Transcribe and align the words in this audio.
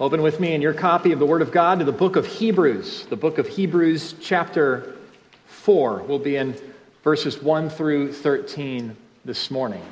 Open 0.00 0.22
with 0.22 0.40
me 0.40 0.54
in 0.54 0.62
your 0.62 0.72
copy 0.72 1.12
of 1.12 1.18
the 1.18 1.26
Word 1.26 1.42
of 1.42 1.52
God 1.52 1.80
to 1.80 1.84
the 1.84 1.92
book 1.92 2.16
of 2.16 2.24
Hebrews. 2.24 3.04
The 3.10 3.16
book 3.16 3.36
of 3.36 3.46
Hebrews, 3.46 4.14
chapter 4.18 4.96
4. 5.44 6.04
We'll 6.04 6.18
be 6.18 6.36
in 6.36 6.56
verses 7.04 7.42
1 7.42 7.68
through 7.68 8.14
13 8.14 8.96
this 9.26 9.50
morning. 9.50 9.82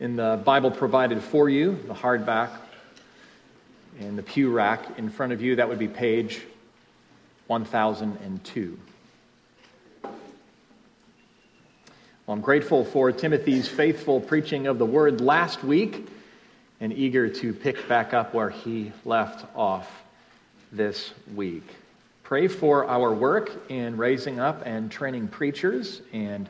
In 0.00 0.16
the 0.16 0.42
Bible 0.44 0.72
provided 0.72 1.22
for 1.22 1.48
you, 1.48 1.78
the 1.86 1.94
hardback, 1.94 2.50
in 4.00 4.16
the 4.16 4.24
pew 4.24 4.50
rack 4.50 4.98
in 4.98 5.08
front 5.08 5.32
of 5.32 5.40
you, 5.40 5.54
that 5.54 5.68
would 5.68 5.78
be 5.78 5.86
page 5.86 6.42
1002. 7.46 8.76
Well, 10.02 10.12
I'm 12.26 12.40
grateful 12.40 12.84
for 12.84 13.12
Timothy's 13.12 13.68
faithful 13.68 14.20
preaching 14.20 14.66
of 14.66 14.78
the 14.78 14.86
Word 14.86 15.20
last 15.20 15.62
week 15.62 16.08
and 16.84 16.92
eager 16.92 17.30
to 17.30 17.54
pick 17.54 17.88
back 17.88 18.12
up 18.12 18.34
where 18.34 18.50
he 18.50 18.92
left 19.06 19.46
off 19.56 19.90
this 20.70 21.14
week. 21.34 21.66
Pray 22.24 22.46
for 22.46 22.84
our 22.84 23.10
work 23.10 23.50
in 23.70 23.96
raising 23.96 24.38
up 24.38 24.60
and 24.66 24.90
training 24.90 25.28
preachers 25.28 26.02
and 26.12 26.46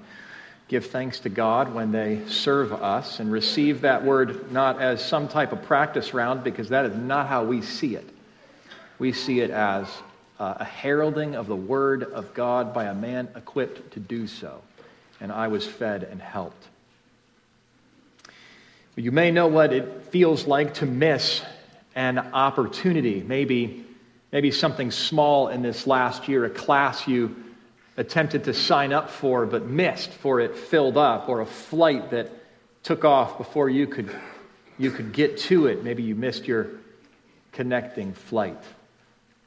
give 0.67 0.87
thanks 0.87 1.21
to 1.21 1.29
God 1.29 1.73
when 1.73 1.93
they 1.93 2.21
serve 2.27 2.73
us 2.73 3.21
and 3.21 3.31
receive 3.31 3.83
that 3.83 4.05
word 4.05 4.51
not 4.51 4.83
as 4.83 5.05
some 5.05 5.29
type 5.29 5.53
of 5.53 5.63
practice 5.63 6.13
round 6.13 6.43
because 6.43 6.69
that 6.71 6.85
is 6.85 6.97
not 6.97 7.29
how 7.29 7.45
we 7.45 7.63
see 7.63 7.95
it. 7.95 8.09
We 8.99 9.13
see 9.13 9.39
it 9.39 9.51
as 9.53 9.87
uh, 10.41 10.55
a 10.57 10.65
heralding 10.65 11.37
of 11.37 11.47
the 11.47 11.55
word 11.55 12.03
of 12.03 12.35
God 12.35 12.75
by 12.75 12.87
a 12.87 12.95
man 12.95 13.29
equipped 13.37 13.93
to 13.93 14.01
do 14.01 14.27
so. 14.27 14.63
And 15.21 15.31
I 15.31 15.47
was 15.47 15.65
fed 15.65 16.03
and 16.03 16.21
helped. 16.21 16.67
You 18.97 19.11
may 19.11 19.33
know 19.33 19.49
what 19.49 19.73
it 19.73 20.05
feels 20.11 20.47
like 20.47 20.75
to 20.75 20.87
miss 20.87 21.43
an 21.97 22.19
opportunity, 22.19 23.25
maybe, 23.27 23.85
maybe 24.31 24.51
something 24.53 24.91
small 24.91 25.49
in 25.49 25.63
this 25.63 25.87
last 25.87 26.29
year, 26.29 26.45
a 26.45 26.51
class 26.51 27.09
you 27.09 27.35
attempted 27.97 28.45
to 28.45 28.55
sign 28.55 28.93
up 28.93 29.11
for 29.11 29.47
but 29.47 29.67
missed 29.67 30.11
for 30.11 30.41
it 30.41 30.57
filled 30.57 30.97
up, 30.97 31.29
or 31.29 31.41
a 31.41 31.47
flight 31.47 32.11
that 32.11 32.31
took 32.83 33.05
off 33.05 33.39
before 33.39 33.69
you 33.69 33.87
could, 33.87 34.15
you 34.79 34.91
could 34.91 35.13
get 35.13 35.39
to 35.39 35.67
it. 35.67 35.83
Maybe 35.83 36.03
you 36.03 36.15
missed 36.15 36.47
your 36.47 36.69
connecting 37.53 38.13
flight. 38.13 38.63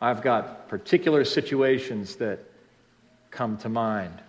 I've 0.01 0.21
got 0.21 0.67
particular 0.69 1.23
situations 1.25 2.17
that 2.17 2.39
come 3.31 3.57
to 3.59 3.69
mind. 3.69 4.21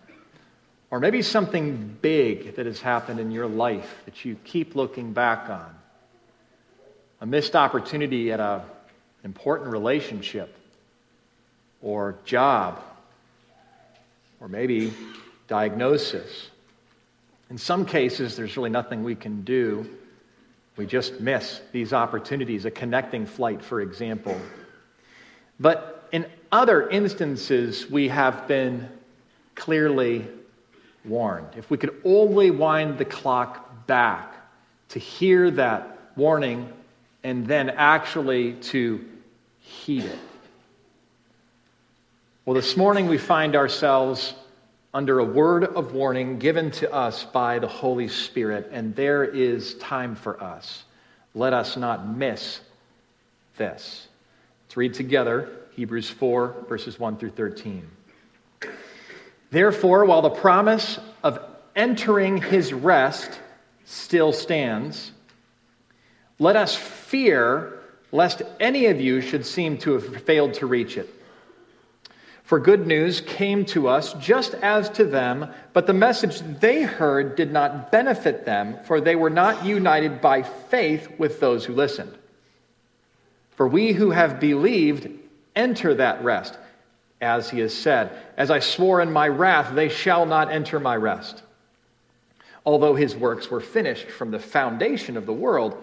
Or 0.91 1.01
maybe 1.01 1.21
something 1.21 1.99
big 2.01 2.57
that 2.57 2.67
has 2.67 2.81
happened 2.81 3.21
in 3.21 3.31
your 3.31 3.47
life 3.47 4.03
that 4.07 4.25
you 4.25 4.37
keep 4.45 4.75
looking 4.75 5.13
back 5.13 5.51
on. 5.51 5.75
A 7.21 7.27
missed 7.27 7.55
opportunity 7.55 8.33
at 8.33 8.41
an 8.41 8.63
important 9.25 9.71
relationship 9.71 10.57
or 11.83 12.17
job 12.25 12.83
or 14.41 14.49
maybe 14.49 14.93
diagnosis. 15.47 16.49
In 17.51 17.59
some 17.59 17.85
cases, 17.85 18.37
there's 18.37 18.57
really 18.57 18.71
nothing 18.71 19.03
we 19.03 19.15
can 19.15 19.43
do. 19.43 19.89
We 20.77 20.87
just 20.87 21.21
miss 21.21 21.61
these 21.73 21.93
opportunities, 21.93 22.65
a 22.65 22.71
connecting 22.71 23.27
flight, 23.27 23.63
for 23.63 23.81
example. 23.81 24.39
But 25.59 26.09
in 26.13 26.27
other 26.53 26.89
instances, 26.89 27.91
we 27.91 28.09
have 28.09 28.47
been 28.47 28.89
clearly 29.55 30.27
warned. 31.09 31.49
If 31.57 31.71
we 31.71 31.79
could 31.79 32.01
only 32.05 32.51
wind 32.51 32.99
the 32.99 33.05
clock 33.05 33.87
back 33.87 34.35
to 34.91 34.99
hear 34.99 35.51
that 35.53 35.99
warning 36.17 36.73
and 37.25 37.47
then 37.47 37.71
actually 37.71 38.55
to 38.55 39.05
heed 39.59 40.05
it. 40.05 40.19
Well, 42.45 42.55
this 42.55 42.77
morning 42.77 43.09
we 43.09 43.19
find 43.19 43.57
ourselves 43.57 44.35
under 44.95 45.19
a 45.19 45.25
word 45.25 45.65
of 45.65 45.93
warning 45.93 46.39
given 46.39 46.71
to 46.71 46.91
us 46.93 47.25
by 47.25 47.59
the 47.59 47.69
Holy 47.69 48.09
Spirit, 48.09 48.71
and 48.73 48.97
there 48.97 49.25
is 49.25 49.75
time 49.75 50.15
for 50.15 50.43
us. 50.43 50.85
Let 51.35 51.53
us 51.53 51.77
not 51.77 52.09
miss 52.09 52.61
this. 53.59 54.09
Let's 54.67 54.77
read 54.77 54.95
together 54.95 55.51
Hebrews 55.73 56.09
4, 56.09 56.65
verses 56.69 56.99
1 56.99 57.19
through 57.19 57.31
13. 57.31 57.87
Therefore, 59.51 60.05
while 60.07 60.23
the 60.23 60.31
promise 60.31 60.99
entering 61.79 62.37
his 62.43 62.73
rest 62.73 63.41
still 63.85 64.33
stands, 64.33 65.13
let 66.41 66.57
us 66.57 66.75
fear 66.75 67.79
lest 68.11 68.43
any 68.59 68.87
of 68.87 69.01
you 69.01 69.21
should 69.21 69.47
seem 69.47 69.79
to 69.79 69.93
have 69.93 70.23
failed 70.23 70.55
to 70.55 70.67
reach 70.67 70.99
it. 70.99 71.09
For 72.43 72.59
good 72.59 72.87
news 72.87 73.21
came 73.21 73.65
to 73.67 73.89
us 73.89 74.15
just 74.15 74.55
as 74.55 74.89
to 74.91 75.05
them, 75.05 75.53
but 75.73 75.87
the 75.87 75.93
message 75.93 76.41
they 76.41 76.83
heard 76.83 77.37
did 77.37 77.53
not 77.53 77.93
benefit 77.93 78.45
them, 78.45 78.79
for 78.85 79.01
they 79.01 79.15
were 79.15 79.31
not 79.31 79.65
united 79.65 80.21
by 80.21 80.43
faith 80.43 81.09
with 81.19 81.39
those 81.39 81.65
who 81.65 81.75
listened. 81.75 82.17
For 83.51 83.69
we 83.69 83.93
who 83.93 84.11
have 84.11 84.41
believed 84.41 85.11
enter 85.55 85.95
that 85.95 86.25
rest 86.25 86.59
as 87.21 87.51
he 87.51 87.61
has 87.61 87.75
said, 87.75 88.11
As 88.37 88.51
I 88.51 88.61
swore 88.61 89.01
in 89.01 89.13
my 89.13 89.29
wrath, 89.29 89.75
they 89.75 89.89
shall 89.89 90.25
not 90.25 90.51
enter 90.51 90.81
my 90.81 90.97
rest. 90.97 91.43
Although 92.69 92.97
his 92.97 93.17
works 93.17 93.51
were 93.51 93.63
finished 93.63 94.11
from 94.11 94.31
the 94.31 94.39
foundation 94.39 95.17
of 95.17 95.25
the 95.25 95.33
world, 95.33 95.75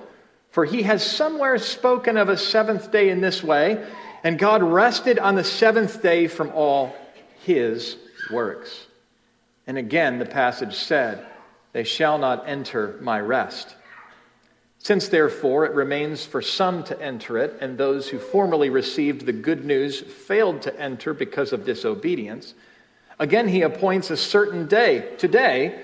for 0.51 0.66
he 0.66 0.84
has 0.84 1.03
somewhere 1.03 1.57
spoken 1.57 2.16
of 2.16 2.29
a 2.29 2.38
seventh 2.38 2.91
day 2.91 3.09
in 3.09 3.22
this 3.22 3.44
way, 3.44 3.84
and 4.23 4.38
God 4.38 4.62
rested 4.62 5.18
on 5.18 5.34
the 5.34 5.44
seventh 5.44 6.03
day 6.03 6.28
from 6.28 6.51
all 6.51 6.96
his 7.44 7.97
works. 8.31 8.85
And 9.66 9.79
again, 9.79 10.19
the 10.19 10.28
passage 10.28 10.75
said, 10.75 11.25
They 11.73 11.84
shall 11.84 12.19
not 12.19 12.47
enter 12.47 13.00
my 13.02 13.19
rest. 13.19 13.75
Since, 14.78 15.07
therefore, 15.07 15.66
it 15.66 15.73
remains 15.73 16.23
for 16.23 16.44
some 16.44 16.84
to 16.84 17.02
enter 17.02 17.40
it, 17.40 17.57
and 17.62 17.79
those 17.79 18.09
who 18.09 18.19
formerly 18.19 18.69
received 18.69 19.25
the 19.25 19.34
good 19.34 19.66
news 19.66 20.02
failed 20.02 20.62
to 20.62 20.79
enter 20.79 21.16
because 21.16 21.52
of 21.52 21.66
disobedience, 21.66 22.53
again 23.17 23.47
he 23.47 23.63
appoints 23.63 24.12
a 24.12 24.17
certain 24.17 24.67
day, 24.67 25.16
today, 25.17 25.84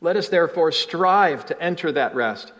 Let 0.00 0.16
us 0.16 0.28
therefore 0.28 0.72
strive 0.72 1.46
to 1.46 1.62
enter 1.62 1.90
that 1.92 2.14
rest, 2.14 2.52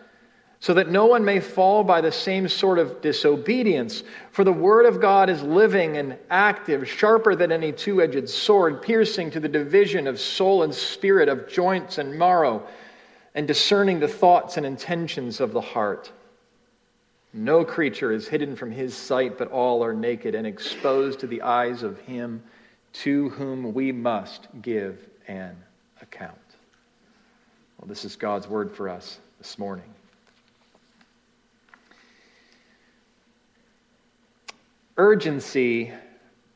so 0.59 0.73
that 0.73 0.89
no 0.89 1.05
one 1.05 1.23
may 1.23 1.39
fall 1.39 1.83
by 1.83 2.01
the 2.01 2.11
same 2.11 2.47
sort 2.47 2.79
of 2.79 3.01
disobedience. 3.01 4.03
For 4.31 4.43
the 4.43 4.51
word 4.51 4.85
of 4.85 4.99
God 4.99 5.29
is 5.29 5.43
living 5.43 5.97
and 5.97 6.17
active, 6.29 6.89
sharper 6.89 7.35
than 7.35 7.51
any 7.51 7.71
two 7.71 8.01
edged 8.01 8.27
sword, 8.27 8.81
piercing 8.81 9.29
to 9.31 9.39
the 9.39 9.47
division 9.47 10.07
of 10.07 10.19
soul 10.19 10.63
and 10.63 10.73
spirit, 10.73 11.29
of 11.29 11.47
joints 11.47 11.99
and 11.99 12.17
marrow, 12.17 12.65
and 13.35 13.47
discerning 13.47 13.99
the 13.99 14.07
thoughts 14.07 14.57
and 14.57 14.65
intentions 14.65 15.39
of 15.39 15.53
the 15.53 15.61
heart. 15.61 16.11
No 17.33 17.63
creature 17.63 18.11
is 18.11 18.27
hidden 18.27 18.55
from 18.55 18.71
his 18.71 18.95
sight, 18.95 19.37
but 19.37 19.51
all 19.51 19.83
are 19.83 19.93
naked 19.93 20.33
and 20.33 20.47
exposed 20.47 21.19
to 21.19 21.27
the 21.27 21.43
eyes 21.43 21.83
of 21.83 21.99
him 21.99 22.41
to 22.93 23.29
whom 23.29 23.75
we 23.75 23.91
must 23.91 24.47
give 24.63 24.97
an 25.27 25.55
account. 26.01 26.46
Well, 27.87 27.93
this 27.93 28.03
is 28.03 28.17
God's 28.17 28.49
word 28.49 28.75
for 28.75 28.89
us 28.89 29.17
this 29.37 29.57
morning. 29.57 29.85
Urgency 34.97 35.93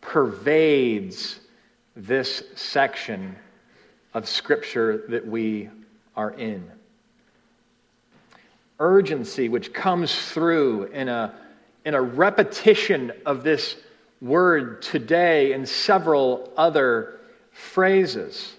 pervades 0.02 1.40
this 1.96 2.44
section 2.56 3.38
of 4.14 4.28
Scripture 4.28 5.06
that 5.08 5.26
we 5.26 5.70
are 6.18 6.32
in 6.32 6.70
urgency 8.82 9.48
which 9.48 9.72
comes 9.72 10.14
through 10.14 10.88
in 10.88 11.08
a, 11.08 11.34
in 11.86 11.94
a 11.94 12.02
repetition 12.02 13.10
of 13.26 13.44
this 13.44 13.78
word 14.20 14.82
today 14.82 15.54
and 15.54 15.70
several 15.70 16.52
other 16.58 17.22
phrases. 17.54 18.54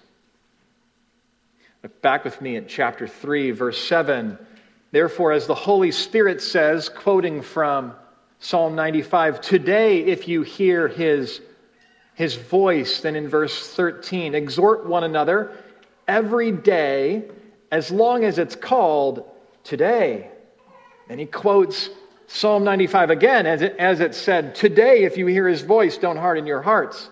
Look 1.83 2.01
back 2.01 2.23
with 2.23 2.39
me 2.39 2.55
at 2.55 2.69
chapter 2.69 3.09
3, 3.09 3.51
verse 3.51 3.77
7. 3.89 4.37
Therefore, 4.91 5.33
as 5.33 5.47
the 5.47 5.55
Holy 5.55 5.91
Spirit 5.91 6.41
says, 6.41 6.87
quoting 6.87 7.41
from 7.41 7.93
Psalm 8.39 8.73
95, 8.75 9.41
today, 9.41 10.05
if 10.05 10.29
you 10.29 10.43
hear 10.43 10.87
his, 10.87 11.41
his 12.13 12.35
voice, 12.35 13.01
then 13.01 13.17
in 13.17 13.27
verse 13.27 13.73
13, 13.73 14.33
exhort 14.33 14.85
one 14.85 15.03
another 15.03 15.51
every 16.07 16.53
day 16.53 17.25
as 17.69 17.91
long 17.91 18.23
as 18.23 18.37
it's 18.37 18.55
called 18.55 19.29
today. 19.65 20.29
And 21.09 21.19
he 21.19 21.25
quotes 21.25 21.89
Psalm 22.27 22.63
95 22.63 23.09
again, 23.09 23.45
as 23.45 23.61
it, 23.61 23.75
as 23.77 23.99
it 23.99 24.15
said, 24.15 24.55
Today, 24.55 25.03
if 25.03 25.17
you 25.17 25.27
hear 25.27 25.49
his 25.49 25.63
voice, 25.63 25.97
don't 25.97 26.15
harden 26.15 26.47
your 26.47 26.61
hearts. 26.61 27.09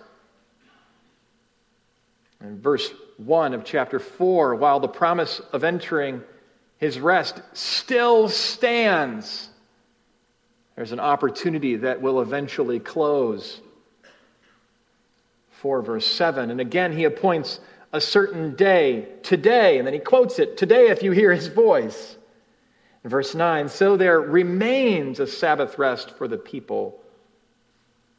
And 2.39 2.63
verse 2.63 2.89
1 3.25 3.53
of 3.53 3.63
chapter 3.63 3.99
4, 3.99 4.55
while 4.55 4.79
the 4.79 4.87
promise 4.87 5.41
of 5.53 5.63
entering 5.63 6.21
his 6.77 6.99
rest 6.99 7.41
still 7.53 8.27
stands, 8.29 9.49
there's 10.75 10.91
an 10.91 10.99
opportunity 10.99 11.75
that 11.77 12.01
will 12.01 12.21
eventually 12.21 12.79
close. 12.79 13.61
4 15.51 15.81
verse 15.83 16.07
7. 16.07 16.49
And 16.49 16.59
again, 16.59 16.91
he 16.91 17.03
appoints 17.03 17.59
a 17.93 18.01
certain 18.01 18.55
day, 18.55 19.07
today, 19.21 19.77
and 19.77 19.85
then 19.85 19.93
he 19.93 19.99
quotes 19.99 20.39
it, 20.39 20.57
today 20.57 20.87
if 20.87 21.03
you 21.03 21.11
hear 21.11 21.33
his 21.33 21.47
voice. 21.47 22.17
In 23.03 23.09
verse 23.09 23.35
9, 23.35 23.69
so 23.69 23.97
there 23.97 24.19
remains 24.19 25.19
a 25.19 25.27
Sabbath 25.27 25.77
rest 25.77 26.11
for 26.11 26.27
the 26.27 26.37
people 26.37 26.99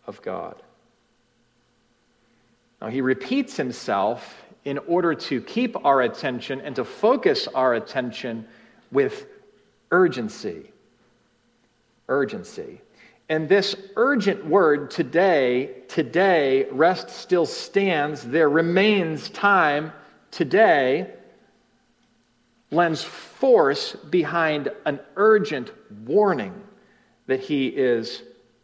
of 0.07 0.21
God. 0.23 0.57
Now 2.81 2.89
he 2.89 3.01
repeats 3.01 3.57
himself 3.57 4.45
in 4.65 4.79
order 4.79 5.15
to 5.15 5.41
keep 5.41 5.77
our 5.85 6.03
attention 6.03 6.61
and 6.61 6.77
to 6.77 6.85
focus 6.85 7.49
our 7.49 7.75
attention 7.75 8.47
with 8.91 9.27
urgency. 9.91 10.71
Urgency. 12.09 12.81
And 13.29 13.49
this 13.49 13.75
urgent 13.97 14.45
word 14.45 14.91
today, 14.91 15.71
today, 15.89 16.67
rest 16.71 17.11
still 17.11 17.47
stands, 17.47 18.23
there 18.23 18.51
remains 18.51 19.31
time 19.31 19.93
today, 20.31 21.11
lends 22.71 23.03
force 23.03 23.95
behind 24.11 24.71
an 24.87 25.01
urgent 25.17 25.71
warning 26.05 26.55
that 27.27 27.41
he 27.41 27.69
is 27.69 28.23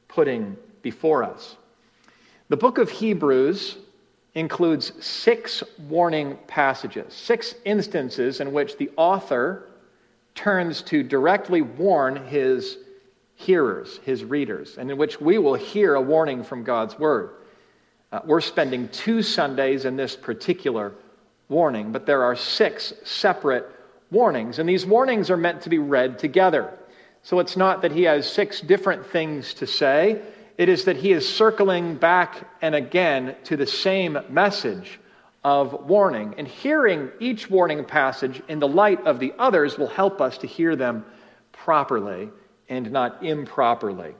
putting 0.09 0.57
before 0.83 1.23
us. 1.23 1.57
The 2.49 2.57
book 2.57 2.79
of 2.79 2.91
Hebrews 2.91 3.77
includes 4.35 4.93
six 5.05 5.63
warning 5.89 6.39
passages, 6.47 7.13
six 7.13 7.55
instances 7.65 8.41
in 8.41 8.53
which 8.53 8.77
the 8.77 8.91
author 8.97 9.69
turns 10.35 10.83
to 10.83 11.03
directly 11.03 11.63
warn 11.63 12.27
his 12.27 12.79
hearers, 13.35 13.99
his 14.05 14.25
readers, 14.25 14.79
and 14.79 14.91
in 14.91 14.97
which 14.97 15.21
we 15.21 15.39
will 15.39 15.55
hear 15.55 15.95
a 15.95 16.01
warning 16.01 16.45
from 16.45 16.65
God's 16.65 16.99
word. 16.99 17.31
Uh, 18.11 18.21
we're 18.25 18.41
spending 18.41 18.89
two 18.89 19.23
Sundays 19.23 19.85
in 19.85 19.97
this 19.97 20.17
particular 20.17 20.93
warning, 21.49 21.93
but 21.93 22.07
there 22.07 22.23
are 22.23 22.37
six 22.37 22.93
separate 23.05 23.69
warnings, 24.11 24.59
and 24.59 24.69
these 24.69 24.87
warnings 24.87 25.31
are 25.31 25.37
meant 25.37 25.63
to 25.63 25.69
be 25.69 25.79
read 25.79 26.19
together. 26.19 26.73
So 27.23 27.41
it's 27.41 27.57
not 27.57 27.83
that 27.83 27.93
he 27.93 28.05
has 28.05 28.31
six 28.31 28.61
different 28.61 29.07
things 29.07 29.55
to 29.55 29.67
say, 29.67 30.23
it 30.59 30.69
is 30.69 30.85
that 30.85 30.97
he 30.97 31.13
is 31.13 31.27
circling 31.27 31.95
back 31.95 32.49
and 32.61 32.75
again 32.75 33.37
to 33.45 33.57
the 33.57 33.67
same 33.67 34.19
message 34.29 34.99
of 35.45 35.89
warning. 35.89 36.35
And 36.37 36.49
hearing 36.49 37.11
each 37.21 37.49
warning 37.49 37.85
passage 37.85 38.43
in 38.49 38.59
the 38.59 38.67
light 38.67 39.07
of 39.07 39.21
the 39.21 39.33
others 39.39 39.79
will 39.79 39.87
help 39.87 40.21
us 40.21 40.37
to 40.39 40.49
hear 40.49 40.75
them 40.75 41.07
properly 41.53 42.29
and 42.69 42.91
not 42.91 43.25
improperly. 43.25 44.15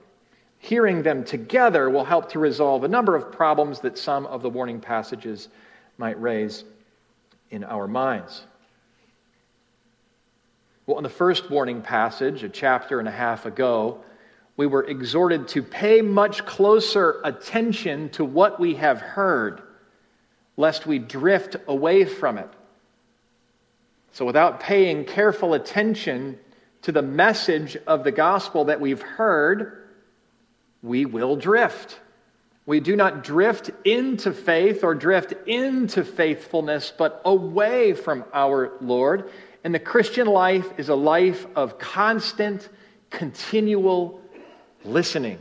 Hearing 0.59 1.03
them 1.03 1.25
together 1.25 1.89
will 1.89 2.05
help 2.05 2.31
to 2.31 2.39
resolve 2.39 2.85
a 2.85 2.87
number 2.87 3.17
of 3.17 3.33
problems 3.33 3.81
that 3.81 3.97
some 3.97 4.25
of 4.25 4.41
the 4.41 4.49
warning 4.49 4.79
passages 4.79 5.49
might 5.97 6.19
raise 6.21 6.63
in 7.51 7.65
our 7.65 7.87
minds. 7.87 8.43
Well, 10.85 10.97
in 10.97 11.03
the 11.03 11.09
first 11.09 11.51
warning 11.51 11.81
passage, 11.81 12.43
a 12.43 12.49
chapter 12.49 12.99
and 12.99 13.07
a 13.07 13.11
half 13.11 13.45
ago, 13.45 14.03
we 14.59 14.67
were 14.67 14.83
exhorted 14.83 15.47
to 15.47 15.63
pay 15.63 16.01
much 16.01 16.45
closer 16.45 17.21
attention 17.23 18.09
to 18.09 18.25
what 18.25 18.59
we 18.59 18.75
have 18.75 18.99
heard, 18.99 19.61
lest 20.57 20.85
we 20.85 20.99
drift 20.99 21.55
away 21.65 22.03
from 22.03 22.37
it. 22.37 22.49
So, 24.11 24.25
without 24.25 24.59
paying 24.59 25.05
careful 25.05 25.53
attention 25.53 26.37
to 26.81 26.91
the 26.91 27.01
message 27.01 27.77
of 27.87 28.03
the 28.03 28.11
gospel 28.11 28.65
that 28.65 28.81
we've 28.81 29.01
heard, 29.01 29.87
we 30.83 31.05
will 31.05 31.37
drift. 31.37 31.97
We 32.65 32.81
do 32.81 32.97
not 32.97 33.23
drift 33.23 33.71
into 33.85 34.33
faith 34.33 34.83
or 34.83 34.93
drift 34.93 35.31
into 35.47 36.03
faithfulness, 36.03 36.91
but 36.97 37.21
away 37.23 37.93
from 37.93 38.25
our 38.33 38.73
Lord. 38.81 39.31
And 39.63 39.73
the 39.73 39.79
Christian 39.79 40.27
life 40.27 40.67
is 40.77 40.89
a 40.89 40.95
life 40.95 41.47
of 41.55 41.79
constant, 41.79 42.67
continual 43.09 44.19
listening, 44.89 45.39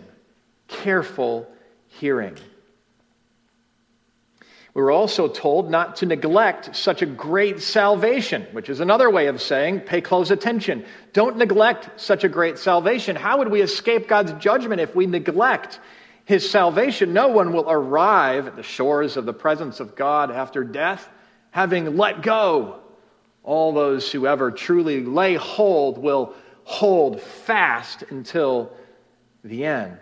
careful 0.69 1.47
hearing. 1.87 2.37
We 4.75 4.83
were 4.83 4.93
also 4.93 5.27
told 5.27 5.71
not 5.71 5.97
to 5.97 6.07
neglect 6.07 6.77
such 6.77 7.03
a 7.03 7.07
great 7.07 7.61
salvation, 7.63 8.47
which 8.53 8.69
is 8.69 8.79
another 8.79 9.11
way 9.11 9.27
of 9.27 9.43
saying 9.43 9.81
pay 9.81 10.01
close 10.01 10.31
attention. 10.31 10.85
Don't 11.13 11.37
neglect 11.37 12.01
such 12.01 12.23
a 12.23 12.29
great 12.29 12.59
salvation. 12.59 13.17
How 13.17 13.39
would 13.39 13.49
we 13.49 13.61
escape 13.61 14.07
God's 14.07 14.35
judgment 14.35 14.81
if 14.81 14.95
we 14.95 15.07
neglect 15.07 15.81
his 16.27 16.49
salvation? 16.49 17.13
No 17.13 17.29
one 17.29 17.53
will 17.53 17.69
arrive 17.69 18.47
at 18.47 18.55
the 18.55 18.63
shores 18.63 19.17
of 19.17 19.25
the 19.25 19.33
presence 19.33 19.81
of 19.81 19.97
God 19.97 20.31
after 20.31 20.63
death 20.63 21.09
having 21.51 21.97
let 21.97 22.23
go. 22.23 22.79
All 23.43 23.73
those 23.73 24.13
who 24.13 24.27
ever 24.27 24.53
truly 24.53 25.05
lay 25.05 25.35
hold 25.35 25.99
will 25.99 26.35
hold 26.63 27.21
fast 27.21 28.05
until 28.11 28.73
the 29.45 29.65
end. 29.65 29.99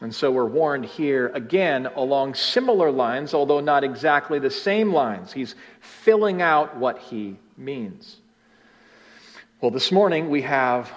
And 0.00 0.14
so 0.14 0.30
we're 0.30 0.44
warned 0.44 0.84
here 0.84 1.28
again 1.34 1.86
along 1.86 2.34
similar 2.34 2.90
lines, 2.90 3.32
although 3.32 3.60
not 3.60 3.84
exactly 3.84 4.38
the 4.38 4.50
same 4.50 4.92
lines. 4.92 5.32
He's 5.32 5.54
filling 5.80 6.42
out 6.42 6.76
what 6.76 6.98
he 6.98 7.36
means. 7.56 8.16
Well, 9.60 9.70
this 9.70 9.92
morning 9.92 10.30
we 10.30 10.42
have 10.42 10.92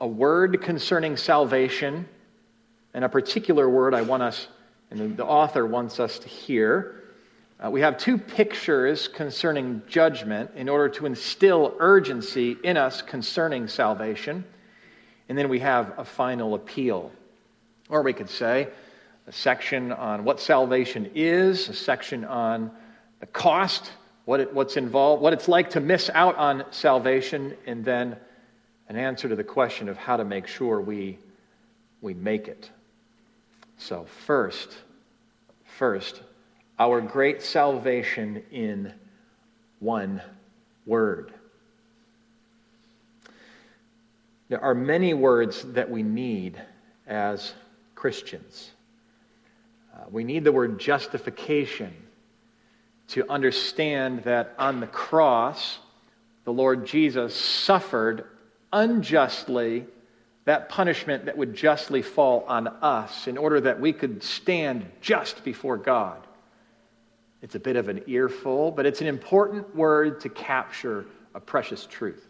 a 0.00 0.06
word 0.06 0.60
concerning 0.62 1.16
salvation 1.16 2.06
and 2.92 3.04
a 3.04 3.08
particular 3.08 3.68
word 3.68 3.94
I 3.94 4.02
want 4.02 4.22
us, 4.22 4.46
and 4.90 5.16
the 5.16 5.24
author 5.24 5.66
wants 5.66 5.98
us 5.98 6.18
to 6.20 6.28
hear. 6.28 7.02
Uh, 7.58 7.70
we 7.70 7.80
have 7.80 7.96
two 7.96 8.18
pictures 8.18 9.08
concerning 9.08 9.82
judgment 9.88 10.50
in 10.56 10.68
order 10.68 10.88
to 10.90 11.06
instill 11.06 11.74
urgency 11.78 12.56
in 12.62 12.76
us 12.76 13.00
concerning 13.02 13.66
salvation. 13.66 14.44
And 15.28 15.36
then 15.36 15.48
we 15.48 15.58
have 15.60 15.98
a 15.98 16.04
final 16.04 16.54
appeal. 16.54 17.10
Or 17.88 18.02
we 18.02 18.12
could 18.12 18.30
say 18.30 18.68
a 19.26 19.32
section 19.32 19.92
on 19.92 20.24
what 20.24 20.40
salvation 20.40 21.10
is, 21.14 21.68
a 21.68 21.74
section 21.74 22.24
on 22.24 22.70
the 23.20 23.26
cost, 23.26 23.90
what 24.24 24.40
it, 24.40 24.54
what's 24.54 24.76
involved, 24.76 25.22
what 25.22 25.32
it's 25.32 25.48
like 25.48 25.70
to 25.70 25.80
miss 25.80 26.10
out 26.12 26.36
on 26.36 26.64
salvation, 26.70 27.56
and 27.66 27.84
then 27.84 28.16
an 28.88 28.96
answer 28.96 29.28
to 29.28 29.36
the 29.36 29.44
question 29.44 29.88
of 29.88 29.96
how 29.96 30.16
to 30.16 30.24
make 30.24 30.46
sure 30.46 30.80
we, 30.80 31.18
we 32.00 32.14
make 32.14 32.46
it. 32.48 32.70
So, 33.78 34.06
first, 34.26 34.76
first, 35.64 36.22
our 36.78 37.00
great 37.00 37.42
salvation 37.42 38.42
in 38.50 38.92
one 39.80 40.22
word. 40.86 41.32
There 44.48 44.62
are 44.62 44.74
many 44.74 45.12
words 45.12 45.62
that 45.72 45.90
we 45.90 46.02
need 46.02 46.60
as 47.06 47.52
Christians. 47.94 48.70
Uh, 49.94 50.04
we 50.10 50.24
need 50.24 50.44
the 50.44 50.52
word 50.52 50.78
justification 50.78 51.92
to 53.08 53.28
understand 53.30 54.22
that 54.24 54.54
on 54.58 54.80
the 54.80 54.86
cross, 54.86 55.78
the 56.44 56.52
Lord 56.52 56.86
Jesus 56.86 57.34
suffered 57.34 58.24
unjustly 58.72 59.86
that 60.44 60.68
punishment 60.68 61.24
that 61.24 61.36
would 61.36 61.54
justly 61.54 62.02
fall 62.02 62.44
on 62.46 62.68
us 62.68 63.26
in 63.26 63.36
order 63.36 63.60
that 63.60 63.80
we 63.80 63.92
could 63.92 64.22
stand 64.22 64.86
just 65.00 65.42
before 65.42 65.76
God. 65.76 66.24
It's 67.42 67.56
a 67.56 67.60
bit 67.60 67.76
of 67.76 67.88
an 67.88 68.02
earful, 68.06 68.70
but 68.70 68.86
it's 68.86 69.00
an 69.00 69.08
important 69.08 69.74
word 69.74 70.20
to 70.20 70.28
capture 70.28 71.04
a 71.34 71.40
precious 71.40 71.84
truth. 71.86 72.28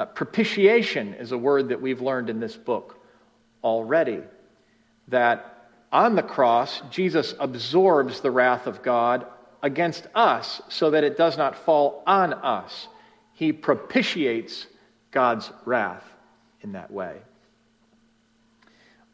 Uh, 0.00 0.06
propitiation 0.06 1.12
is 1.12 1.30
a 1.30 1.36
word 1.36 1.68
that 1.68 1.82
we've 1.82 2.00
learned 2.00 2.30
in 2.30 2.40
this 2.40 2.56
book 2.56 2.98
already 3.62 4.20
that 5.08 5.68
on 5.92 6.14
the 6.14 6.22
cross, 6.22 6.80
Jesus 6.90 7.34
absorbs 7.38 8.22
the 8.22 8.30
wrath 8.30 8.66
of 8.66 8.82
God 8.82 9.26
against 9.62 10.06
us 10.14 10.62
so 10.70 10.92
that 10.92 11.04
it 11.04 11.18
does 11.18 11.36
not 11.36 11.54
fall 11.54 12.02
on 12.06 12.32
us. 12.32 12.88
He 13.34 13.52
propitiates 13.52 14.66
God's 15.10 15.52
wrath 15.66 16.04
in 16.62 16.72
that 16.72 16.90
way. 16.90 17.18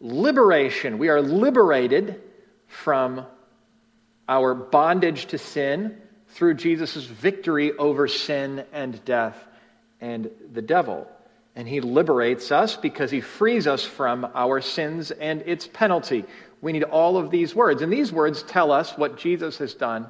liberation. 0.01 0.99
We 0.99 1.09
are 1.09 1.21
liberated 1.21 2.21
from 2.69 3.27
our 4.29 4.55
bondage 4.55 5.27
to 5.27 5.39
sin 5.39 6.01
through 6.29 6.55
Jesus' 6.55 7.07
victory 7.07 7.73
over 7.73 8.07
sin 8.07 8.65
and 8.73 9.05
death 9.05 9.37
and 10.01 10.31
the 10.53 10.63
devil. 10.63 11.09
And 11.55 11.67
he 11.67 11.81
liberates 11.81 12.53
us 12.53 12.77
because 12.77 13.11
he 13.11 13.21
frees 13.21 13.67
us 13.67 13.83
from 13.83 14.27
our 14.35 14.61
sins 14.61 15.11
and 15.11 15.43
its 15.47 15.67
penalty. 15.67 16.25
We 16.61 16.73
need 16.73 16.85
all 16.85 17.17
of 17.17 17.31
these 17.31 17.55
words. 17.55 17.83
And 17.83 17.93
these 17.93 18.13
words 18.13 18.43
tell 18.43 18.73
us 18.73 18.97
what 18.97 19.17
Jesus 19.17 19.59
has 19.59 19.75
done 19.75 20.07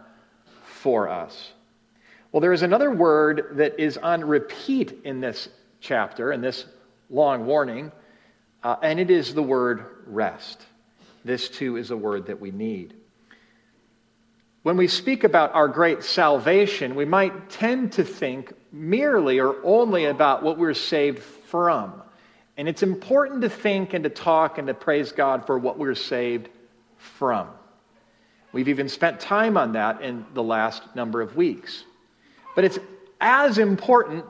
for 0.64 1.08
us. 1.08 1.52
Well, 2.32 2.40
there 2.40 2.52
is 2.52 2.62
another 2.62 2.90
word 2.90 3.50
that 3.52 3.78
is 3.80 3.96
on 3.96 4.24
repeat 4.24 5.00
in 5.04 5.20
this 5.20 5.48
chapter, 5.80 6.32
in 6.32 6.40
this 6.40 6.64
long 7.08 7.46
warning, 7.46 7.92
uh, 8.62 8.76
and 8.82 8.98
it 8.98 9.10
is 9.10 9.32
the 9.32 9.42
word 9.42 9.84
rest. 10.06 10.60
This 11.24 11.48
too 11.48 11.76
is 11.76 11.90
a 11.90 11.96
word 11.96 12.26
that 12.26 12.40
we 12.40 12.50
need. 12.50 12.94
When 14.66 14.76
we 14.76 14.88
speak 14.88 15.22
about 15.22 15.54
our 15.54 15.68
great 15.68 16.02
salvation, 16.02 16.96
we 16.96 17.04
might 17.04 17.50
tend 17.50 17.92
to 17.92 18.02
think 18.02 18.52
merely 18.72 19.38
or 19.38 19.54
only 19.62 20.06
about 20.06 20.42
what 20.42 20.58
we're 20.58 20.74
saved 20.74 21.22
from. 21.22 22.02
And 22.56 22.68
it's 22.68 22.82
important 22.82 23.42
to 23.42 23.48
think 23.48 23.94
and 23.94 24.02
to 24.02 24.10
talk 24.10 24.58
and 24.58 24.66
to 24.66 24.74
praise 24.74 25.12
God 25.12 25.46
for 25.46 25.56
what 25.56 25.78
we're 25.78 25.94
saved 25.94 26.48
from. 26.96 27.46
We've 28.50 28.66
even 28.66 28.88
spent 28.88 29.20
time 29.20 29.56
on 29.56 29.74
that 29.74 30.02
in 30.02 30.26
the 30.34 30.42
last 30.42 30.82
number 30.96 31.20
of 31.20 31.36
weeks. 31.36 31.84
But 32.56 32.64
it's 32.64 32.80
as 33.20 33.58
important 33.58 34.24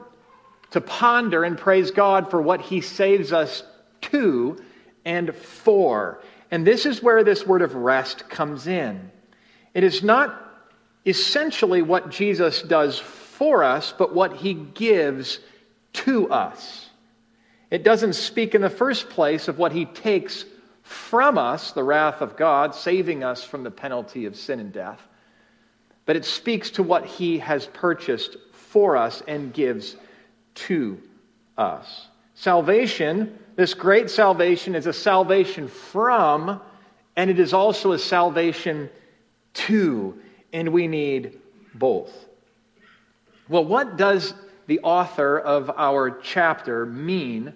to 0.69 0.81
ponder 0.81 1.45
and 1.45 1.57
praise 1.57 1.89
God 1.89 2.29
for 2.29 2.39
what 2.39 2.61
He 2.61 2.81
saves 2.81 3.33
us 3.33 3.63
to 4.01 4.63
and 5.03 5.33
for. 5.33 6.21
And 6.51 6.67
this 6.67 6.85
is 6.85 7.01
where 7.01 7.23
this 7.23 7.43
word 7.43 7.63
of 7.63 7.73
rest 7.73 8.29
comes 8.29 8.67
in. 8.67 9.09
It 9.77 9.83
is 9.83 10.01
not 10.01 10.35
essentially 11.05 11.83
what 11.83 12.09
Jesus 12.09 12.63
does 12.63 12.97
for 12.97 13.63
us, 13.63 13.93
but 13.95 14.11
what 14.11 14.37
he 14.37 14.55
gives 14.55 15.37
to 15.93 16.31
us. 16.31 16.89
It 17.69 17.83
doesn't 17.83 18.13
speak 18.13 18.55
in 18.55 18.61
the 18.63 18.71
first 18.71 19.07
place 19.11 19.47
of 19.47 19.59
what 19.59 19.71
he 19.71 19.85
takes 19.85 20.45
from 20.81 21.37
us, 21.37 21.73
the 21.73 21.83
wrath 21.83 22.21
of 22.21 22.35
God, 22.35 22.73
saving 22.73 23.23
us 23.23 23.43
from 23.43 23.61
the 23.61 23.69
penalty 23.69 24.25
of 24.25 24.35
sin 24.35 24.59
and 24.59 24.73
death, 24.73 24.99
but 26.07 26.15
it 26.15 26.25
speaks 26.25 26.71
to 26.71 26.81
what 26.81 27.05
he 27.05 27.37
has 27.37 27.67
purchased 27.67 28.35
for 28.53 28.97
us 28.97 29.21
and 29.27 29.53
gives 29.53 29.95
to 30.55 30.99
us. 31.55 32.07
Salvation, 32.33 33.37
this 33.55 33.75
great 33.75 34.09
salvation, 34.09 34.73
is 34.73 34.87
a 34.87 34.93
salvation 34.93 35.67
from, 35.67 36.59
and 37.15 37.29
it 37.29 37.39
is 37.39 37.53
also 37.53 37.91
a 37.91 37.99
salvation 37.99 38.89
to, 39.57 40.17
and 40.53 40.69
we 40.69 40.87
need 40.87 41.39
both. 41.73 42.11
Well, 43.49 43.65
what 43.65 43.97
does 43.97 44.33
the 44.67 44.79
author 44.79 45.39
of 45.39 45.69
our 45.69 46.11
chapter 46.11 46.85
mean 46.85 47.53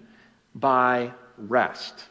by 0.56 1.12
rest? 1.38 2.06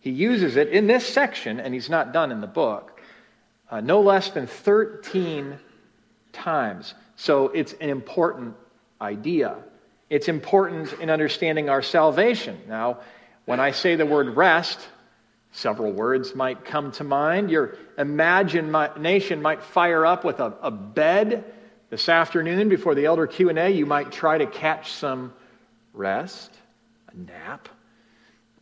He 0.00 0.10
uses 0.10 0.56
it 0.56 0.68
in 0.68 0.86
this 0.86 1.06
section, 1.06 1.60
and 1.60 1.72
he's 1.72 1.88
not 1.88 2.12
done 2.12 2.30
in 2.30 2.40
the 2.40 2.46
book, 2.46 3.00
uh, 3.70 3.80
no 3.80 4.00
less 4.02 4.30
than 4.30 4.46
13 4.46 5.58
times. 6.32 6.94
So 7.16 7.48
it's 7.48 7.72
an 7.74 7.88
important 7.88 8.54
idea. 9.00 9.56
It's 10.10 10.28
important 10.28 10.92
in 11.00 11.10
understanding 11.10 11.68
our 11.68 11.82
salvation. 11.82 12.60
Now, 12.68 12.98
when 13.46 13.60
I 13.60 13.70
say 13.70 13.96
the 13.96 14.06
word 14.06 14.36
rest, 14.36 14.78
several 15.54 15.92
words 15.92 16.34
might 16.34 16.64
come 16.64 16.90
to 16.90 17.04
mind. 17.04 17.48
Your 17.48 17.78
imagination 17.96 19.40
might 19.40 19.62
fire 19.62 20.04
up 20.04 20.24
with 20.24 20.40
a, 20.40 20.52
a 20.60 20.70
bed 20.70 21.44
this 21.90 22.08
afternoon 22.08 22.68
before 22.68 22.96
the 22.96 23.06
elder 23.06 23.28
Q&A. 23.28 23.70
You 23.70 23.86
might 23.86 24.10
try 24.10 24.36
to 24.36 24.46
catch 24.46 24.92
some 24.92 25.32
rest, 25.92 26.50
a 27.08 27.16
nap. 27.16 27.68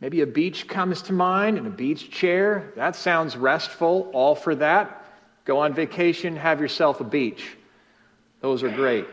Maybe 0.01 0.21
a 0.21 0.27
beach 0.27 0.67
comes 0.67 1.01
to 1.03 1.13
mind 1.13 1.57
and 1.57 1.65
a 1.65 1.71
beach 1.71 2.11
chair. 2.11 2.71
That 2.75 2.95
sounds 2.95 3.35
restful. 3.35 4.11
All 4.13 4.35
for 4.35 4.53
that. 4.55 5.03
Go 5.45 5.59
on 5.59 5.73
vacation, 5.73 6.35
have 6.35 6.61
yourself 6.61 7.01
a 7.01 7.05
beach. 7.05 7.57
Those 8.39 8.61
are 8.61 8.69
great. 8.69 9.07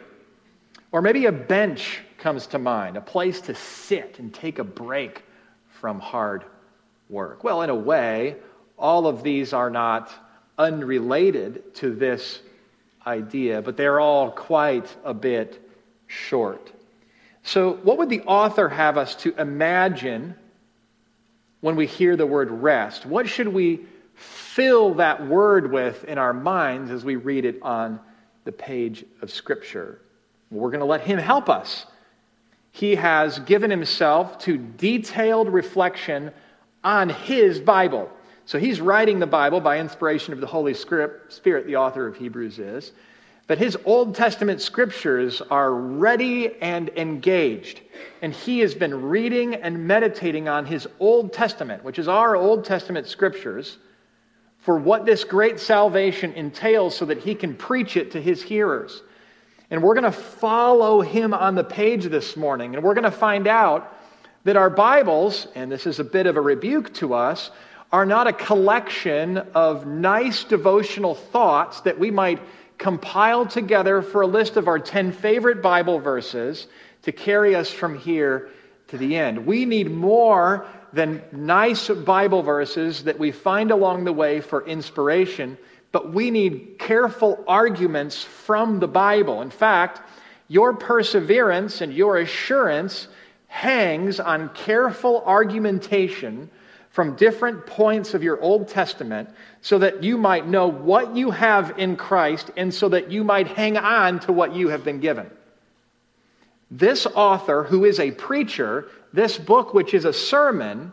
Or 0.93 1.01
maybe 1.01 1.25
a 1.27 1.33
bench 1.33 2.01
comes 2.19 2.47
to 2.49 2.59
mind, 2.59 2.99
a 2.99 3.01
place 3.01 3.41
to 3.43 3.55
sit 3.55 4.19
and 4.19 4.35
take 4.35 4.59
a 4.59 4.65
break 4.65 5.25
from 5.81 5.99
hard 5.99 6.45
work. 7.11 7.45
Well, 7.45 7.63
in 7.63 7.71
a 7.71 7.75
way, 7.75 8.37
all 8.79 9.07
of 9.07 9.23
these 9.23 9.53
are 9.53 9.71
not 9.71 10.11
unrelated 10.57 11.75
to 11.77 11.95
this 11.95 12.41
idea, 13.07 13.63
but 13.63 13.77
they're 13.77 14.01
all 14.01 14.31
quite 14.31 14.95
a 15.05 15.13
bit 15.13 15.61
short. 16.07 16.73
So, 17.43 17.75
what 17.83 17.99
would 17.99 18.11
the 18.11 18.23
author 18.23 18.69
have 18.69 18.99
us 18.99 19.15
to 19.17 19.35
imagine 19.41 20.35
when 21.61 21.77
we 21.77 21.87
hear 21.87 22.17
the 22.17 22.27
word 22.27 22.51
rest? 22.51 23.07
What 23.07 23.29
should 23.29 23.49
we 23.49 23.81
fill 24.21 24.95
that 24.95 25.27
word 25.27 25.73
with 25.73 26.05
in 26.05 26.19
our 26.19 26.35
minds 26.35 26.91
as 26.91 27.05
we 27.05 27.17
read 27.17 27.45
it 27.45 27.59
on 27.63 27.99
the 28.45 28.53
page 28.53 29.05
of 29.23 29.31
Scripture. 29.31 30.01
We're 30.51 30.71
going 30.71 30.81
to 30.81 30.87
let 30.87 31.03
Him 31.03 31.19
help 31.19 31.49
us. 31.49 31.87
He 32.73 32.97
has 32.97 33.39
given 33.41 33.71
Himself 33.71 34.39
to 34.41 34.59
detailed 34.59 35.49
reflection 35.49 36.33
on 36.83 37.09
His 37.09 37.61
Bible. 37.61 38.11
So 38.47 38.59
He's 38.59 38.81
writing 38.81 39.19
the 39.19 39.27
Bible 39.27 39.61
by 39.61 39.79
inspiration 39.79 40.33
of 40.33 40.41
the 40.41 40.47
Holy 40.47 40.75
Spirit, 40.75 41.67
the 41.67 41.77
author 41.77 42.07
of 42.07 42.17
Hebrews 42.17 42.59
is. 42.59 42.93
But 43.47 43.59
His 43.59 43.77
Old 43.85 44.15
Testament 44.15 44.61
scriptures 44.61 45.43
are 45.51 45.73
ready 45.73 46.55
and 46.61 46.89
engaged. 46.91 47.81
And 48.23 48.33
He 48.33 48.61
has 48.61 48.75
been 48.75 49.03
reading 49.03 49.55
and 49.57 49.87
meditating 49.87 50.49
on 50.49 50.67
His 50.67 50.87
Old 50.99 51.33
Testament, 51.33 51.85
which 51.85 51.99
is 51.99 52.09
our 52.09 52.37
Old 52.37 52.65
Testament 52.65 53.07
scriptures 53.07 53.79
for 54.61 54.77
what 54.77 55.07
this 55.07 55.25
great 55.25 55.59
salvation 55.59 56.33
entails 56.35 56.97
so 56.97 57.07
that 57.07 57.19
he 57.19 57.35
can 57.35 57.55
preach 57.55 57.97
it 57.97 58.11
to 58.13 58.21
his 58.21 58.43
hearers. 58.43 59.03
And 59.71 59.83
we're 59.83 59.95
going 59.95 60.05
to 60.05 60.13
follow 60.13 61.01
him 61.01 61.33
on 61.33 61.55
the 61.55 61.65
page 61.65 62.05
this 62.05 62.37
morning, 62.37 62.75
and 62.75 62.85
we're 62.85 62.95
going 62.95 63.05
to 63.05 63.11
find 63.11 63.47
out 63.47 63.97
that 64.45 64.57
our 64.57 64.71
Bibles, 64.71 65.47
and 65.55 65.71
this 65.71 65.87
is 65.87 65.99
a 65.99 66.05
bit 66.05 66.27
of 66.27 66.37
a 66.37 66.41
rebuke 66.41 66.95
to 66.95 67.15
us, 67.15 67.51
are 67.93 68.07
not 68.07 68.27
a 68.27 68.33
collection 68.33 69.39
of 69.55 69.87
nice 69.87 70.45
devotional 70.45 71.15
thoughts 71.15 71.81
that 71.83 71.99
we 71.99 72.11
might 72.11 72.41
compile 72.79 73.45
together 73.45 74.01
for 74.01 74.23
a 74.23 74.27
list 74.27 74.57
of 74.57 74.67
our 74.69 74.79
10 74.79 75.13
favorite 75.13 75.61
Bible 75.61 75.99
verses 75.99 76.69
to 77.03 77.13
carry 77.13 77.55
us 77.55 77.71
from 77.71 77.99
here 77.99 78.49
to 78.89 78.97
the 78.97 79.17
end. 79.17 79.45
We 79.45 79.65
need 79.67 79.91
more 79.91 80.67
than 80.93 81.23
nice 81.33 81.89
Bible 81.89 82.43
verses 82.43 83.05
that 83.05 83.19
we 83.19 83.33
find 83.33 83.71
along 83.71 84.05
the 84.05 84.13
way 84.13 84.41
for 84.41 84.67
inspiration, 84.67 85.59
but 85.93 86.13
we 86.13 86.31
need 86.31 86.77
careful 86.79 87.45
arguments 87.47 88.23
from 88.23 88.81
the 88.81 88.89
Bible. 88.89 89.43
In 89.43 89.51
fact, 89.51 90.01
your 90.49 90.73
perseverance 90.73 91.81
and 91.81 91.93
your 91.93 92.19
assurance 92.19 93.09
hangs 93.51 94.21
on 94.21 94.49
careful 94.51 95.25
argumentation 95.27 96.49
from 96.91 97.17
different 97.17 97.67
points 97.67 98.15
of 98.15 98.23
your 98.23 98.41
Old 98.41 98.69
Testament 98.69 99.29
so 99.61 99.77
that 99.81 100.05
you 100.05 100.17
might 100.17 100.47
know 100.47 100.69
what 100.69 101.17
you 101.17 101.33
have 101.33 101.77
in 101.77 101.97
Christ 101.97 102.53
and 102.57 102.73
so 102.73 102.89
that 102.89 103.11
you 103.11 103.25
might 103.25 103.49
hang 103.49 103.77
on 103.77 104.21
to 104.21 104.33
what 104.33 104.55
you 104.55 104.69
have 104.69 104.85
been 104.85 105.01
given. 105.01 105.29
This 106.71 107.07
author, 107.07 107.65
who 107.65 107.85
is 107.85 107.99
a 107.99 108.13
preacher, 108.13 108.87
this 109.13 109.37
book, 109.37 109.75
which 109.75 109.95
is 109.95 110.05
a 110.05 110.13
sermon, 110.13 110.93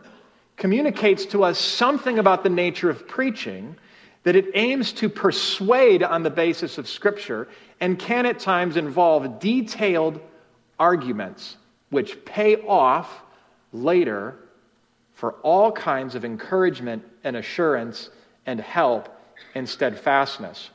communicates 0.56 1.26
to 1.26 1.44
us 1.44 1.60
something 1.60 2.18
about 2.18 2.42
the 2.42 2.50
nature 2.50 2.90
of 2.90 3.06
preaching 3.06 3.76
that 4.24 4.34
it 4.34 4.46
aims 4.54 4.92
to 4.94 5.08
persuade 5.08 6.02
on 6.02 6.24
the 6.24 6.30
basis 6.30 6.76
of 6.76 6.88
Scripture 6.88 7.46
and 7.80 8.00
can 8.00 8.26
at 8.26 8.40
times 8.40 8.76
involve 8.76 9.38
detailed 9.38 10.20
arguments 10.80 11.56
which 11.90 12.24
pay 12.24 12.56
off 12.56 13.22
later 13.72 14.36
for 15.14 15.32
all 15.42 15.72
kinds 15.72 16.14
of 16.14 16.24
encouragement 16.24 17.04
and 17.24 17.36
assurance 17.36 18.10
and 18.46 18.60
help 18.60 19.08
and 19.54 19.68
steadfastness. 19.68 20.70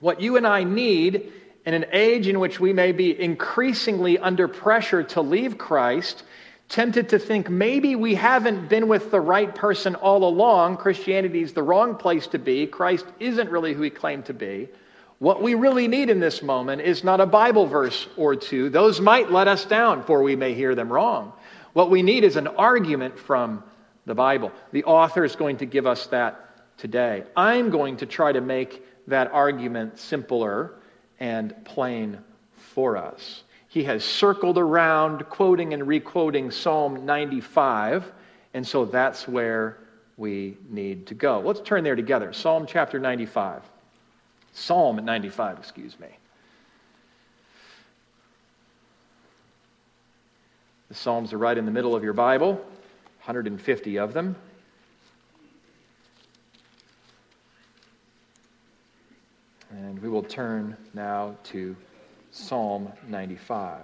What 0.00 0.20
you 0.20 0.36
and 0.36 0.46
I 0.46 0.64
need 0.64 1.32
in 1.64 1.74
an 1.74 1.86
age 1.92 2.28
in 2.28 2.40
which 2.40 2.58
we 2.58 2.72
may 2.72 2.92
be 2.92 3.20
increasingly 3.20 4.18
under 4.18 4.48
pressure 4.48 5.02
to 5.02 5.20
leave 5.20 5.58
Christ, 5.58 6.22
tempted 6.68 7.10
to 7.10 7.18
think 7.18 7.50
maybe 7.50 7.94
we 7.94 8.14
haven't 8.14 8.68
been 8.68 8.88
with 8.88 9.10
the 9.10 9.20
right 9.20 9.54
person 9.54 9.94
all 9.94 10.24
along, 10.24 10.78
Christianity 10.78 11.42
is 11.42 11.52
the 11.52 11.62
wrong 11.62 11.94
place 11.94 12.26
to 12.28 12.38
be, 12.38 12.66
Christ 12.66 13.06
isn't 13.20 13.50
really 13.50 13.74
who 13.74 13.82
he 13.82 13.90
claimed 13.90 14.26
to 14.26 14.34
be. 14.34 14.68
What 15.18 15.42
we 15.42 15.54
really 15.54 15.88
need 15.88 16.10
in 16.10 16.20
this 16.20 16.42
moment 16.42 16.80
is 16.82 17.02
not 17.02 17.20
a 17.20 17.26
Bible 17.26 17.66
verse 17.66 18.06
or 18.16 18.36
two. 18.36 18.70
Those 18.70 19.00
might 19.00 19.32
let 19.32 19.48
us 19.48 19.64
down, 19.64 20.04
for 20.04 20.22
we 20.22 20.36
may 20.36 20.54
hear 20.54 20.76
them 20.76 20.92
wrong. 20.92 21.32
What 21.72 21.90
we 21.90 22.02
need 22.02 22.22
is 22.22 22.36
an 22.36 22.46
argument 22.46 23.18
from 23.18 23.64
the 24.06 24.14
Bible. 24.14 24.52
The 24.70 24.84
author 24.84 25.24
is 25.24 25.34
going 25.34 25.56
to 25.58 25.66
give 25.66 25.86
us 25.86 26.06
that 26.08 26.76
today. 26.78 27.24
I'm 27.36 27.70
going 27.70 27.96
to 27.96 28.06
try 28.06 28.30
to 28.30 28.40
make 28.40 28.84
that 29.08 29.32
argument 29.32 29.98
simpler 29.98 30.74
and 31.18 31.64
plain 31.64 32.18
for 32.52 32.96
us. 32.96 33.42
He 33.68 33.84
has 33.84 34.04
circled 34.04 34.56
around, 34.56 35.28
quoting 35.28 35.74
and 35.74 35.86
requoting 35.86 36.50
Psalm 36.52 37.04
95, 37.04 38.10
and 38.54 38.66
so 38.66 38.84
that's 38.84 39.26
where 39.26 39.78
we 40.16 40.56
need 40.68 41.08
to 41.08 41.14
go. 41.14 41.40
Let's 41.40 41.60
turn 41.60 41.84
there 41.84 41.96
together. 41.96 42.32
Psalm 42.32 42.66
chapter 42.66 42.98
95. 42.98 43.62
Psalm 44.58 45.02
95, 45.02 45.58
excuse 45.58 45.98
me. 46.00 46.08
The 50.88 50.94
Psalms 50.94 51.32
are 51.32 51.38
right 51.38 51.56
in 51.56 51.64
the 51.64 51.70
middle 51.70 51.94
of 51.94 52.02
your 52.02 52.12
Bible, 52.12 52.54
150 52.54 53.98
of 53.98 54.12
them. 54.12 54.34
And 59.70 60.02
we 60.02 60.08
will 60.08 60.24
turn 60.24 60.76
now 60.92 61.36
to 61.44 61.76
Psalm 62.32 62.92
95. 63.06 63.80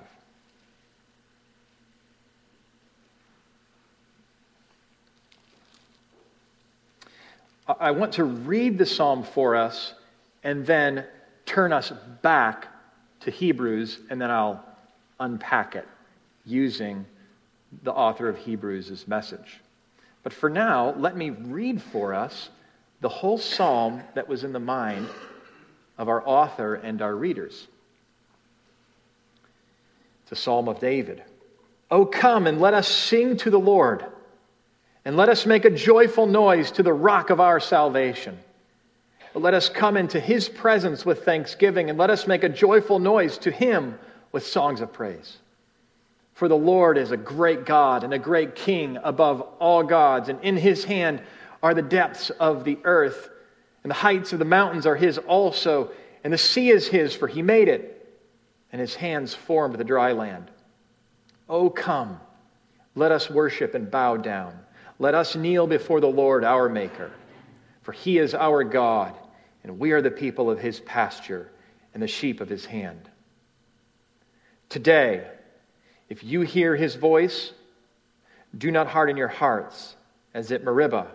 I 7.81 7.93
want 7.93 8.15
to 8.15 8.25
read 8.25 8.77
the 8.77 8.85
psalm 8.85 9.23
for 9.23 9.57
us 9.57 9.95
and 10.45 10.65
then 10.65 11.05
turn 11.47 11.73
us 11.73 11.93
back 12.23 12.69
to 13.21 13.31
Hebrews, 13.31 13.99
and 14.11 14.21
then 14.21 14.31
I'll 14.31 14.63
unpack 15.19 15.75
it 15.75 15.89
using 16.45 17.07
the 17.83 17.93
author 17.93 18.29
of 18.29 18.37
Hebrews' 18.37 19.09
message. 19.09 19.61
But 20.23 20.33
for 20.33 20.49
now, 20.49 20.95
let 20.97 21.17
me 21.17 21.31
read 21.31 21.83
for 21.83 22.15
us 22.15 22.51
the 23.01 23.09
whole 23.09 23.39
psalm 23.39 24.03
that 24.15 24.29
was 24.29 24.45
in 24.45 24.53
the 24.53 24.61
mind 24.61 25.09
of 25.99 26.09
our 26.09 26.27
author 26.27 26.75
and 26.75 27.01
our 27.03 27.15
readers. 27.15 27.67
It's 30.23 30.33
a 30.33 30.37
psalm 30.37 30.69
of 30.69 30.81
David. 30.81 31.23
Oh, 31.91 32.07
come 32.07 32.47
and 32.47 32.61
let 32.61 32.75
us 32.75 32.89
sing 32.89 33.37
to 33.39 33.51
the 33.51 33.59
Lord, 33.59 34.05
and 35.05 35.17
let 35.17 35.29
us 35.29 35.45
make 35.47 35.65
a 35.65 35.71
joyful 35.71 36.27
noise 36.27 36.71
to 36.73 36.83
the 36.83 36.93
rock 36.93 37.31
of 37.31 37.41
our 37.41 37.61
salvation. 37.61 38.39
Let 39.35 39.55
us 39.55 39.69
come 39.69 39.97
into 39.97 40.21
his 40.21 40.49
presence 40.49 41.05
with 41.05 41.25
thanksgiving, 41.25 41.91
and 41.91 41.99
let 41.99 42.11
us 42.11 42.27
make 42.27 42.45
a 42.45 42.49
joyful 42.49 42.99
noise 42.99 43.37
to 43.39 43.51
him 43.51 43.99
with 44.33 44.47
songs 44.47 44.81
of 44.81 44.93
praise. 44.93 45.39
For 46.35 46.49
the 46.49 46.57
Lord 46.57 46.99
is 46.99 47.11
a 47.11 47.17
great 47.17 47.67
God 47.67 48.05
and 48.05 48.15
a 48.15 48.19
great 48.19 48.55
King 48.55 48.99
above 49.03 49.41
all 49.59 49.83
gods, 49.83 50.29
and 50.29 50.41
in 50.43 50.57
his 50.57 50.85
hand 50.85 51.21
are 51.63 51.75
the 51.75 51.83
depths 51.83 52.31
of 52.31 52.65
the 52.65 52.79
earth 52.85 53.31
and 53.85 53.91
the 53.91 53.95
heights 53.95 54.33
of 54.33 54.39
the 54.39 54.45
mountains 54.47 54.87
are 54.87 54.97
his 54.97 55.19
also, 55.19 55.91
and 56.25 56.33
the 56.33 56.39
sea 56.39 56.71
is 56.71 56.89
his, 56.89 57.15
for 57.15 57.29
he 57.29 57.43
made 57.43 57.69
it, 57.69 58.19
and 58.73 58.81
his 58.81 58.95
hands 58.95 59.35
formed 59.35 59.77
the 59.77 59.85
dry 59.85 60.13
land. 60.13 60.51
Oh, 61.51 61.69
come, 61.69 62.19
let 62.95 63.13
us 63.13 63.29
worship 63.29 63.75
and 63.75 63.91
bow 63.91 64.17
down. 64.17 64.59
Let 64.99 65.15
us 65.15 65.37
kneel 65.37 65.67
before 65.67 66.01
the 66.01 66.07
Lord 66.07 66.45
our 66.45 66.69
Maker, 66.71 67.13
for 67.83 67.93
he 67.93 68.19
is 68.19 68.35
our 68.35 68.65
God, 68.65 69.15
and 69.65 69.79
we 69.79 69.93
are 69.93 70.03
the 70.03 70.11
people 70.11 70.49
of 70.51 70.61
his 70.61 70.79
pasture 70.81 71.51
and 71.93 72.03
the 72.03 72.07
sheep 72.07 72.41
of 72.41 72.49
his 72.49 72.65
hand. 72.65 73.11
Today, 74.69 75.27
if 76.09 76.23
you 76.23 76.43
hear 76.43 76.77
his 76.77 76.95
voice, 76.95 77.53
do 78.57 78.71
not 78.71 78.87
harden 78.87 79.17
your 79.17 79.29
hearts 79.29 79.97
as 80.33 80.53
at 80.53 80.63
Meribah 80.63 81.09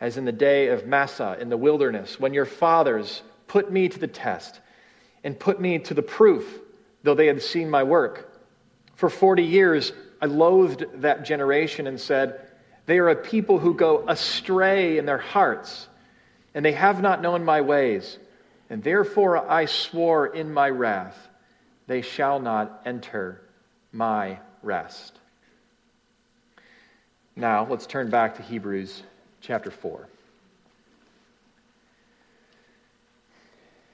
as 0.00 0.16
in 0.16 0.24
the 0.24 0.32
day 0.32 0.68
of 0.68 0.86
Massah 0.86 1.36
in 1.40 1.48
the 1.48 1.56
wilderness, 1.56 2.20
when 2.20 2.34
your 2.34 2.44
fathers 2.44 3.22
put 3.46 3.72
me 3.72 3.88
to 3.88 3.98
the 3.98 4.06
test 4.06 4.60
and 5.24 5.38
put 5.38 5.60
me 5.60 5.78
to 5.78 5.94
the 5.94 6.02
proof, 6.02 6.60
though 7.02 7.14
they 7.14 7.26
had 7.26 7.42
seen 7.42 7.70
my 7.70 7.82
work. 7.82 8.40
For 8.94 9.08
40 9.08 9.42
years, 9.42 9.92
I 10.20 10.26
loathed 10.26 10.84
that 10.96 11.24
generation 11.24 11.86
and 11.86 11.98
said, 11.98 12.40
They 12.84 12.98
are 12.98 13.08
a 13.08 13.16
people 13.16 13.58
who 13.58 13.74
go 13.74 14.04
astray 14.06 14.98
in 14.98 15.06
their 15.06 15.18
hearts, 15.18 15.88
and 16.56 16.64
they 16.64 16.72
have 16.72 17.02
not 17.02 17.20
known 17.20 17.44
my 17.44 17.60
ways. 17.60 18.18
And 18.70 18.82
therefore 18.82 19.48
I 19.48 19.66
swore 19.66 20.26
in 20.26 20.52
my 20.52 20.70
wrath, 20.70 21.28
They 21.86 22.00
shall 22.00 22.40
not 22.40 22.82
enter 22.84 23.42
my 23.92 24.40
rest. 24.62 25.20
Now, 27.36 27.66
let's 27.68 27.86
turn 27.86 28.08
back 28.08 28.36
to 28.36 28.42
Hebrews 28.42 29.02
chapter 29.42 29.70
4. 29.70 30.08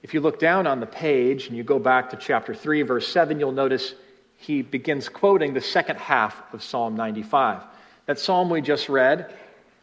If 0.05 0.14
you 0.14 0.20
look 0.20 0.38
down 0.38 0.68
on 0.68 0.79
the 0.79 0.87
page 0.87 1.48
and 1.48 1.57
you 1.57 1.64
go 1.64 1.81
back 1.81 2.11
to 2.11 2.16
chapter 2.16 2.55
3, 2.55 2.83
verse 2.83 3.09
7, 3.09 3.40
you'll 3.40 3.51
notice 3.53 3.94
he 4.37 4.62
begins 4.62 5.09
quoting 5.09 5.53
the 5.53 5.61
second 5.61 5.96
half 5.96 6.40
of 6.55 6.62
Psalm 6.62 6.96
95. 6.96 7.62
That 8.07 8.20
psalm 8.20 8.48
we 8.51 8.62
just 8.62 8.88
read 8.88 9.35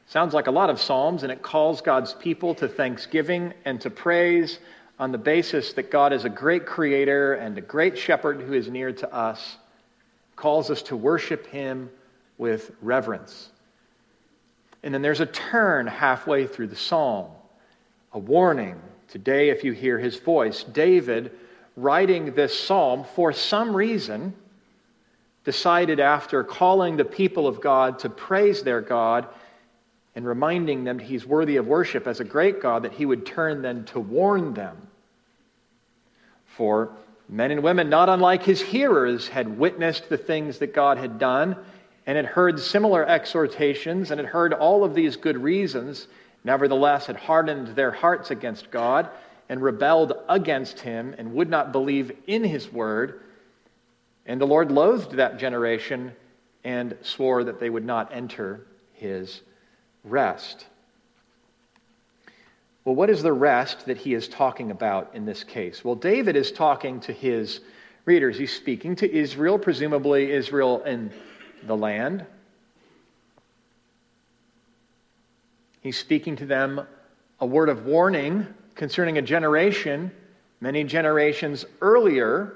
sounds 0.10 0.34
like 0.34 0.48
a 0.48 0.52
lot 0.52 0.72
of 0.72 0.82
psalms, 0.82 1.22
and 1.22 1.32
it 1.32 1.43
calls 1.43 1.82
God's 1.82 2.13
people 2.15 2.56
to 2.56 2.67
thanksgiving 2.67 3.54
and 3.63 3.80
to 3.82 3.91
praise 3.91 4.58
on 4.98 5.12
the 5.12 5.19
basis 5.19 5.74
that 5.74 5.91
God 5.91 6.12
is 6.12 6.26
a 6.26 6.30
great 6.30 6.65
creator 6.65 7.36
and 7.36 7.56
a 7.58 7.62
great 7.62 7.95
shepherd 7.95 8.41
who 8.41 8.54
is 8.54 8.67
near 8.67 8.91
to 8.91 9.13
us, 9.13 9.58
calls 10.36 10.72
us 10.72 10.82
to 10.84 10.95
worship 10.95 11.45
him 11.48 11.91
with 12.39 12.72
reverence. 12.82 13.50
And 14.82 14.91
then 14.91 15.04
there's 15.04 15.19
a 15.19 15.28
turn 15.28 15.86
halfway 15.86 16.48
through 16.48 16.67
the 16.67 16.76
psalm, 16.76 17.28
a 18.12 18.19
warning. 18.19 18.82
Today, 19.10 19.50
if 19.50 19.63
you 19.63 19.74
hear 19.74 20.00
his 20.00 20.17
voice, 20.17 20.63
David, 20.63 21.32
writing 21.78 22.34
this 22.34 22.60
psalm, 22.60 23.06
for 23.15 23.32
some 23.32 23.76
reason, 23.76 24.34
decided 25.43 26.00
after 26.00 26.43
calling 26.43 26.98
the 26.98 27.06
people 27.06 27.45
of 27.45 27.62
God 27.62 28.00
to 28.00 28.10
praise 28.10 28.63
their 28.63 28.82
God 28.82 29.28
and 30.19 30.27
reminding 30.27 30.84
them 30.84 30.99
he's 30.99 31.25
worthy 31.25 31.55
of 31.55 31.65
worship 31.65 32.05
as 32.05 32.19
a 32.19 32.25
great 32.25 32.62
God, 32.62 32.84
that 32.84 32.91
he 32.91 33.05
would 33.05 33.25
turn 33.25 33.62
then 33.62 33.86
to 33.86 34.01
warn 34.01 34.53
them. 34.53 34.75
For 36.45 36.91
men 37.29 37.51
and 37.51 37.63
women, 37.63 37.89
not 37.89 38.10
unlike 38.10 38.43
his 38.43 38.60
hearers, 38.60 39.29
had 39.29 39.58
witnessed 39.58 40.10
the 40.10 40.17
things 40.17 40.60
that 40.60 40.73
God 40.73 40.97
had 40.97 41.19
done 41.19 41.55
and 42.05 42.17
had 42.17 42.25
heard 42.25 42.60
similar 42.60 43.08
exhortations 43.08 44.12
and 44.12 44.19
had 44.19 44.29
heard 44.29 44.51
all 44.51 44.84
of 44.84 44.93
these 44.93 45.15
good 45.15 45.38
reasons, 45.38 46.10
nevertheless 46.43 47.05
had 47.05 47.15
hardened 47.15 47.69
their 47.69 47.91
hearts 47.91 48.29
against 48.29 48.71
God 48.71 49.08
and 49.47 49.62
rebelled 49.62 50.12
against 50.27 50.82
him 50.82 51.15
and 51.17 51.34
would 51.34 51.49
not 51.49 51.71
believe 51.71 52.12
in 52.27 52.43
his 52.43 52.69
word. 52.69 53.21
And 54.25 54.41
the 54.41 54.47
Lord 54.47 54.69
loathed 54.69 55.13
that 55.13 55.38
generation 55.39 56.12
and 56.65 56.97
swore 57.03 57.45
that 57.45 57.62
they 57.62 57.69
would 57.69 57.86
not 57.86 58.13
enter 58.13 58.65
his 58.91 59.43
rest. 60.03 60.65
Well, 62.85 62.95
what 62.95 63.09
is 63.09 63.21
the 63.21 63.33
rest 63.33 63.85
that 63.85 63.97
he 63.97 64.13
is 64.13 64.27
talking 64.27 64.71
about 64.71 65.12
in 65.13 65.25
this 65.25 65.43
case? 65.43 65.83
Well, 65.83 65.95
David 65.95 66.35
is 66.35 66.51
talking 66.51 66.99
to 67.01 67.13
his 67.13 67.59
readers. 68.05 68.38
He's 68.38 68.53
speaking 68.53 68.95
to 68.97 69.12
Israel, 69.12 69.59
presumably 69.59 70.31
Israel 70.31 70.81
in 70.83 71.12
the 71.67 71.75
land. 71.75 72.25
He's 75.81 75.97
speaking 75.97 76.35
to 76.38 76.45
them 76.45 76.81
a 77.39 77.45
word 77.45 77.69
of 77.69 77.85
warning 77.85 78.47
concerning 78.75 79.17
a 79.17 79.21
generation, 79.21 80.12
many 80.62 80.83
generations 80.83 81.65
earlier, 81.81 82.55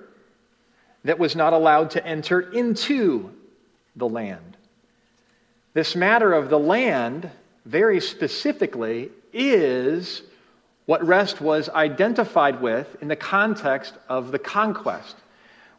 that 1.04 1.20
was 1.20 1.36
not 1.36 1.54
allowed 1.54 1.92
to 1.92 2.06
enter 2.06 2.40
into 2.40 3.30
the 3.96 4.08
land. 4.08 4.53
This 5.74 5.96
matter 5.96 6.34
of 6.34 6.50
the 6.50 6.60
land, 6.60 7.30
very 7.66 8.00
specifically, 8.00 9.12
is 9.32 10.22
what 10.86 11.06
rest 11.06 11.42
was 11.42 11.70
identified 11.70 12.62
with 12.62 12.96
in 13.02 13.08
the 13.08 13.16
context 13.16 13.94
of 14.10 14.32
the 14.32 14.40
conquest 14.40 15.16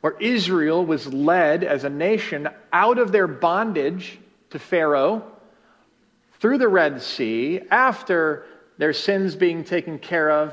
where 0.04 0.16
Israel 0.20 0.85
was 0.85 1.14
led 1.14 1.64
as 1.64 1.85
a 1.85 1.88
nation 1.88 2.46
out 2.74 2.98
of 2.98 3.11
their 3.11 3.26
bondage 3.26 4.18
to 4.50 4.59
Pharaoh 4.59 5.24
through 6.40 6.59
the 6.59 6.68
Red 6.68 7.00
Sea 7.00 7.62
after 7.70 8.44
their 8.76 8.92
sins 8.92 9.35
being 9.35 9.64
taken 9.64 9.98
care 9.98 10.30
of 10.30 10.52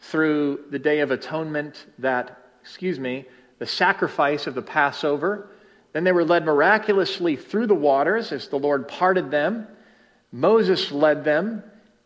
through 0.00 0.60
the 0.70 0.78
Day 0.78 1.00
of 1.00 1.10
Atonement, 1.10 1.86
that, 2.00 2.50
excuse 2.60 3.00
me, 3.00 3.24
the 3.58 3.66
sacrifice 3.66 4.46
of 4.46 4.54
the 4.54 4.60
Passover. 4.60 5.48
Then 5.96 6.04
they 6.04 6.12
were 6.12 6.26
led 6.26 6.44
miraculously 6.44 7.36
through 7.36 7.68
the 7.68 7.74
waters 7.74 8.30
as 8.30 8.48
the 8.48 8.58
Lord 8.58 8.86
parted 8.86 9.30
them. 9.30 9.66
Moses 10.30 10.92
led 10.92 11.24
them 11.24 11.62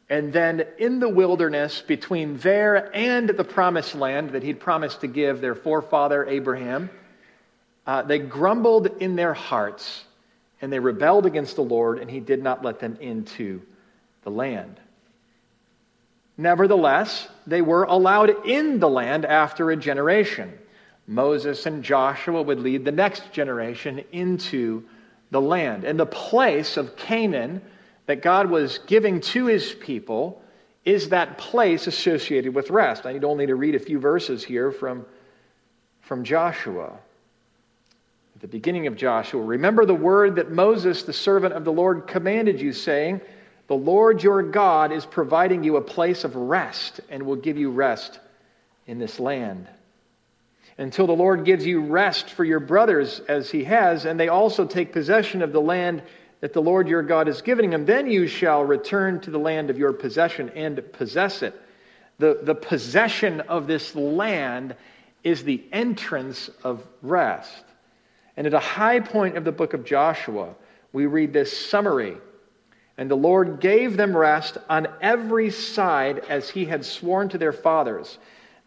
and 0.09 0.33
then 0.33 0.63
in 0.79 1.01
the 1.01 1.09
wilderness, 1.09 1.81
between 1.81 2.37
there 2.37 2.95
and 2.95 3.29
the 3.29 3.43
promised 3.43 3.97
land 3.97 4.31
that 4.31 4.45
he'd 4.45 4.61
promised 4.61 5.01
to 5.01 5.09
give 5.09 5.41
their 5.41 5.57
forefather 5.57 6.25
Abraham, 6.25 6.89
uh, 7.85 8.03
they 8.03 8.21
grumbled 8.21 8.87
in 9.01 9.17
their 9.17 9.35
hearts 9.35 10.05
and 10.61 10.73
they 10.73 10.79
rebelled 10.79 11.27
against 11.27 11.57
the 11.57 11.65
Lord, 11.65 11.99
and 11.99 12.09
he 12.09 12.21
did 12.21 12.45
not 12.45 12.65
let 12.65 12.79
them 12.79 12.97
into 13.01 13.61
the 14.23 14.31
land. 14.31 14.79
Nevertheless, 16.39 17.27
they 17.45 17.61
were 17.61 17.83
allowed 17.83 18.47
in 18.47 18.79
the 18.79 18.89
land 18.89 19.25
after 19.25 19.73
a 19.73 19.77
generation. 19.77 20.57
Moses 21.11 21.67
and 21.67 21.83
Joshua 21.83 22.41
would 22.41 22.61
lead 22.61 22.85
the 22.85 22.93
next 22.93 23.33
generation 23.33 24.05
into 24.13 24.85
the 25.33 25.41
land. 25.41 25.83
And 25.83 25.99
the 25.99 26.07
place 26.07 26.77
of 26.77 26.95
Canaan 26.97 27.61
that 28.07 28.23
God 28.23 28.49
was 28.49 28.79
giving 28.87 29.21
to 29.21 29.47
his 29.47 29.75
people 29.75 30.41
is 30.85 31.09
that 31.09 31.37
place 31.37 31.89
associated 31.89 32.55
with 32.55 32.71
rest. 32.71 33.07
I 33.07 33.13
need 33.13 33.25
only 33.25 33.45
to 33.47 33.57
read 33.57 33.75
a 33.75 33.81
few 33.81 33.99
verses 33.99 34.45
here 34.45 34.71
from, 34.71 35.05
from 36.01 36.23
Joshua. 36.23 36.93
At 38.37 38.41
the 38.41 38.47
beginning 38.47 38.87
of 38.87 38.95
Joshua, 38.95 39.43
remember 39.43 39.85
the 39.85 39.93
word 39.93 40.37
that 40.37 40.53
Moses, 40.53 41.03
the 41.03 41.13
servant 41.13 41.55
of 41.55 41.65
the 41.65 41.73
Lord, 41.73 42.07
commanded 42.07 42.61
you, 42.61 42.73
saying, 42.73 43.21
The 43.67 43.75
Lord 43.75 44.23
your 44.23 44.45
God 44.45 44.93
is 44.93 45.05
providing 45.07 45.65
you 45.65 45.77
a 45.77 45.83
place 45.83 46.23
of 46.23 46.37
rest 46.37 47.01
and 47.11 47.25
will 47.25 47.35
give 47.35 47.59
you 47.59 47.73
rest 47.73 48.21
in 48.87 49.01
this 49.01 49.19
land. 49.19 49.67
Until 50.81 51.07
the 51.07 51.13
Lord 51.13 51.45
gives 51.45 51.67
you 51.67 51.83
rest 51.83 52.31
for 52.31 52.43
your 52.43 52.59
brothers 52.59 53.21
as 53.29 53.51
he 53.51 53.65
has, 53.65 54.07
and 54.07 54.19
they 54.19 54.29
also 54.29 54.65
take 54.65 54.95
possession 54.95 55.43
of 55.43 55.53
the 55.53 55.61
land 55.61 56.03
that 56.41 56.55
the 56.55 56.63
Lord 56.63 56.89
your 56.89 57.03
God 57.03 57.29
is 57.29 57.43
giving 57.43 57.69
them, 57.69 57.85
then 57.85 58.11
you 58.11 58.27
shall 58.27 58.65
return 58.65 59.21
to 59.21 59.31
the 59.31 59.39
land 59.39 59.69
of 59.69 59.77
your 59.77 59.93
possession 59.93 60.49
and 60.55 60.83
possess 60.95 61.43
it. 61.43 61.55
The, 62.19 62.41
the 62.43 62.55
possession 62.55 63.43
of 63.43 63.67
this 63.67 63.95
land 63.95 64.75
is 65.23 65.45
the 65.45 65.63
entrance 65.71 66.49
of 66.65 66.83
rest. 67.03 67.63
And 68.39 68.47
at 68.47 68.55
a 68.55 68.59
high 68.59 69.01
point 69.01 69.37
of 69.37 69.45
the 69.45 69.53
book 69.53 69.75
of 69.75 69.85
Joshua, 69.85 70.55
we 70.95 71.05
read 71.05 71.35
this 71.35 71.55
summary. 71.69 72.17
And 72.97 73.11
the 73.11 73.17
Lord 73.17 73.61
gave 73.61 73.99
them 73.99 74.17
rest 74.17 74.57
on 74.71 74.89
every 75.03 75.51
side 75.51 76.21
as 76.21 76.49
he 76.49 76.65
had 76.65 76.87
sworn 76.87 77.29
to 77.29 77.39
their 77.39 77.53
fathers. 77.53 78.17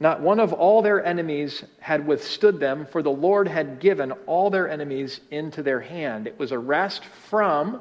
Not 0.04 0.20
one 0.20 0.42
of 0.42 0.52
all 0.52 0.82
their 0.82 1.02
enemies 1.02 1.64
had 1.80 2.06
withstood 2.06 2.60
them, 2.60 2.86
for 2.88 3.02
the 3.02 3.10
Lord 3.10 3.48
had 3.48 3.80
given 3.80 4.12
all 4.28 4.50
their 4.50 4.68
enemies 4.68 5.22
into 5.32 5.64
their 5.64 5.80
hand. 5.80 6.28
It 6.28 6.38
was 6.38 6.52
a 6.52 6.60
rest 6.60 7.06
from 7.06 7.80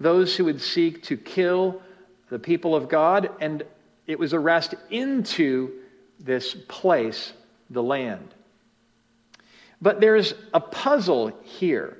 those 0.00 0.34
who 0.34 0.46
would 0.46 0.62
seek 0.62 1.02
to 1.02 1.18
kill 1.18 1.82
the 2.30 2.38
people 2.38 2.74
of 2.74 2.88
God, 2.88 3.28
and 3.42 3.62
it 4.06 4.18
was 4.18 4.32
a 4.32 4.38
rest 4.38 4.74
into 4.88 5.70
this 6.18 6.56
place, 6.66 7.34
the 7.68 7.82
land. 7.82 8.32
But 9.82 10.00
there's 10.00 10.32
a 10.54 10.60
puzzle 10.60 11.38
here. 11.42 11.98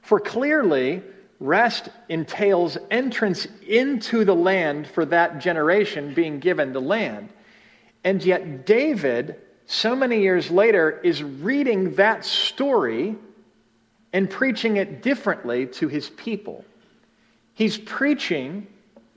For 0.00 0.20
clearly, 0.20 1.02
rest 1.40 1.88
entails 2.08 2.78
entrance 2.88 3.48
into 3.66 4.24
the 4.24 4.36
land 4.36 4.86
for 4.86 5.06
that 5.06 5.40
generation 5.40 6.14
being 6.14 6.38
given 6.38 6.72
the 6.72 6.80
land. 6.80 7.30
And 8.04 8.24
yet, 8.24 8.66
David, 8.66 9.36
so 9.66 9.94
many 9.94 10.22
years 10.22 10.50
later, 10.50 11.00
is 11.02 11.22
reading 11.22 11.94
that 11.94 12.24
story 12.24 13.16
and 14.12 14.28
preaching 14.28 14.76
it 14.76 15.02
differently 15.02 15.66
to 15.66 15.88
his 15.88 16.10
people. 16.10 16.64
He's 17.54 17.78
preaching 17.78 18.66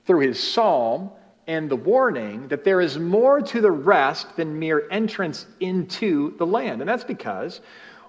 through 0.04 0.20
his 0.20 0.38
psalm 0.38 1.10
and 1.46 1.68
the 1.68 1.76
warning 1.76 2.48
that 2.48 2.64
there 2.64 2.80
is 2.80 2.98
more 2.98 3.40
to 3.40 3.60
the 3.60 3.70
rest 3.70 4.36
than 4.36 4.58
mere 4.58 4.88
entrance 4.90 5.46
into 5.60 6.36
the 6.38 6.46
land. 6.46 6.80
And 6.80 6.88
that's 6.88 7.04
because 7.04 7.60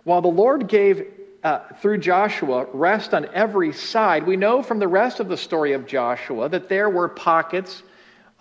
while 0.04 0.22
the 0.22 0.28
Lord 0.28 0.68
gave 0.68 1.08
uh, 1.44 1.60
through 1.82 2.00
Joshua 2.00 2.66
rest 2.74 3.14
on 3.14 3.28
every 3.34 3.74
side, 3.74 4.26
we 4.26 4.36
know 4.36 4.62
from 4.62 4.80
the 4.80 4.88
rest 4.88 5.20
of 5.20 5.28
the 5.28 5.38
story 5.38 5.74
of 5.74 5.86
Joshua 5.86 6.50
that 6.50 6.70
there 6.70 6.90
were 6.90 7.10
pockets 7.10 7.84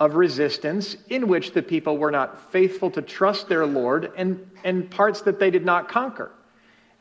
of 0.04 0.16
resistance 0.16 0.96
in 1.08 1.28
which 1.28 1.52
the 1.52 1.62
people 1.62 1.96
were 1.96 2.10
not 2.10 2.52
faithful 2.52 2.90
to 2.90 3.00
trust 3.00 3.48
their 3.48 3.64
Lord 3.64 4.12
and, 4.16 4.50
and 4.62 4.90
parts 4.90 5.22
that 5.22 5.38
they 5.38 5.50
did 5.50 5.64
not 5.64 5.88
conquer. 5.88 6.30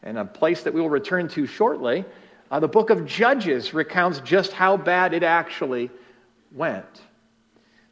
And 0.02 0.18
a 0.18 0.26
place 0.26 0.63
that 0.63 0.74
we 0.74 0.80
will 0.80 0.89
return 0.89 1.28
to 1.30 1.46
shortly, 1.46 2.06
uh, 2.50 2.60
the 2.60 2.68
book 2.68 2.89
of 2.89 3.06
Judges 3.06 3.74
recounts 3.74 4.20
just 4.20 4.54
how 4.54 4.78
bad 4.78 5.13
it 5.13 5.24
actually 5.24 5.89
went. 6.54 7.02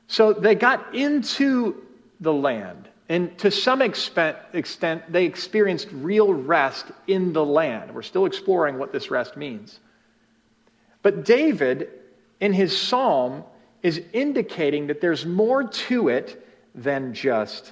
So 0.08 0.34
they 0.34 0.56
got 0.56 0.96
into 0.96 1.84
the 2.20 2.34
land, 2.34 2.88
and 3.10 3.38
to 3.40 3.52
some 3.52 3.82
extent, 3.82 4.38
extent, 4.54 5.12
they 5.12 5.26
experienced 5.26 5.88
real 5.92 6.34
rest 6.34 6.86
in 7.08 7.34
the 7.34 7.44
land. 7.44 7.94
We're 7.94 8.02
still 8.04 8.26
exploring 8.26 8.78
what 8.78 8.94
this 8.94 9.12
rest 9.12 9.36
means. 9.36 9.80
But 11.02 11.26
David, 11.26 11.90
in 12.40 12.54
his 12.54 12.78
psalm, 12.78 13.44
is 13.84 14.02
indicating 14.14 14.88
that 14.88 15.02
there's 15.02 15.26
more 15.26 15.64
to 15.64 16.10
it 16.10 16.46
than 16.76 17.14
just 17.14 17.72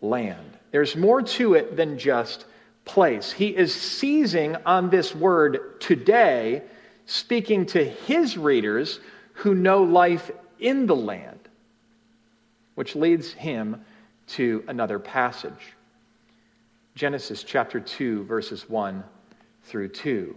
land. 0.00 0.58
There's 0.70 0.96
more 0.96 1.22
to 1.22 1.54
it 1.54 1.76
than 1.76 1.98
just 1.98 2.44
place. 2.84 3.32
He 3.32 3.48
is 3.48 3.74
seizing 3.74 4.56
on 4.66 4.90
this 4.90 5.14
word 5.14 5.80
today, 5.80 6.62
speaking 7.06 7.66
to 7.66 7.84
his 7.84 8.36
readers 8.36 9.00
who 9.34 9.54
know 9.54 9.82
life 9.82 10.30
in 10.58 10.86
the 10.86 10.96
land, 10.96 11.40
which 12.74 12.94
leads 12.94 13.32
him 13.32 13.84
to 14.28 14.64
another 14.68 14.98
passage 14.98 15.74
Genesis 16.94 17.44
chapter 17.44 17.80
2, 17.80 18.24
verses 18.24 18.68
1 18.68 19.02
through 19.62 19.88
2. 19.88 20.36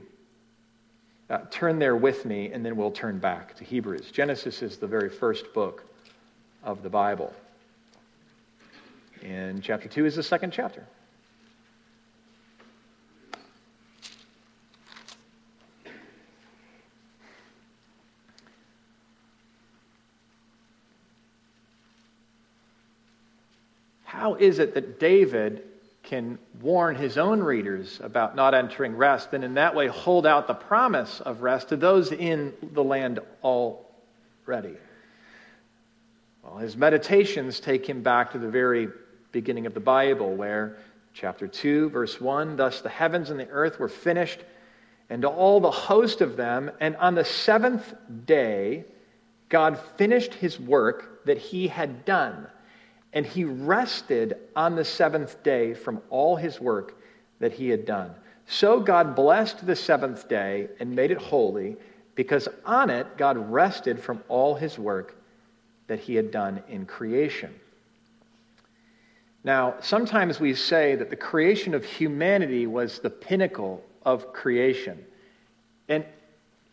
Uh, 1.33 1.39
turn 1.49 1.79
there 1.79 1.95
with 1.95 2.25
me, 2.25 2.51
and 2.51 2.63
then 2.63 2.75
we'll 2.75 2.91
turn 2.91 3.17
back 3.17 3.55
to 3.55 3.63
Hebrews. 3.63 4.11
Genesis 4.11 4.61
is 4.61 4.77
the 4.77 4.85
very 4.85 5.09
first 5.09 5.51
book 5.51 5.83
of 6.63 6.83
the 6.83 6.89
Bible. 6.91 7.33
And 9.23 9.63
chapter 9.63 9.89
2 9.89 10.05
is 10.05 10.15
the 10.15 10.21
second 10.21 10.51
chapter. 10.51 10.85
How 24.03 24.35
is 24.35 24.59
it 24.59 24.75
that 24.75 24.99
David 24.99 25.63
can 26.13 26.37
warn 26.61 26.95
his 26.95 27.17
own 27.17 27.41
readers 27.41 27.99
about 28.03 28.35
not 28.35 28.53
entering 28.53 28.95
rest, 28.95 29.33
and 29.33 29.43
in 29.43 29.55
that 29.55 29.73
way 29.73 29.87
hold 29.87 30.27
out 30.27 30.45
the 30.45 30.53
promise 30.53 31.19
of 31.21 31.41
rest 31.41 31.69
to 31.69 31.75
those 31.75 32.11
in 32.11 32.53
the 32.73 32.83
land 32.83 33.19
already. 33.43 34.75
Well, 36.43 36.57
his 36.57 36.77
meditations 36.77 37.59
take 37.59 37.89
him 37.89 38.03
back 38.03 38.33
to 38.33 38.37
the 38.37 38.47
very 38.47 38.89
beginning 39.31 39.65
of 39.65 39.73
the 39.73 39.79
Bible, 39.79 40.35
where 40.35 40.77
chapter 41.15 41.47
2, 41.47 41.89
verse 41.89 42.21
1 42.21 42.57
Thus 42.57 42.81
the 42.81 42.89
heavens 42.89 43.31
and 43.31 43.39
the 43.39 43.49
earth 43.49 43.79
were 43.79 43.89
finished, 43.89 44.41
and 45.09 45.25
all 45.25 45.59
the 45.59 45.71
host 45.71 46.21
of 46.21 46.37
them, 46.37 46.69
and 46.79 46.95
on 46.97 47.15
the 47.15 47.25
seventh 47.25 47.91
day, 48.27 48.85
God 49.49 49.79
finished 49.97 50.35
his 50.35 50.59
work 50.59 51.25
that 51.25 51.39
he 51.39 51.69
had 51.69 52.05
done 52.05 52.45
and 53.13 53.25
he 53.25 53.43
rested 53.43 54.37
on 54.55 54.75
the 54.75 54.83
seventh 54.83 55.41
day 55.43 55.73
from 55.73 56.01
all 56.09 56.35
his 56.35 56.59
work 56.59 56.99
that 57.39 57.53
he 57.53 57.69
had 57.69 57.85
done. 57.85 58.13
So 58.47 58.79
God 58.79 59.15
blessed 59.15 59.65
the 59.65 59.75
seventh 59.75 60.27
day 60.27 60.67
and 60.79 60.95
made 60.95 61.11
it 61.11 61.17
holy, 61.17 61.77
because 62.15 62.47
on 62.65 62.89
it 62.89 63.17
God 63.17 63.37
rested 63.51 63.99
from 63.99 64.23
all 64.27 64.55
his 64.55 64.77
work 64.77 65.15
that 65.87 65.99
he 65.99 66.15
had 66.15 66.31
done 66.31 66.61
in 66.67 66.85
creation. 66.85 67.53
Now, 69.43 69.75
sometimes 69.81 70.39
we 70.39 70.55
say 70.55 70.95
that 70.95 71.09
the 71.09 71.15
creation 71.15 71.73
of 71.73 71.83
humanity 71.83 72.65
was 72.65 72.99
the 72.99 73.09
pinnacle 73.09 73.83
of 74.03 74.31
creation. 74.31 75.03
And, 75.89 76.05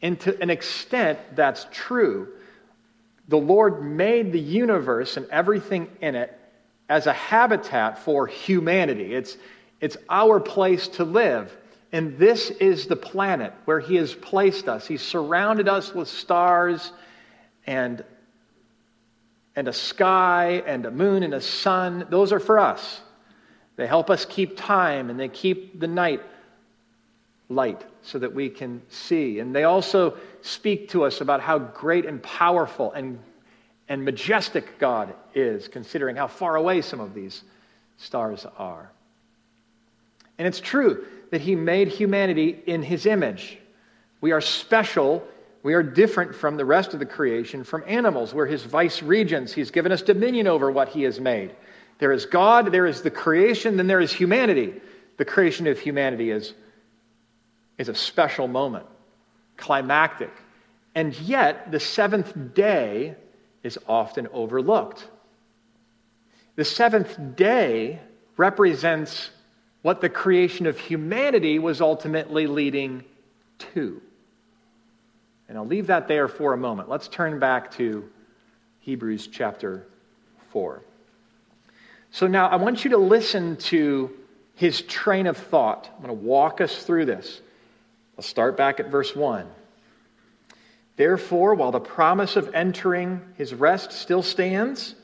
and 0.03 0.19
to 0.21 0.41
an 0.41 0.51
extent, 0.51 1.19
that's 1.35 1.67
true 1.73 2.29
the 3.31 3.39
Lord 3.39 3.85
made 3.85 4.33
the 4.33 4.41
universe 4.41 5.17
and 5.17 5.25
everything 5.31 5.89
in 6.01 6.17
it 6.17 6.37
as 6.89 7.07
a 7.07 7.13
habitat 7.13 8.01
for 8.01 8.27
humanity. 8.27 9.15
It's, 9.15 9.39
it's 9.81 9.97
our 10.09 10.41
place 10.41 10.89
to 10.89 11.05
live. 11.05 11.57
And 11.93 12.19
this 12.19 12.51
is 12.51 12.89
the 12.89 12.97
planet 12.97 13.53
where 13.67 13.79
He 13.79 13.95
has 13.97 14.13
placed 14.15 14.69
us. 14.69 14.85
He's 14.85 15.01
surrounded 15.01 15.69
us 15.69 15.95
with 15.95 16.09
stars 16.09 16.91
and, 17.69 18.05
and 19.55 19.69
a 19.69 19.73
sky 19.73 20.65
and 20.67 20.85
a 20.85 20.91
moon 20.91 21.23
and 21.23 21.33
a 21.33 21.41
sun. 21.41 22.09
Those 22.11 22.33
are 22.33 22.41
for 22.41 22.59
us. 22.59 23.01
They 23.77 23.87
help 23.87 24.11
us 24.11 24.25
keep 24.25 24.57
time 24.57 25.09
and 25.09 25.21
they 25.21 25.29
keep 25.29 25.79
the 25.79 25.87
night 25.87 26.21
light 27.51 27.85
so 28.03 28.19
that 28.19 28.33
we 28.33 28.49
can 28.49 28.81
see. 28.89 29.41
And 29.41 29.55
they 29.55 29.65
also 29.65 30.17
speak 30.41 30.89
to 30.91 31.05
us 31.05 31.21
about 31.21 31.41
how 31.41 31.59
great 31.59 32.07
and 32.07 32.23
powerful 32.23 32.93
and, 32.93 33.19
and 33.89 34.05
majestic 34.05 34.79
God 34.79 35.13
is, 35.35 35.69
considering 35.69 36.17
how 36.17 36.29
far 36.29 36.57
away 36.57 36.81
some 36.81 37.01
of 37.01 37.13
these 37.13 37.43
stars 37.99 38.47
are. 38.57 38.91
And 40.39 40.49
it's 40.49 40.61
true 40.61 41.05
that 41.31 41.43
He 41.43 41.55
made 41.55 41.89
humanity 41.89 42.59
in 42.67 42.83
His 42.83 43.05
image. 43.05 43.59
We 44.21 44.33
are 44.33 44.41
special. 44.41 45.23
We 45.63 45.75
are 45.75 45.83
different 45.83 46.35
from 46.35 46.57
the 46.57 46.65
rest 46.65 46.95
of 46.95 47.01
the 47.01 47.07
creation, 47.07 47.65
from 47.65 47.85
animals. 47.87 48.33
We're 48.33 48.47
his 48.47 48.63
vice 48.63 49.03
regents. 49.03 49.53
He's 49.53 49.71
given 49.71 49.93
us 49.93 50.01
dominion 50.03 50.47
over 50.47 50.71
what 50.71 50.89
he 50.89 51.03
has 51.03 51.21
made. 51.21 51.55
There 51.99 52.13
is 52.13 52.25
God, 52.25 52.73
there 52.73 52.87
is 52.87 53.03
the 53.03 53.11
creation, 53.11 53.77
then 53.77 53.87
there 53.87 54.01
is 54.01 54.13
humanity. 54.13 54.81
The 55.19 55.25
creation 55.27 55.67
of 55.67 55.79
humanity 55.79 56.31
is, 56.31 56.55
is 57.81 57.89
a 57.89 57.95
special 57.95 58.47
moment, 58.47 58.85
climactic. 59.57 60.31
And 60.95 61.19
yet, 61.19 61.73
the 61.73 61.81
seventh 61.81 62.53
day 62.53 63.15
is 63.63 63.79
often 63.89 64.29
overlooked. 64.35 65.09
The 66.57 66.65
seventh 66.67 67.19
day 67.37 67.99
represents 68.37 69.31
what 69.81 70.03
the 70.03 70.11
creation 70.11 70.67
of 70.67 70.79
humanity 70.79 71.59
was 71.59 71.81
ultimately 71.81 72.47
leading 72.47 73.03
to. 73.73 74.03
And 75.49 75.57
I'll 75.57 75.67
leave 75.67 75.87
that 75.87 76.07
there 76.07 76.29
for 76.29 76.53
a 76.53 76.59
moment. 76.59 76.91
Let's 76.91 77.09
turn 77.09 77.39
back 77.39 77.71
to 77.77 78.11
Hebrews 78.81 79.27
chapter 79.27 79.87
4. 80.51 80.83
So 82.11 82.27
now 82.27 82.47
I 82.47 82.57
want 82.57 82.85
you 82.85 82.91
to 82.91 82.99
listen 82.99 83.57
to 83.57 84.11
his 84.55 84.83
train 84.83 85.27
of 85.27 85.39
thought. 85.39 85.89
I'm 85.97 86.05
going 86.05 86.15
to 86.15 86.27
walk 86.27 86.61
us 86.61 86.83
through 86.83 87.07
this. 87.07 87.41
I'll 88.21 88.25
start 88.25 88.55
back 88.55 88.81
at 88.81 88.91
verse 88.91 89.17
1. 89.17 89.47
Therefore, 90.97 91.55
while 91.55 91.71
the 91.71 91.81
promise 91.81 92.37
of 92.37 92.55
entering 92.55 93.23
his 93.39 93.55
rest 93.55 93.93
still 93.93 94.23
stands, 94.23 94.95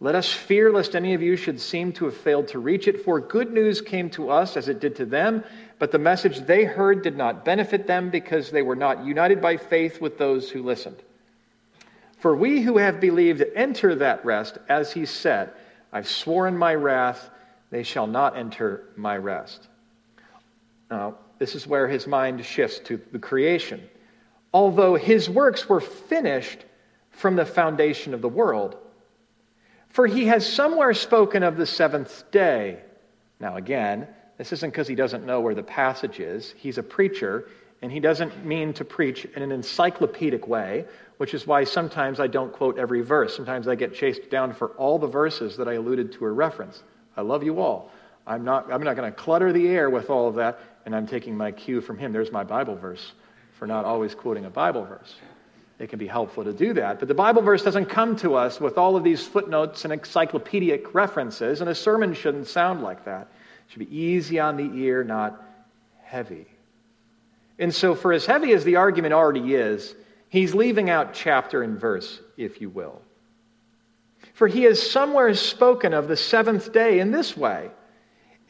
let 0.00 0.16
us 0.16 0.32
fear 0.32 0.72
lest 0.72 0.96
any 0.96 1.14
of 1.14 1.22
you 1.22 1.36
should 1.36 1.60
seem 1.60 1.92
to 1.92 2.06
have 2.06 2.16
failed 2.16 2.48
to 2.48 2.58
reach 2.58 2.88
it, 2.88 3.04
for 3.04 3.20
good 3.20 3.52
news 3.52 3.80
came 3.80 4.10
to 4.10 4.28
us 4.28 4.56
as 4.56 4.66
it 4.66 4.80
did 4.80 4.96
to 4.96 5.06
them, 5.06 5.44
but 5.78 5.92
the 5.92 6.00
message 6.00 6.40
they 6.40 6.64
heard 6.64 7.04
did 7.04 7.16
not 7.16 7.44
benefit 7.44 7.86
them 7.86 8.10
because 8.10 8.50
they 8.50 8.62
were 8.62 8.74
not 8.74 9.04
united 9.04 9.40
by 9.40 9.56
faith 9.56 10.00
with 10.00 10.18
those 10.18 10.50
who 10.50 10.64
listened. 10.64 11.00
For 12.18 12.34
we 12.34 12.60
who 12.60 12.78
have 12.78 12.98
believed 12.98 13.44
enter 13.54 13.94
that 13.94 14.24
rest, 14.24 14.58
as 14.68 14.92
he 14.92 15.06
said, 15.06 15.52
I've 15.92 16.08
sworn 16.08 16.58
my 16.58 16.74
wrath, 16.74 17.30
they 17.70 17.84
shall 17.84 18.08
not 18.08 18.36
enter 18.36 18.88
my 18.96 19.16
rest. 19.16 19.68
Now, 20.90 21.14
this 21.40 21.54
is 21.54 21.66
where 21.66 21.88
his 21.88 22.06
mind 22.06 22.44
shifts 22.44 22.78
to 22.80 23.00
the 23.12 23.18
creation. 23.18 23.80
Although 24.52 24.94
his 24.94 25.28
works 25.28 25.68
were 25.68 25.80
finished 25.80 26.64
from 27.10 27.34
the 27.34 27.46
foundation 27.46 28.12
of 28.14 28.20
the 28.20 28.28
world, 28.28 28.76
for 29.88 30.06
he 30.06 30.26
has 30.26 30.46
somewhere 30.46 30.92
spoken 30.94 31.42
of 31.42 31.56
the 31.56 31.66
seventh 31.66 32.30
day. 32.30 32.78
Now, 33.40 33.56
again, 33.56 34.06
this 34.36 34.52
isn't 34.52 34.70
because 34.70 34.86
he 34.86 34.94
doesn't 34.94 35.24
know 35.24 35.40
where 35.40 35.54
the 35.54 35.62
passage 35.62 36.20
is. 36.20 36.54
He's 36.58 36.76
a 36.76 36.82
preacher, 36.82 37.48
and 37.80 37.90
he 37.90 38.00
doesn't 38.00 38.44
mean 38.44 38.74
to 38.74 38.84
preach 38.84 39.24
in 39.24 39.42
an 39.42 39.50
encyclopedic 39.50 40.46
way, 40.46 40.84
which 41.16 41.32
is 41.32 41.46
why 41.46 41.64
sometimes 41.64 42.20
I 42.20 42.26
don't 42.26 42.52
quote 42.52 42.78
every 42.78 43.00
verse. 43.00 43.34
Sometimes 43.34 43.66
I 43.66 43.76
get 43.76 43.94
chased 43.94 44.28
down 44.30 44.52
for 44.52 44.68
all 44.72 44.98
the 44.98 45.06
verses 45.06 45.56
that 45.56 45.68
I 45.68 45.74
alluded 45.74 46.12
to 46.12 46.24
or 46.24 46.34
referenced. 46.34 46.82
I 47.16 47.22
love 47.22 47.42
you 47.42 47.60
all. 47.60 47.90
I'm 48.26 48.44
not, 48.44 48.70
I'm 48.72 48.82
not 48.82 48.94
going 48.94 49.10
to 49.10 49.18
clutter 49.18 49.52
the 49.52 49.68
air 49.68 49.90
with 49.90 50.10
all 50.10 50.28
of 50.28 50.36
that, 50.36 50.60
and 50.84 50.94
I'm 50.94 51.06
taking 51.06 51.36
my 51.36 51.52
cue 51.52 51.80
from 51.80 51.98
him. 51.98 52.12
There's 52.12 52.32
my 52.32 52.44
Bible 52.44 52.76
verse 52.76 53.12
for 53.58 53.66
not 53.66 53.84
always 53.84 54.14
quoting 54.14 54.44
a 54.44 54.50
Bible 54.50 54.84
verse 54.84 55.14
it 55.80 55.88
can 55.88 55.98
be 55.98 56.06
helpful 56.06 56.44
to 56.44 56.52
do 56.52 56.74
that. 56.74 56.98
But 56.98 57.08
the 57.08 57.14
Bible 57.14 57.40
verse 57.40 57.62
doesn't 57.62 57.86
come 57.86 58.14
to 58.16 58.34
us 58.34 58.60
with 58.60 58.76
all 58.76 58.96
of 58.96 59.02
these 59.02 59.26
footnotes 59.26 59.84
and 59.84 59.94
encyclopedic 59.94 60.94
references, 60.94 61.62
and 61.62 61.70
a 61.70 61.74
sermon 61.74 62.12
shouldn't 62.12 62.48
sound 62.48 62.82
like 62.82 63.06
that. 63.06 63.22
It 63.22 63.72
should 63.72 63.78
be 63.78 63.96
easy 63.96 64.38
on 64.38 64.58
the 64.58 64.70
ear, 64.78 65.02
not 65.02 65.42
heavy. 66.02 66.46
And 67.58 67.74
so, 67.74 67.94
for 67.94 68.12
as 68.12 68.26
heavy 68.26 68.52
as 68.52 68.62
the 68.62 68.76
argument 68.76 69.14
already 69.14 69.54
is, 69.54 69.94
he's 70.28 70.54
leaving 70.54 70.90
out 70.90 71.14
chapter 71.14 71.62
and 71.62 71.80
verse, 71.80 72.20
if 72.36 72.60
you 72.60 72.68
will. 72.68 73.00
For 74.34 74.48
he 74.48 74.64
has 74.64 74.90
somewhere 74.90 75.32
spoken 75.34 75.94
of 75.94 76.08
the 76.08 76.16
seventh 76.16 76.74
day 76.74 77.00
in 77.00 77.10
this 77.10 77.34
way. 77.38 77.70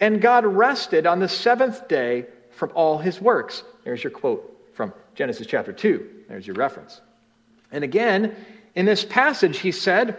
And 0.00 0.20
God 0.20 0.46
rested 0.46 1.06
on 1.06 1.20
the 1.20 1.28
seventh 1.28 1.86
day 1.86 2.26
from 2.50 2.72
all 2.74 2.98
his 2.98 3.20
works. 3.20 3.62
There's 3.84 4.02
your 4.02 4.10
quote 4.10 4.70
from 4.74 4.92
Genesis 5.14 5.46
chapter 5.46 5.72
2. 5.72 6.08
There's 6.28 6.46
your 6.46 6.56
reference. 6.56 7.00
And 7.70 7.84
again, 7.84 8.34
in 8.74 8.86
this 8.86 9.04
passage, 9.04 9.58
he 9.58 9.72
said, 9.72 10.16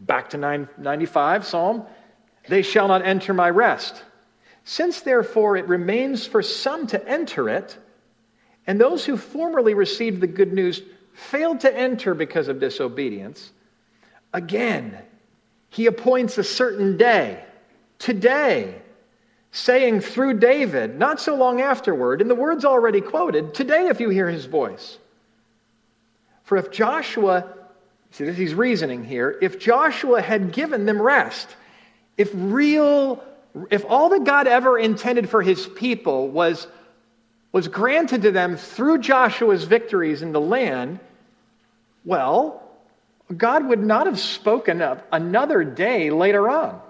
back 0.00 0.30
to 0.30 0.36
995 0.36 1.46
Psalm, 1.46 1.84
they 2.48 2.62
shall 2.62 2.88
not 2.88 3.04
enter 3.04 3.32
my 3.32 3.50
rest. 3.50 4.02
Since 4.64 5.02
therefore 5.02 5.56
it 5.56 5.68
remains 5.68 6.26
for 6.26 6.42
some 6.42 6.86
to 6.88 7.08
enter 7.08 7.48
it, 7.48 7.76
and 8.66 8.80
those 8.80 9.04
who 9.04 9.16
formerly 9.16 9.74
received 9.74 10.20
the 10.20 10.26
good 10.26 10.52
news 10.52 10.82
failed 11.12 11.60
to 11.60 11.76
enter 11.76 12.14
because 12.14 12.48
of 12.48 12.60
disobedience, 12.60 13.52
again, 14.32 14.98
he 15.70 15.86
appoints 15.86 16.38
a 16.38 16.44
certain 16.44 16.96
day, 16.96 17.44
today, 17.98 18.80
saying 19.52 20.00
through 20.00 20.38
David, 20.38 20.98
not 20.98 21.20
so 21.20 21.34
long 21.34 21.60
afterward, 21.60 22.20
in 22.20 22.28
the 22.28 22.34
words 22.34 22.64
already 22.64 23.00
quoted, 23.00 23.52
today 23.54 23.88
if 23.88 24.00
you 24.00 24.08
hear 24.08 24.28
his 24.28 24.44
voice. 24.44 24.98
For 26.44 26.56
if 26.56 26.70
Joshua, 26.70 27.52
see, 28.12 28.24
this, 28.24 28.36
he's 28.36 28.54
reasoning 28.54 29.04
here, 29.04 29.36
if 29.40 29.58
Joshua 29.58 30.22
had 30.22 30.52
given 30.52 30.86
them 30.86 31.00
rest, 31.02 31.48
if 32.16 32.30
real, 32.34 33.24
if 33.70 33.84
all 33.88 34.10
that 34.10 34.24
God 34.24 34.46
ever 34.46 34.78
intended 34.78 35.28
for 35.28 35.42
his 35.42 35.66
people 35.66 36.28
was, 36.28 36.66
was 37.50 37.66
granted 37.66 38.22
to 38.22 38.30
them 38.30 38.56
through 38.56 38.98
Joshua's 38.98 39.64
victories 39.64 40.22
in 40.22 40.32
the 40.32 40.40
land, 40.40 41.00
well, 42.04 42.62
God 43.36 43.66
would 43.66 43.82
not 43.82 44.06
have 44.06 44.18
spoken 44.18 44.80
of 44.80 45.02
another 45.12 45.64
day 45.64 46.10
later 46.10 46.48
on. 46.48 46.80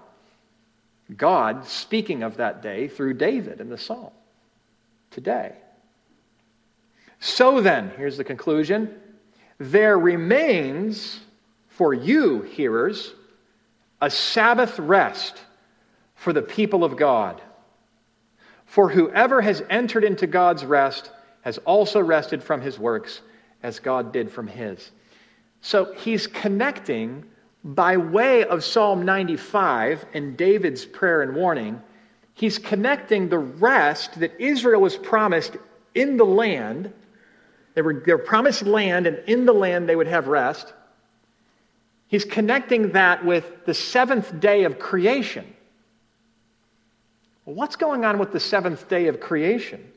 God 1.17 1.65
speaking 1.65 2.23
of 2.23 2.37
that 2.37 2.61
day 2.61 2.87
through 2.87 3.15
David 3.15 3.59
in 3.59 3.69
the 3.69 3.77
psalm 3.77 4.11
today. 5.09 5.53
So 7.19 7.61
then, 7.61 7.91
here's 7.97 8.17
the 8.17 8.23
conclusion 8.23 8.95
there 9.59 9.97
remains 9.99 11.19
for 11.69 11.93
you, 11.93 12.41
hearers, 12.41 13.13
a 14.01 14.09
Sabbath 14.09 14.79
rest 14.79 15.39
for 16.15 16.33
the 16.33 16.41
people 16.41 16.83
of 16.83 16.97
God. 16.97 17.41
For 18.65 18.89
whoever 18.89 19.41
has 19.41 19.61
entered 19.69 20.03
into 20.03 20.25
God's 20.25 20.65
rest 20.65 21.11
has 21.41 21.57
also 21.59 21.99
rested 21.99 22.43
from 22.43 22.61
his 22.61 22.79
works 22.79 23.21
as 23.61 23.79
God 23.79 24.11
did 24.13 24.31
from 24.31 24.47
his. 24.47 24.91
So 25.61 25.93
he's 25.93 26.25
connecting 26.25 27.25
by 27.63 27.97
way 27.97 28.43
of 28.43 28.63
Psalm 28.63 29.03
95 29.03 30.05
and 30.13 30.35
David's 30.35 30.85
prayer 30.85 31.21
and 31.21 31.35
warning. 31.35 31.81
He's 32.33 32.57
connecting 32.57 33.29
the 33.29 33.39
rest 33.39 34.19
that 34.19 34.39
Israel 34.39 34.81
was 34.81 34.97
promised 34.97 35.57
in 35.93 36.17
the 36.17 36.25
land 36.25 36.93
they 37.73 37.81
were, 37.81 38.01
they 38.05 38.13
were 38.13 38.19
promised 38.19 38.63
land, 38.63 39.07
and 39.07 39.19
in 39.27 39.45
the 39.45 39.53
land 39.53 39.87
they 39.87 39.95
would 39.95 40.07
have 40.07 40.27
rest. 40.27 40.73
He's 42.07 42.25
connecting 42.25 42.91
that 42.91 43.23
with 43.23 43.65
the 43.65 43.73
seventh 43.73 44.39
day 44.39 44.65
of 44.65 44.79
creation. 44.79 45.45
Well, 47.45 47.55
what's 47.55 47.77
going 47.77 48.03
on 48.03 48.19
with 48.19 48.33
the 48.33 48.39
seventh 48.39 48.89
day 48.89 49.07
of 49.07 49.19
creation? 49.19 49.89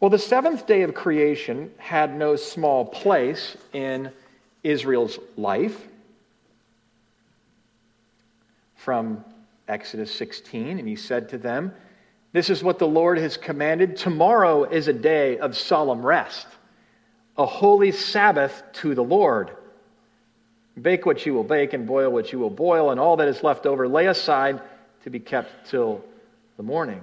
Well, 0.00 0.10
the 0.10 0.18
seventh 0.18 0.66
day 0.66 0.82
of 0.82 0.94
creation 0.94 1.72
had 1.78 2.14
no 2.14 2.36
small 2.36 2.84
place 2.84 3.56
in 3.72 4.12
Israel's 4.62 5.18
life. 5.36 5.80
From 8.84 9.24
Exodus 9.66 10.14
16, 10.14 10.78
and 10.78 10.86
he 10.86 10.96
said 10.96 11.30
to 11.30 11.38
them, 11.38 11.72
This 12.32 12.50
is 12.50 12.62
what 12.62 12.78
the 12.78 12.86
Lord 12.86 13.16
has 13.16 13.38
commanded. 13.38 13.96
Tomorrow 13.96 14.64
is 14.64 14.88
a 14.88 14.92
day 14.92 15.38
of 15.38 15.56
solemn 15.56 16.04
rest 16.04 16.46
a 17.38 17.46
holy 17.46 17.92
Sabbath 17.92 18.62
to 18.74 18.94
the 18.94 19.02
Lord. 19.02 19.50
Bake 20.80 21.06
what 21.06 21.24
you 21.24 21.32
will 21.32 21.44
bake, 21.44 21.72
and 21.72 21.86
boil 21.86 22.10
what 22.10 22.30
you 22.30 22.38
will 22.38 22.50
boil, 22.50 22.90
and 22.90 23.00
all 23.00 23.16
that 23.16 23.28
is 23.28 23.42
left 23.42 23.64
over 23.64 23.88
lay 23.88 24.06
aside 24.06 24.60
to 25.04 25.10
be 25.10 25.18
kept 25.18 25.70
till 25.70 26.04
the 26.58 26.62
morning. 26.62 27.00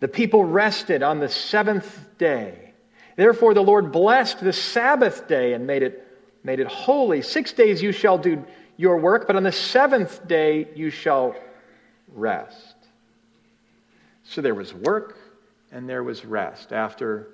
The 0.00 0.08
people 0.08 0.42
rested 0.42 1.02
on 1.02 1.20
the 1.20 1.28
seventh 1.28 2.16
day. 2.16 2.72
Therefore, 3.14 3.52
the 3.52 3.62
Lord 3.62 3.92
blessed 3.92 4.40
the 4.40 4.54
Sabbath 4.54 5.28
day 5.28 5.52
and 5.52 5.66
made 5.66 5.82
it, 5.82 6.02
made 6.42 6.60
it 6.60 6.66
holy. 6.66 7.20
Six 7.20 7.52
days 7.52 7.82
you 7.82 7.92
shall 7.92 8.16
do 8.16 8.42
your 8.80 8.96
work, 8.96 9.26
but 9.26 9.36
on 9.36 9.42
the 9.42 9.52
seventh 9.52 10.26
day 10.26 10.66
you 10.74 10.88
shall 10.88 11.36
rest. 12.14 12.76
So 14.24 14.40
there 14.40 14.54
was 14.54 14.72
work 14.72 15.18
and 15.70 15.86
there 15.86 16.02
was 16.02 16.24
rest 16.24 16.72
after 16.72 17.28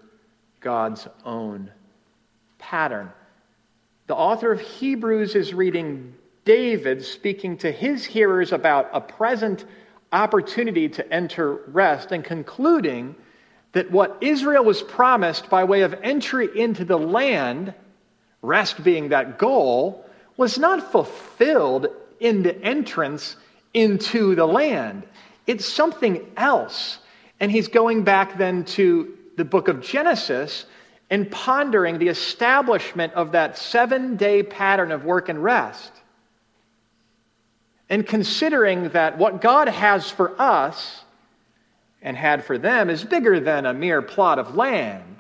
God's 0.61 1.07
own 1.25 1.71
pattern. 2.59 3.13
The 4.09 4.17
author 4.17 4.51
of 4.51 4.61
Hebrews 4.61 5.37
is 5.37 5.55
reading 5.55 6.15
David 6.45 7.05
speaking 7.05 7.59
to 7.59 7.71
his 7.71 8.05
hearers 8.05 8.51
about 8.51 8.91
a 8.93 9.01
present 9.01 9.65
opportunity 10.13 10.89
to 10.89 11.13
enter 11.13 11.55
rest 11.69 12.11
and 12.11 12.25
concluding 12.25 13.15
that 13.71 13.89
what 13.93 14.19
Israel 14.21 14.65
was 14.65 14.83
promised 14.83 15.49
by 15.49 15.63
way 15.63 15.83
of 15.83 15.95
entry 16.03 16.49
into 16.57 16.85
the 16.85 16.99
land, 16.99 17.73
rest 18.43 18.83
being 18.83 19.11
that 19.11 19.39
goal, 19.39 20.06
was 20.37 20.59
not 20.59 20.93
fulfilled 20.93 21.89
in 22.21 22.43
the 22.43 22.61
entrance 22.63 23.37
into 23.73 24.35
the 24.35 24.47
land. 24.47 25.05
It's 25.47 25.67
something 25.67 26.31
else. 26.37 26.99
And 27.41 27.51
he's 27.51 27.69
going 27.69 28.05
back 28.05 28.39
then 28.39 28.65
to 28.65 29.17
the 29.37 29.45
book 29.45 29.69
of 29.69 29.83
Genesis 29.83 30.67
and 31.11 31.31
pondering 31.31 31.99
the 31.99 32.09
establishment 32.09 33.13
of 33.15 33.33
that 33.33 33.59
seven 33.59 34.17
day 34.17 34.43
pattern 34.43 34.91
of 34.91 35.05
work 35.05 35.29
and 35.29 35.43
rest. 35.43 35.93
And 37.89 38.07
considering 38.07 38.89
that 38.91 39.17
what 39.19 39.41
God 39.41 39.69
has 39.69 40.11
for 40.11 40.41
us 40.41 41.05
and 42.03 42.17
had 42.17 42.45
for 42.45 42.59
them 42.59 42.91
is 42.91 43.05
bigger 43.05 43.39
than 43.39 43.67
a 43.67 43.75
mere 43.75 44.03
plot 44.03 44.39
of 44.39 44.57
land. 44.57 45.16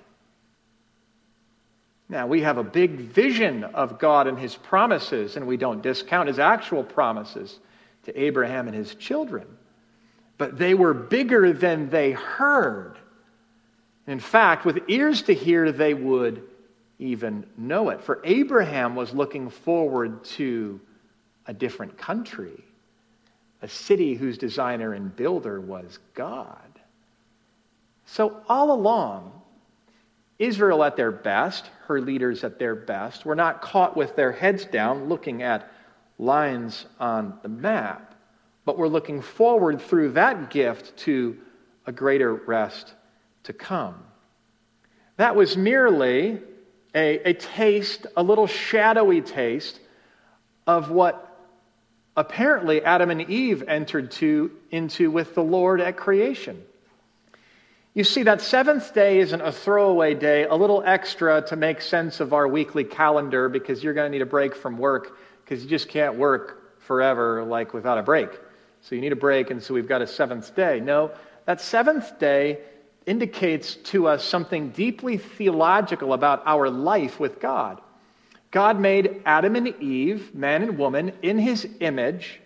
Now, 2.09 2.27
we 2.27 2.43
have 2.43 2.59
a 2.59 2.65
big 2.65 2.93
vision 2.93 3.65
of 3.65 3.99
God 3.99 4.27
and 4.27 4.39
his 4.39 4.55
promises, 4.55 5.37
and 5.37 5.47
we 5.47 5.57
don't 5.57 5.83
discount 5.83 6.29
his 6.29 6.39
actual 6.39 6.85
promises 6.85 7.59
to 8.05 8.21
Abraham 8.21 8.69
and 8.69 8.77
his 8.77 8.95
children. 8.95 9.47
But 10.39 10.57
they 10.57 10.75
were 10.75 10.95
bigger 10.95 11.53
than 11.53 11.91
they 11.91 12.13
heard. 12.13 12.97
In 14.07 14.21
fact, 14.21 14.65
with 14.65 14.89
ears 14.89 15.23
to 15.23 15.35
hear, 15.35 15.73
they 15.73 15.95
would 15.95 16.43
even 16.99 17.45
know 17.57 17.91
it. 17.91 18.03
For 18.03 18.21
Abraham 18.25 18.95
was 18.95 19.13
looking 19.13 19.51
forward 19.51 20.25
to 20.25 20.81
a 21.47 21.53
different 21.53 21.99
country, 21.99 22.65
a 23.63 23.69
city 23.69 24.15
whose 24.15 24.39
designer 24.39 24.93
and 24.93 25.15
builder 25.15 25.61
was 25.61 25.99
God. 26.15 26.61
So, 28.07 28.41
all 28.49 28.71
along, 28.71 29.36
Israel 30.39 30.85
at 30.85 30.97
their 30.97 31.13
best, 31.13 31.71
her 31.87 32.01
leaders 32.01 32.45
at 32.45 32.59
their 32.59 32.75
best, 32.75 33.25
were 33.25 33.35
not 33.35 33.63
caught 33.63 33.97
with 33.97 34.17
their 34.17 34.33
heads 34.33 34.65
down 34.65 35.09
looking 35.09 35.43
at 35.43 35.71
lines 36.19 36.87
on 37.01 37.39
the 37.43 37.49
map, 37.49 38.15
but 38.65 38.77
were 38.77 38.89
looking 38.89 39.23
forward 39.23 39.81
through 39.81 40.13
that 40.13 40.51
gift 40.51 40.97
to 40.99 41.39
a 41.87 41.93
greater 41.93 42.35
rest 42.35 42.93
to 43.45 43.53
come. 43.53 43.95
That 45.17 45.37
was 45.37 45.57
merely 45.57 46.41
a, 46.95 47.31
a 47.31 47.35
taste, 47.35 48.07
a 48.17 48.23
little 48.23 48.47
shadowy 48.47 49.23
taste 49.23 49.81
of 50.67 50.91
what 50.91 51.23
apparently 52.17 52.83
Adam 52.83 53.11
and 53.11 53.23
Eve 53.31 53.63
entered 53.69 54.11
to, 54.11 54.51
into 54.71 55.11
with 55.11 55.35
the 55.35 55.43
Lord 55.43 55.81
at 55.81 55.97
creation. 55.97 56.63
You 57.97 58.05
see, 58.05 58.25
that 58.25 58.43
seventh 58.43 58.93
day 58.93 59.21
isn't 59.21 59.41
a 59.41 59.51
throwaway 59.51 60.13
day, 60.13 60.45
a 60.45 60.55
little 60.55 60.83
extra 60.85 61.41
to 61.47 61.57
make 61.57 61.81
sense 61.81 62.21
of 62.21 62.35
our 62.35 62.47
weekly 62.47 62.85
calendar 62.85 63.49
because 63.49 63.83
you're 63.83 63.95
going 63.95 64.13
to 64.13 64.15
need 64.15 64.21
a 64.21 64.27
break 64.27 64.55
from 64.55 64.77
work 64.77 65.17
because 65.43 65.65
you 65.65 65.71
just 65.71 65.89
can't 65.89 66.17
work 66.17 66.79
forever 66.81 67.43
like 67.43 67.73
without 67.73 67.97
a 67.97 68.03
break. 68.03 68.29
So 68.83 68.95
you 68.95 69.01
need 69.01 69.13
a 69.13 69.17
break, 69.17 69.51
and 69.51 69.63
so 69.63 69.73
we've 69.73 69.89
got 69.89 70.03
a 70.03 70.07
seventh 70.07 70.55
day. 70.55 70.79
No, 70.79 71.11
that 71.47 71.63
seventh 71.63 72.19
day 72.19 72.59
indicates 73.07 73.77
to 73.77 74.09
us 74.09 74.23
something 74.23 74.73
deeply 74.73 75.17
theological 75.17 76.13
about 76.13 76.43
our 76.45 76.69
life 76.69 77.19
with 77.19 77.41
God. 77.41 77.81
God 78.51 78.79
made 78.79 79.23
Adam 79.25 79.57
and 79.57 79.69
Eve, 79.83 80.35
man 80.35 80.63
and 80.63 80.77
woman, 80.77 81.13
in 81.23 81.39
his 81.39 81.67
image. 81.81 82.43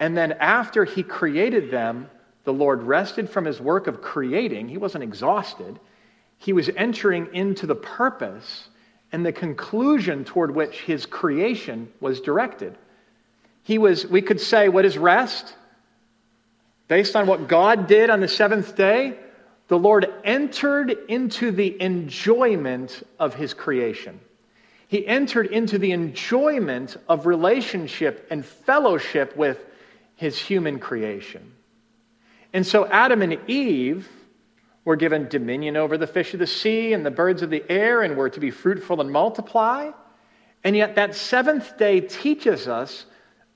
And 0.00 0.16
then 0.16 0.32
after 0.32 0.86
he 0.86 1.02
created 1.02 1.70
them, 1.70 2.08
the 2.46 2.52
Lord 2.52 2.84
rested 2.84 3.28
from 3.28 3.44
his 3.44 3.60
work 3.60 3.88
of 3.88 4.00
creating. 4.00 4.68
He 4.68 4.78
wasn't 4.78 5.02
exhausted. 5.02 5.80
He 6.38 6.52
was 6.52 6.70
entering 6.76 7.34
into 7.34 7.66
the 7.66 7.74
purpose 7.74 8.68
and 9.10 9.26
the 9.26 9.32
conclusion 9.32 10.24
toward 10.24 10.54
which 10.54 10.80
his 10.82 11.06
creation 11.06 11.92
was 12.00 12.20
directed. 12.20 12.78
He 13.64 13.78
was, 13.78 14.06
we 14.06 14.22
could 14.22 14.40
say, 14.40 14.68
what 14.68 14.84
is 14.84 14.96
rest? 14.96 15.56
Based 16.86 17.16
on 17.16 17.26
what 17.26 17.48
God 17.48 17.88
did 17.88 18.10
on 18.10 18.20
the 18.20 18.28
seventh 18.28 18.76
day, 18.76 19.18
the 19.66 19.78
Lord 19.78 20.06
entered 20.22 20.96
into 21.08 21.50
the 21.50 21.82
enjoyment 21.82 23.02
of 23.18 23.34
his 23.34 23.54
creation. 23.54 24.20
He 24.86 25.04
entered 25.04 25.48
into 25.48 25.78
the 25.78 25.90
enjoyment 25.90 26.96
of 27.08 27.26
relationship 27.26 28.28
and 28.30 28.46
fellowship 28.46 29.36
with 29.36 29.58
his 30.14 30.38
human 30.38 30.78
creation. 30.78 31.55
And 32.56 32.66
so 32.66 32.86
Adam 32.86 33.20
and 33.20 33.38
Eve 33.50 34.08
were 34.86 34.96
given 34.96 35.28
dominion 35.28 35.76
over 35.76 35.98
the 35.98 36.06
fish 36.06 36.32
of 36.32 36.40
the 36.40 36.46
sea 36.46 36.94
and 36.94 37.04
the 37.04 37.10
birds 37.10 37.42
of 37.42 37.50
the 37.50 37.62
air 37.70 38.00
and 38.00 38.16
were 38.16 38.30
to 38.30 38.40
be 38.40 38.50
fruitful 38.50 39.02
and 39.02 39.12
multiply. 39.12 39.90
And 40.64 40.74
yet, 40.74 40.94
that 40.94 41.14
seventh 41.14 41.76
day 41.76 42.00
teaches 42.00 42.66
us 42.66 43.04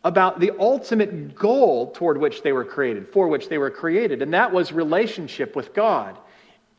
about 0.04 0.38
the 0.38 0.52
ultimate 0.60 1.34
goal 1.34 1.92
toward 1.92 2.18
which 2.18 2.42
they 2.42 2.52
were 2.52 2.66
created, 2.66 3.08
for 3.08 3.26
which 3.28 3.48
they 3.48 3.56
were 3.56 3.70
created, 3.70 4.20
and 4.20 4.34
that 4.34 4.52
was 4.52 4.70
relationship 4.70 5.56
with 5.56 5.72
God. 5.72 6.18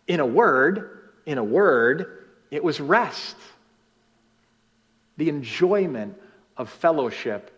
In 0.05 0.19
a 0.19 0.25
word, 0.25 1.09
in 1.25 1.39
a 1.39 1.43
word, 1.43 2.27
it 2.51 2.63
was 2.63 2.79
rest. 2.79 3.35
The 5.17 5.27
enjoyment 5.27 6.15
of 6.55 6.69
fellowship 6.69 7.49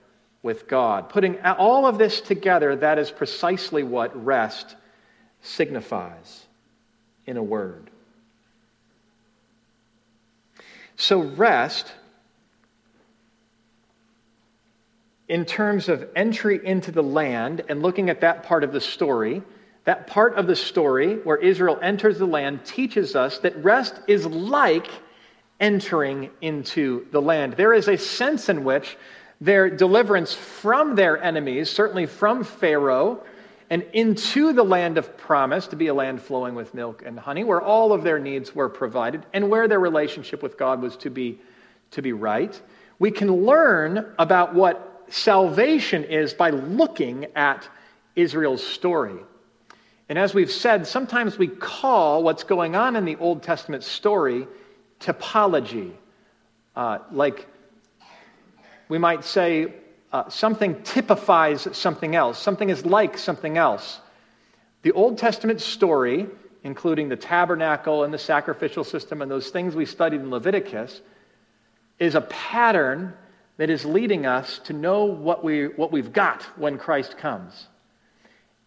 with 0.43 0.67
God. 0.67 1.09
Putting 1.09 1.41
all 1.41 1.87
of 1.87 1.97
this 1.97 2.21
together, 2.21 2.75
that 2.75 2.99
is 2.99 3.09
precisely 3.09 3.81
what 3.81 4.23
rest 4.23 4.75
signifies 5.41 6.45
in 7.25 7.37
a 7.37 7.43
word. 7.43 7.89
So, 10.95 11.21
rest 11.21 11.91
in 15.27 15.45
terms 15.45 15.89
of 15.89 16.07
entry 16.15 16.59
into 16.63 16.91
the 16.91 17.01
land 17.01 17.63
and 17.69 17.81
looking 17.81 18.09
at 18.09 18.21
that 18.21 18.43
part 18.43 18.63
of 18.63 18.71
the 18.71 18.81
story, 18.81 19.41
that 19.85 20.07
part 20.07 20.35
of 20.35 20.47
the 20.47 20.55
story 20.55 21.15
where 21.15 21.37
Israel 21.37 21.79
enters 21.81 22.19
the 22.19 22.27
land 22.27 22.65
teaches 22.65 23.15
us 23.15 23.39
that 23.39 23.63
rest 23.63 23.99
is 24.07 24.25
like 24.25 24.87
entering 25.59 26.29
into 26.41 27.07
the 27.11 27.21
land. 27.21 27.53
There 27.53 27.73
is 27.73 27.87
a 27.87 27.97
sense 27.97 28.49
in 28.49 28.63
which 28.63 28.97
their 29.43 29.69
deliverance 29.69 30.33
from 30.33 30.95
their 30.95 31.21
enemies, 31.21 31.69
certainly 31.69 32.05
from 32.05 32.45
Pharaoh, 32.45 33.21
and 33.69 33.83
into 33.91 34.53
the 34.53 34.63
land 34.63 34.97
of 34.97 35.17
promise 35.17 35.67
to 35.67 35.75
be 35.75 35.87
a 35.87 35.93
land 35.93 36.21
flowing 36.21 36.55
with 36.55 36.73
milk 36.73 37.03
and 37.05 37.19
honey, 37.19 37.43
where 37.43 37.61
all 37.61 37.91
of 37.91 38.03
their 38.03 38.19
needs 38.19 38.55
were 38.55 38.69
provided 38.69 39.25
and 39.33 39.49
where 39.49 39.67
their 39.67 39.81
relationship 39.81 40.41
with 40.41 40.57
God 40.57 40.81
was 40.81 40.95
to 40.97 41.09
be, 41.09 41.39
to 41.91 42.01
be 42.01 42.13
right. 42.13 42.59
We 42.99 43.11
can 43.11 43.45
learn 43.45 44.13
about 44.17 44.55
what 44.55 45.05
salvation 45.09 46.05
is 46.05 46.33
by 46.33 46.51
looking 46.51 47.27
at 47.35 47.67
Israel's 48.15 48.65
story. 48.65 49.17
And 50.07 50.17
as 50.17 50.33
we've 50.33 50.51
said, 50.51 50.87
sometimes 50.87 51.37
we 51.37 51.47
call 51.49 52.23
what's 52.23 52.45
going 52.45 52.77
on 52.77 52.95
in 52.95 53.03
the 53.03 53.17
Old 53.17 53.43
Testament 53.43 53.83
story 53.83 54.47
typology. 55.01 55.91
Uh, 56.75 56.99
like 57.11 57.47
we 58.89 58.97
might 58.97 59.23
say, 59.23 59.73
uh, 60.11 60.29
something 60.29 60.81
typifies 60.83 61.67
something 61.71 62.15
else, 62.15 62.37
something 62.37 62.69
is 62.69 62.85
like 62.85 63.17
something 63.17 63.57
else. 63.57 63.99
The 64.83 64.91
Old 64.91 65.17
Testament 65.17 65.61
story, 65.61 66.27
including 66.63 67.09
the 67.09 67.15
tabernacle 67.15 68.03
and 68.03 68.13
the 68.13 68.19
sacrificial 68.19 68.83
system 68.83 69.21
and 69.21 69.31
those 69.31 69.49
things 69.49 69.75
we 69.75 69.85
studied 69.85 70.21
in 70.21 70.29
Leviticus, 70.29 71.01
is 71.99 72.15
a 72.15 72.21
pattern 72.21 73.13
that 73.57 73.69
is 73.69 73.85
leading 73.85 74.25
us 74.25 74.59
to 74.65 74.73
know 74.73 75.05
what, 75.05 75.43
we, 75.43 75.67
what 75.67 75.91
we've 75.91 76.11
got 76.11 76.43
when 76.57 76.77
Christ 76.77 77.17
comes. 77.17 77.67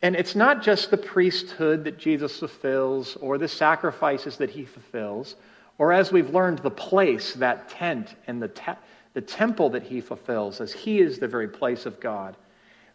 And 0.02 0.14
it's 0.14 0.34
not 0.34 0.62
just 0.62 0.90
the 0.90 0.96
priesthood 0.96 1.84
that 1.84 1.98
Jesus 1.98 2.38
fulfills 2.38 3.16
or 3.16 3.38
the 3.38 3.48
sacrifices 3.48 4.36
that 4.36 4.50
he 4.50 4.64
fulfills, 4.64 5.36
or 5.78 5.92
as 5.92 6.12
we've 6.12 6.30
learned, 6.30 6.58
the 6.58 6.70
place, 6.70 7.34
that 7.34 7.68
tent, 7.68 8.14
and 8.26 8.40
the, 8.40 8.48
te- 8.48 8.72
the 9.16 9.22
temple 9.22 9.70
that 9.70 9.84
he 9.84 10.02
fulfills, 10.02 10.60
as 10.60 10.74
he 10.74 10.98
is 10.98 11.18
the 11.18 11.26
very 11.26 11.48
place 11.48 11.86
of 11.86 12.00
God. 12.00 12.36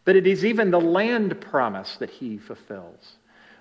But 0.05 0.15
it 0.15 0.28
is 0.28 0.45
even 0.45 0.69
the 0.69 0.80
land 0.80 1.41
promise 1.41 1.95
that 1.95 2.11
he 2.11 2.38
fulfills. 2.38 3.15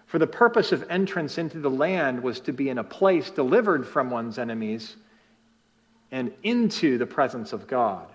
For 0.04 0.18
the 0.18 0.26
purpose 0.26 0.70
of 0.70 0.84
entrance 0.90 1.38
into 1.38 1.58
the 1.58 1.70
land 1.70 2.22
was 2.22 2.38
to 2.40 2.52
be 2.52 2.68
in 2.68 2.76
a 2.76 2.84
place 2.84 3.30
delivered 3.30 3.86
from 3.86 4.10
one's 4.10 4.38
enemies 4.38 4.94
and 6.10 6.34
into 6.42 6.98
the 6.98 7.06
presence 7.06 7.54
of 7.54 7.66
God. 7.66 8.06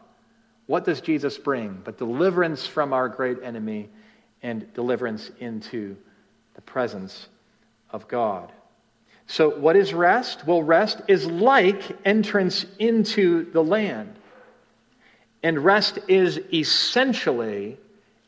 What 0.68 0.86
does 0.86 1.02
Jesus 1.02 1.40
bring? 1.40 1.82
But 1.84 1.98
deliverance 1.98 2.68
from 2.68 2.94
our 2.94 3.10
great 3.10 3.42
enemy 3.42 3.90
and 4.44 4.72
deliverance 4.76 5.32
into 5.40 5.98
the 6.54 6.62
presence 6.62 7.30
of 7.90 8.08
God. 8.08 8.52
So, 9.26 9.50
what 9.50 9.76
is 9.76 9.92
rest? 9.92 10.46
Well, 10.46 10.62
rest 10.62 11.02
is 11.08 11.26
like 11.26 11.82
entrance 12.06 12.68
into 12.78 13.52
the 13.52 13.64
land. 13.64 14.20
And 15.46 15.64
rest 15.64 16.00
is 16.08 16.40
essentially 16.52 17.78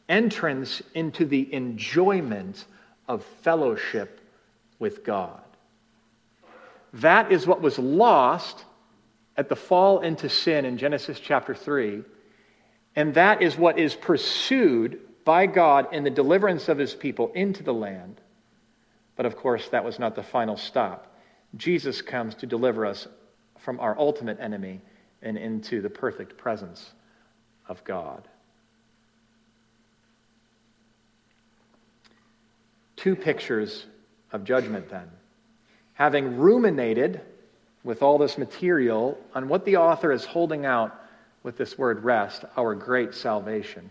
entrance 0.08 0.84
into 0.94 1.26
the 1.26 1.52
enjoyment 1.52 2.64
of 3.08 3.26
fellowship 3.42 4.22
with 4.78 5.04
God. 5.04 5.42
That 6.94 7.32
is 7.32 7.48
what 7.48 7.60
was 7.60 7.80
lost 7.80 8.64
at 9.36 9.50
the 9.50 9.56
fall 9.56 10.02
into 10.02 10.30
sin 10.30 10.64
in 10.64 10.78
Genesis 10.78 11.20
chapter 11.20 11.56
3. 11.56 12.04
And 12.96 13.16
that 13.16 13.42
is 13.42 13.58
what 13.58 13.80
is 13.80 13.96
pursued 13.96 15.00
by 15.26 15.48
God 15.48 15.92
in 15.96 16.04
the 16.04 16.12
deliverance 16.12 16.70
of 16.70 16.78
his 16.78 16.94
people 16.94 17.32
into 17.34 17.64
the 17.64 17.74
land. 17.74 18.22
But 19.16 19.26
of 19.26 19.36
course, 19.38 19.68
that 19.70 19.84
was 19.84 19.98
not 19.98 20.14
the 20.14 20.22
final 20.22 20.56
stop. 20.56 21.18
Jesus 21.56 22.00
comes 22.00 22.36
to 22.36 22.46
deliver 22.46 22.86
us 22.86 23.08
from 23.58 23.80
our 23.80 23.98
ultimate 23.98 24.40
enemy 24.40 24.82
and 25.24 25.36
into 25.36 25.82
the 25.82 25.90
perfect 25.90 26.38
presence 26.38 26.92
of 27.68 27.84
God. 27.84 28.28
Two 32.96 33.16
pictures 33.16 33.86
of 34.32 34.44
judgment, 34.44 34.90
then. 34.90 35.10
Having 35.94 36.38
ruminated 36.38 37.22
with 37.84 38.02
all 38.02 38.18
this 38.18 38.38
material 38.38 39.18
on 39.34 39.48
what 39.48 39.66
the 39.66 39.78
author 39.78 40.12
is 40.12 40.26
holding 40.26 40.66
out 40.66 40.94
with 41.44 41.58
this 41.58 41.78
word 41.78 42.04
rest, 42.04 42.44
our 42.58 42.76
great 42.76 43.14
salvation. 43.14 43.90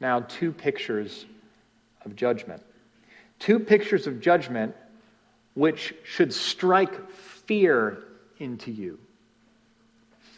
Now, 0.00 0.20
two 0.20 0.52
pictures 0.52 1.26
of 2.04 2.16
judgment. 2.16 2.62
Two 3.38 3.58
pictures 3.58 4.06
of 4.06 4.20
judgment 4.20 4.74
which 5.54 5.94
should 6.04 6.32
strike 6.32 7.10
fear 7.10 7.98
into 8.38 8.70
you. 8.70 8.98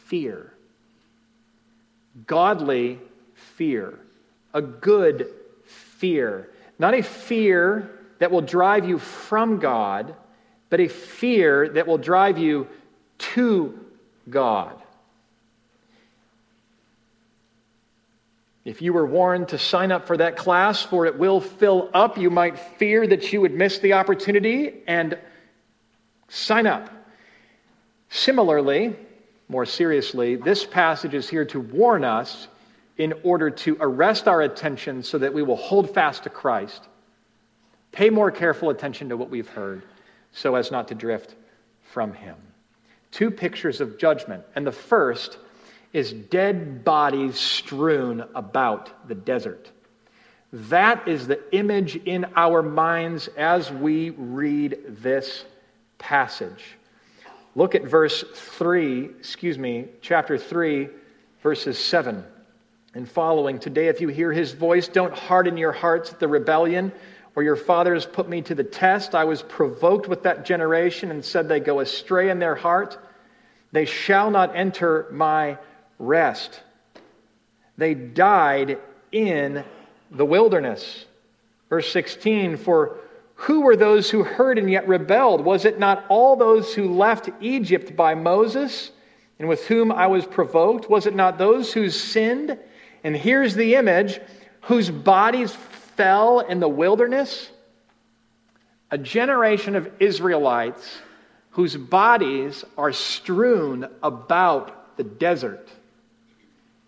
Fear. 0.07 0.53
Godly 2.27 2.99
fear. 3.35 3.99
A 4.53 4.63
good 4.63 5.29
fear. 5.65 6.51
Not 6.79 6.95
a 6.95 7.03
fear 7.03 7.91
that 8.19 8.31
will 8.31 8.43
drive 8.43 8.89
you 8.89 8.99
from 8.99 9.59
God, 9.59 10.15
but 10.69 10.81
a 10.81 10.89
fear 10.89 11.69
that 11.71 11.87
will 11.87 11.99
drive 11.99 12.39
you 12.39 12.69
to 13.19 13.79
God. 14.29 14.81
If 18.65 18.83
you 18.83 18.93
were 18.93 19.07
warned 19.07 19.49
to 19.49 19.59
sign 19.59 19.91
up 19.91 20.07
for 20.07 20.17
that 20.19 20.37
class, 20.37 20.83
for 20.83 21.07
it 21.07 21.19
will 21.19 21.41
fill 21.41 21.91
up, 21.95 22.19
you 22.19 22.31
might 22.31 22.59
fear 22.59 23.07
that 23.07 23.33
you 23.33 23.41
would 23.41 23.55
miss 23.55 23.79
the 23.79 23.95
opportunity 23.95 24.83
and 24.87 25.19
sign 26.29 26.67
up. 26.67 26.91
Similarly, 28.11 28.97
more 29.51 29.67
seriously, 29.67 30.37
this 30.37 30.65
passage 30.65 31.13
is 31.13 31.29
here 31.29 31.45
to 31.47 31.59
warn 31.59 32.05
us 32.05 32.47
in 32.99 33.13
order 33.25 33.51
to 33.51 33.77
arrest 33.81 34.29
our 34.29 34.43
attention 34.43 35.03
so 35.03 35.19
that 35.19 35.35
we 35.35 35.43
will 35.43 35.57
hold 35.57 35.93
fast 35.93 36.23
to 36.23 36.31
Christ. 36.31 36.85
Pay 37.91 38.11
more 38.11 38.31
careful 38.31 38.71
attention 38.71 39.09
to 39.09 39.17
what 39.17 39.29
we've 39.29 39.49
heard 39.49 39.83
so 40.31 40.55
as 40.55 40.71
not 40.71 40.87
to 40.87 40.95
drift 40.95 41.35
from 41.83 42.13
Him. 42.13 42.37
Two 43.11 43.29
pictures 43.29 43.81
of 43.81 43.99
judgment. 43.99 44.45
And 44.55 44.65
the 44.65 44.71
first 44.71 45.39
is 45.93 46.13
dead 46.13 46.85
bodies 46.85 47.37
strewn 47.37 48.25
about 48.37 49.09
the 49.09 49.17
desert. 49.17 49.73
That 50.53 51.09
is 51.09 51.27
the 51.27 51.41
image 51.53 51.97
in 51.97 52.25
our 52.37 52.63
minds 52.63 53.27
as 53.37 53.73
we 53.73 54.11
read 54.11 54.79
this 55.03 55.45
passage. 55.99 56.77
Look 57.55 57.75
at 57.75 57.85
verse 57.85 58.25
3, 58.35 59.05
excuse 59.19 59.59
me, 59.59 59.87
chapter 60.01 60.39
3, 60.39 60.89
verses 61.43 61.79
7 61.79 62.25
and 62.95 63.09
following. 63.09 63.59
Today, 63.59 63.89
if 63.89 64.01
you 64.01 64.09
hear 64.09 64.33
his 64.33 64.53
voice, 64.53 64.89
don't 64.89 65.15
harden 65.15 65.57
your 65.57 65.73
hearts 65.73 66.13
at 66.13 66.21
the 66.21 66.29
rebellion 66.29 66.93
or 67.37 67.43
your 67.43 67.57
fathers 67.57 68.07
put 68.07 68.29
me 68.29 68.43
to 68.43 68.55
the 68.55 68.65
test. 68.65 69.15
I 69.15 69.25
was 69.25 69.43
provoked 69.43 70.09
with 70.09 70.25
that 70.25 70.45
generation 70.45 71.11
and 71.11 71.25
said 71.25 71.49
they 71.49 71.61
go 71.61 71.81
astray 71.81 72.31
in 72.31 72.39
their 72.39 72.55
heart. 72.55 72.99
They 73.73 73.85
shall 73.85 74.31
not 74.31 74.57
enter 74.57 75.07
my 75.11 75.59
rest. 75.99 76.61
They 77.77 77.95
died 77.95 78.79
in 79.13 79.65
the 80.11 80.25
wilderness. 80.25 81.07
Verse 81.69 81.91
16 81.93 82.57
For 82.57 82.99
who 83.41 83.63
were 83.63 83.77
those 83.77 84.11
who 84.11 84.23
heard 84.23 84.59
and 84.59 84.71
yet 84.71 84.87
rebelled? 84.87 85.41
Was 85.41 85.65
it 85.65 85.79
not 85.79 86.05
all 86.11 86.37
those 86.37 86.75
who 86.75 86.93
left 86.93 87.31
Egypt 87.41 87.97
by 87.97 88.15
Moses 88.15 88.91
and 89.39 89.49
with 89.49 89.67
whom 89.67 89.91
I 89.91 90.09
was 90.09 90.27
provoked? 90.27 90.91
Was 90.91 91.07
it 91.07 91.15
not 91.15 91.39
those 91.39 91.73
who 91.73 91.89
sinned? 91.89 92.59
And 93.03 93.17
here's 93.17 93.55
the 93.55 93.77
image 93.77 94.21
whose 94.63 94.91
bodies 94.91 95.55
fell 95.97 96.41
in 96.41 96.61
the 96.61 96.69
wilderness? 96.69 97.51
A 98.91 98.99
generation 98.99 99.75
of 99.75 99.91
Israelites 100.01 100.99
whose 101.51 101.77
bodies 101.77 102.63
are 102.77 102.93
strewn 102.93 103.89
about 104.03 104.99
the 104.99 105.05
desert 105.05 105.67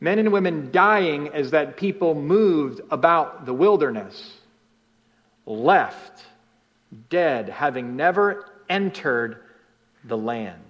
men 0.01 0.19
and 0.19 0.33
women 0.33 0.71
dying 0.73 1.29
as 1.29 1.53
that 1.53 1.77
people 1.77 2.17
moved 2.17 2.81
about 2.91 3.47
the 3.47 3.55
wilderness, 3.55 4.37
left 5.47 6.25
dead, 7.09 7.49
having 7.49 7.97
never 7.97 8.47
entered 8.69 9.39
the 10.05 10.17
land. 10.17 10.61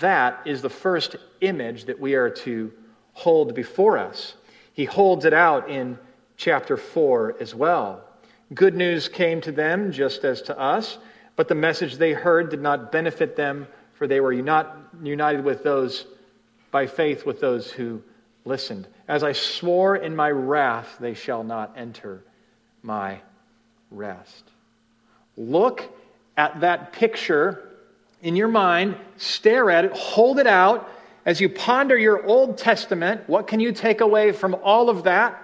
That 0.00 0.40
is 0.44 0.62
the 0.62 0.70
first 0.70 1.16
image 1.40 1.84
that 1.86 1.98
we 1.98 2.14
are 2.14 2.30
to 2.30 2.72
hold 3.12 3.54
before 3.54 3.98
us. 3.98 4.34
He 4.72 4.84
holds 4.84 5.24
it 5.24 5.32
out 5.32 5.70
in 5.70 5.98
chapter 6.36 6.76
4 6.76 7.36
as 7.40 7.54
well. 7.54 8.04
Good 8.54 8.74
news 8.74 9.08
came 9.08 9.40
to 9.40 9.52
them 9.52 9.90
just 9.90 10.24
as 10.24 10.42
to 10.42 10.58
us, 10.58 10.98
but 11.34 11.48
the 11.48 11.54
message 11.54 11.96
they 11.96 12.12
heard 12.12 12.50
did 12.50 12.60
not 12.60 12.92
benefit 12.92 13.36
them, 13.36 13.66
for 13.94 14.06
they 14.06 14.20
were 14.20 14.34
not 14.34 14.78
united 15.02 15.44
with 15.44 15.62
those 15.62 16.06
by 16.70 16.86
faith 16.86 17.24
with 17.24 17.40
those 17.40 17.70
who 17.70 18.02
listened. 18.44 18.86
As 19.08 19.24
I 19.24 19.32
swore 19.32 19.96
in 19.96 20.14
my 20.14 20.30
wrath, 20.30 20.96
they 21.00 21.14
shall 21.14 21.42
not 21.42 21.72
enter 21.76 22.22
my 22.82 23.20
rest. 23.90 24.44
Look 25.36 25.84
at 26.36 26.60
that 26.60 26.92
picture 26.92 27.62
in 28.22 28.36
your 28.36 28.48
mind, 28.48 28.96
stare 29.18 29.70
at 29.70 29.84
it, 29.84 29.92
hold 29.92 30.38
it 30.38 30.46
out. 30.46 30.90
As 31.24 31.40
you 31.40 31.48
ponder 31.48 31.96
your 31.96 32.24
Old 32.24 32.56
Testament, 32.58 33.28
what 33.28 33.46
can 33.46 33.60
you 33.60 33.72
take 33.72 34.00
away 34.00 34.32
from 34.32 34.54
all 34.62 34.88
of 34.88 35.04
that? 35.04 35.42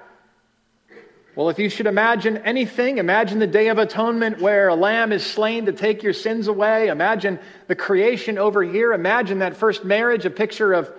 Well, 1.34 1.48
if 1.48 1.58
you 1.58 1.70
should 1.70 1.86
imagine 1.86 2.38
anything, 2.38 2.98
imagine 2.98 3.38
the 3.38 3.46
Day 3.46 3.68
of 3.68 3.78
Atonement 3.78 4.40
where 4.40 4.68
a 4.68 4.74
lamb 4.74 5.12
is 5.12 5.24
slain 5.24 5.64
to 5.66 5.72
take 5.72 6.02
your 6.02 6.12
sins 6.12 6.46
away. 6.46 6.88
Imagine 6.88 7.38
the 7.68 7.74
creation 7.74 8.36
over 8.36 8.62
here. 8.62 8.92
Imagine 8.92 9.38
that 9.38 9.56
first 9.56 9.82
marriage, 9.82 10.26
a 10.26 10.30
picture 10.30 10.74
of, 10.74 10.92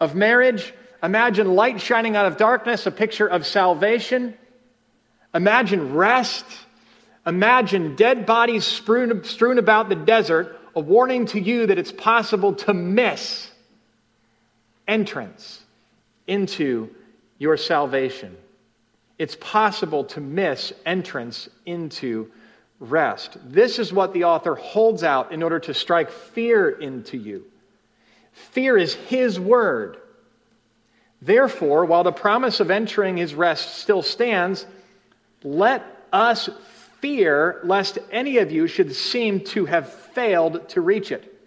of 0.00 0.14
marriage. 0.14 0.72
Imagine 1.02 1.54
light 1.54 1.82
shining 1.82 2.16
out 2.16 2.24
of 2.24 2.38
darkness, 2.38 2.86
a 2.86 2.90
picture 2.90 3.26
of 3.26 3.46
salvation. 3.46 4.34
Imagine 5.34 5.94
rest. 5.94 6.46
Imagine 7.26 7.96
dead 7.96 8.26
bodies 8.26 8.64
strewn, 8.64 9.24
strewn 9.24 9.58
about 9.58 9.88
the 9.88 9.94
desert, 9.94 10.58
a 10.76 10.80
warning 10.80 11.26
to 11.26 11.40
you 11.40 11.66
that 11.66 11.78
it's 11.78 11.92
possible 11.92 12.54
to 12.54 12.74
miss 12.74 13.50
entrance 14.86 15.62
into 16.26 16.90
your 17.38 17.56
salvation. 17.56 18.36
It's 19.18 19.36
possible 19.36 20.04
to 20.04 20.20
miss 20.20 20.72
entrance 20.84 21.48
into 21.64 22.30
rest. 22.80 23.36
This 23.44 23.78
is 23.78 23.92
what 23.92 24.12
the 24.12 24.24
author 24.24 24.54
holds 24.54 25.02
out 25.02 25.32
in 25.32 25.42
order 25.42 25.60
to 25.60 25.74
strike 25.74 26.10
fear 26.10 26.68
into 26.68 27.16
you. 27.16 27.44
Fear 28.32 28.78
is 28.78 28.94
his 28.94 29.38
word. 29.38 29.98
Therefore, 31.22 31.84
while 31.84 32.04
the 32.04 32.12
promise 32.12 32.60
of 32.60 32.70
entering 32.70 33.16
his 33.16 33.34
rest 33.34 33.78
still 33.78 34.02
stands, 34.02 34.66
let 35.42 35.84
us 36.12 36.48
fear 37.04 37.60
lest 37.64 37.98
any 38.10 38.38
of 38.38 38.50
you 38.50 38.66
should 38.66 38.96
seem 38.96 39.38
to 39.38 39.66
have 39.66 39.92
failed 39.92 40.66
to 40.70 40.80
reach 40.80 41.12
it. 41.12 41.38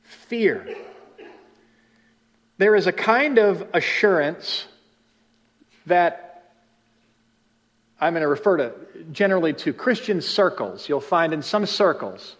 Fear. 0.00 0.74
There 2.56 2.74
is 2.74 2.86
a 2.86 2.92
kind 2.92 3.36
of 3.36 3.68
assurance 3.74 4.64
that 5.84 6.54
I'm 8.00 8.14
going 8.14 8.22
to 8.22 8.28
refer 8.28 8.56
to 8.56 8.72
generally 9.12 9.52
to 9.52 9.74
Christian 9.74 10.22
circles. 10.22 10.88
You'll 10.88 11.02
find 11.02 11.34
in 11.34 11.42
some 11.42 11.66
circles 11.66 12.36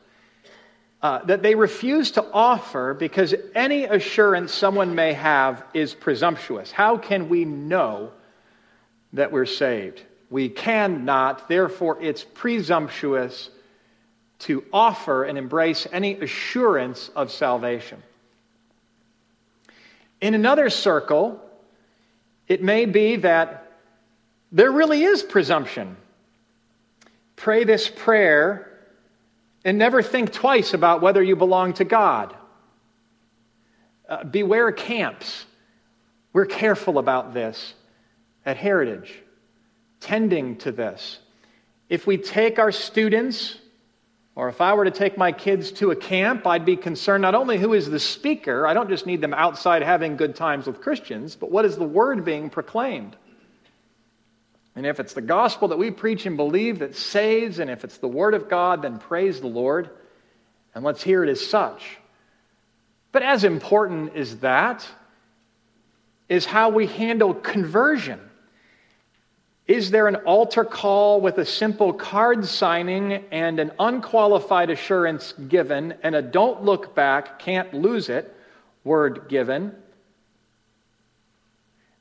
uh, 1.02 1.22
that 1.26 1.42
they 1.42 1.54
refuse 1.54 2.12
to 2.12 2.24
offer 2.32 2.94
because 2.94 3.34
any 3.54 3.84
assurance 3.84 4.54
someone 4.54 4.94
may 4.94 5.12
have 5.12 5.62
is 5.74 5.92
presumptuous. 5.92 6.72
How 6.72 6.96
can 6.96 7.28
we 7.28 7.44
know 7.44 8.12
that 9.12 9.30
we're 9.30 9.44
saved? 9.44 10.04
We 10.30 10.48
cannot, 10.48 11.48
therefore, 11.48 11.98
it's 12.00 12.24
presumptuous 12.24 13.50
to 14.40 14.64
offer 14.72 15.24
and 15.24 15.36
embrace 15.36 15.86
any 15.92 16.18
assurance 16.20 17.10
of 17.14 17.30
salvation. 17.30 18.02
In 20.20 20.34
another 20.34 20.70
circle, 20.70 21.40
it 22.46 22.62
may 22.62 22.86
be 22.86 23.16
that 23.16 23.72
there 24.52 24.70
really 24.70 25.02
is 25.04 25.22
presumption. 25.22 25.96
pray 27.36 27.64
this 27.64 27.88
prayer 27.88 28.66
and 29.64 29.78
never 29.78 30.02
think 30.02 30.32
twice 30.32 30.74
about 30.74 31.00
whether 31.00 31.22
you 31.22 31.36
belong 31.36 31.72
to 31.74 31.84
God. 31.84 32.34
Uh, 34.08 34.24
beware 34.24 34.72
camps. 34.72 35.46
We're 36.32 36.46
careful 36.46 36.98
about 36.98 37.34
this 37.34 37.74
at 38.44 38.56
Heritage, 38.56 39.22
tending 40.00 40.56
to 40.58 40.72
this. 40.72 41.18
If 41.88 42.06
we 42.06 42.16
take 42.16 42.58
our 42.58 42.72
students, 42.72 43.56
or 44.34 44.48
if 44.48 44.60
I 44.60 44.74
were 44.74 44.84
to 44.84 44.90
take 44.90 45.18
my 45.18 45.32
kids 45.32 45.72
to 45.72 45.90
a 45.90 45.96
camp, 45.96 46.46
I'd 46.46 46.64
be 46.64 46.76
concerned 46.76 47.22
not 47.22 47.34
only 47.34 47.58
who 47.58 47.74
is 47.74 47.90
the 47.90 48.00
speaker, 48.00 48.66
I 48.66 48.74
don't 48.74 48.88
just 48.88 49.06
need 49.06 49.20
them 49.20 49.34
outside 49.34 49.82
having 49.82 50.16
good 50.16 50.36
times 50.36 50.66
with 50.66 50.80
Christians, 50.80 51.36
but 51.36 51.50
what 51.50 51.64
is 51.64 51.76
the 51.76 51.84
word 51.84 52.24
being 52.24 52.48
proclaimed? 52.48 53.16
And 54.76 54.86
if 54.86 55.00
it's 55.00 55.14
the 55.14 55.20
gospel 55.20 55.68
that 55.68 55.78
we 55.78 55.90
preach 55.90 56.26
and 56.26 56.36
believe 56.36 56.78
that 56.78 56.94
saves, 56.94 57.58
and 57.58 57.68
if 57.68 57.84
it's 57.84 57.98
the 57.98 58.08
word 58.08 58.34
of 58.34 58.48
God, 58.48 58.82
then 58.82 58.98
praise 58.98 59.40
the 59.40 59.48
Lord, 59.48 59.90
and 60.74 60.84
let's 60.84 61.02
hear 61.02 61.24
it 61.24 61.28
as 61.28 61.44
such. 61.44 61.98
But 63.12 63.22
as 63.22 63.42
important 63.42 64.14
as 64.14 64.38
that 64.38 64.86
is 66.28 66.46
how 66.46 66.68
we 66.68 66.86
handle 66.86 67.34
conversion. 67.34 68.20
Is 69.70 69.92
there 69.92 70.08
an 70.08 70.16
altar 70.16 70.64
call 70.64 71.20
with 71.20 71.38
a 71.38 71.44
simple 71.44 71.92
card 71.92 72.44
signing 72.44 73.24
and 73.30 73.60
an 73.60 73.70
unqualified 73.78 74.68
assurance 74.68 75.32
given 75.46 75.94
and 76.02 76.16
a 76.16 76.22
don't 76.22 76.64
look 76.64 76.96
back, 76.96 77.38
can't 77.38 77.72
lose 77.72 78.08
it 78.08 78.34
word 78.82 79.28
given 79.28 79.72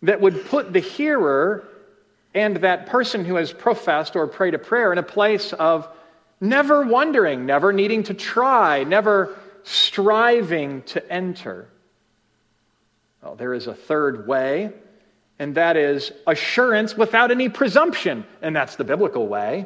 that 0.01 0.19
would 0.19 0.47
put 0.47 0.73
the 0.73 0.79
hearer 0.79 1.63
and 2.33 2.57
that 2.57 2.87
person 2.87 3.23
who 3.23 3.35
has 3.35 3.53
professed 3.53 4.15
or 4.15 4.25
prayed 4.25 4.55
a 4.55 4.59
prayer 4.59 4.91
in 4.91 4.97
a 4.97 5.03
place 5.03 5.53
of 5.53 5.87
never 6.41 6.87
wondering, 6.87 7.45
never 7.45 7.71
needing 7.71 8.01
to 8.01 8.15
try, 8.15 8.83
never 8.83 9.37
striving 9.61 10.81
to 10.87 11.13
enter. 11.13 11.69
Well, 13.21 13.35
there 13.35 13.53
is 13.53 13.67
a 13.67 13.75
third 13.75 14.25
way, 14.25 14.71
and 15.39 15.55
that 15.55 15.77
is 15.77 16.11
assurance 16.27 16.95
without 16.97 17.31
any 17.31 17.47
presumption, 17.47 18.25
and 18.41 18.53
that's 18.53 18.75
the 18.75 18.83
biblical 18.83 19.27
way. 19.27 19.65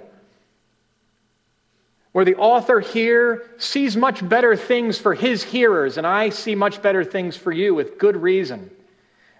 Where 2.11 2.25
the 2.25 2.35
author 2.35 2.79
here 2.79 3.43
sees 3.57 3.97
much 3.97 4.27
better 4.27 4.55
things 4.55 4.99
for 4.99 5.15
his 5.15 5.41
hearers, 5.43 5.97
and 5.97 6.05
I 6.05 6.29
see 6.29 6.53
much 6.53 6.83
better 6.83 7.03
things 7.03 7.35
for 7.35 7.51
you 7.51 7.73
with 7.73 7.97
good 7.97 8.15
reason, 8.15 8.69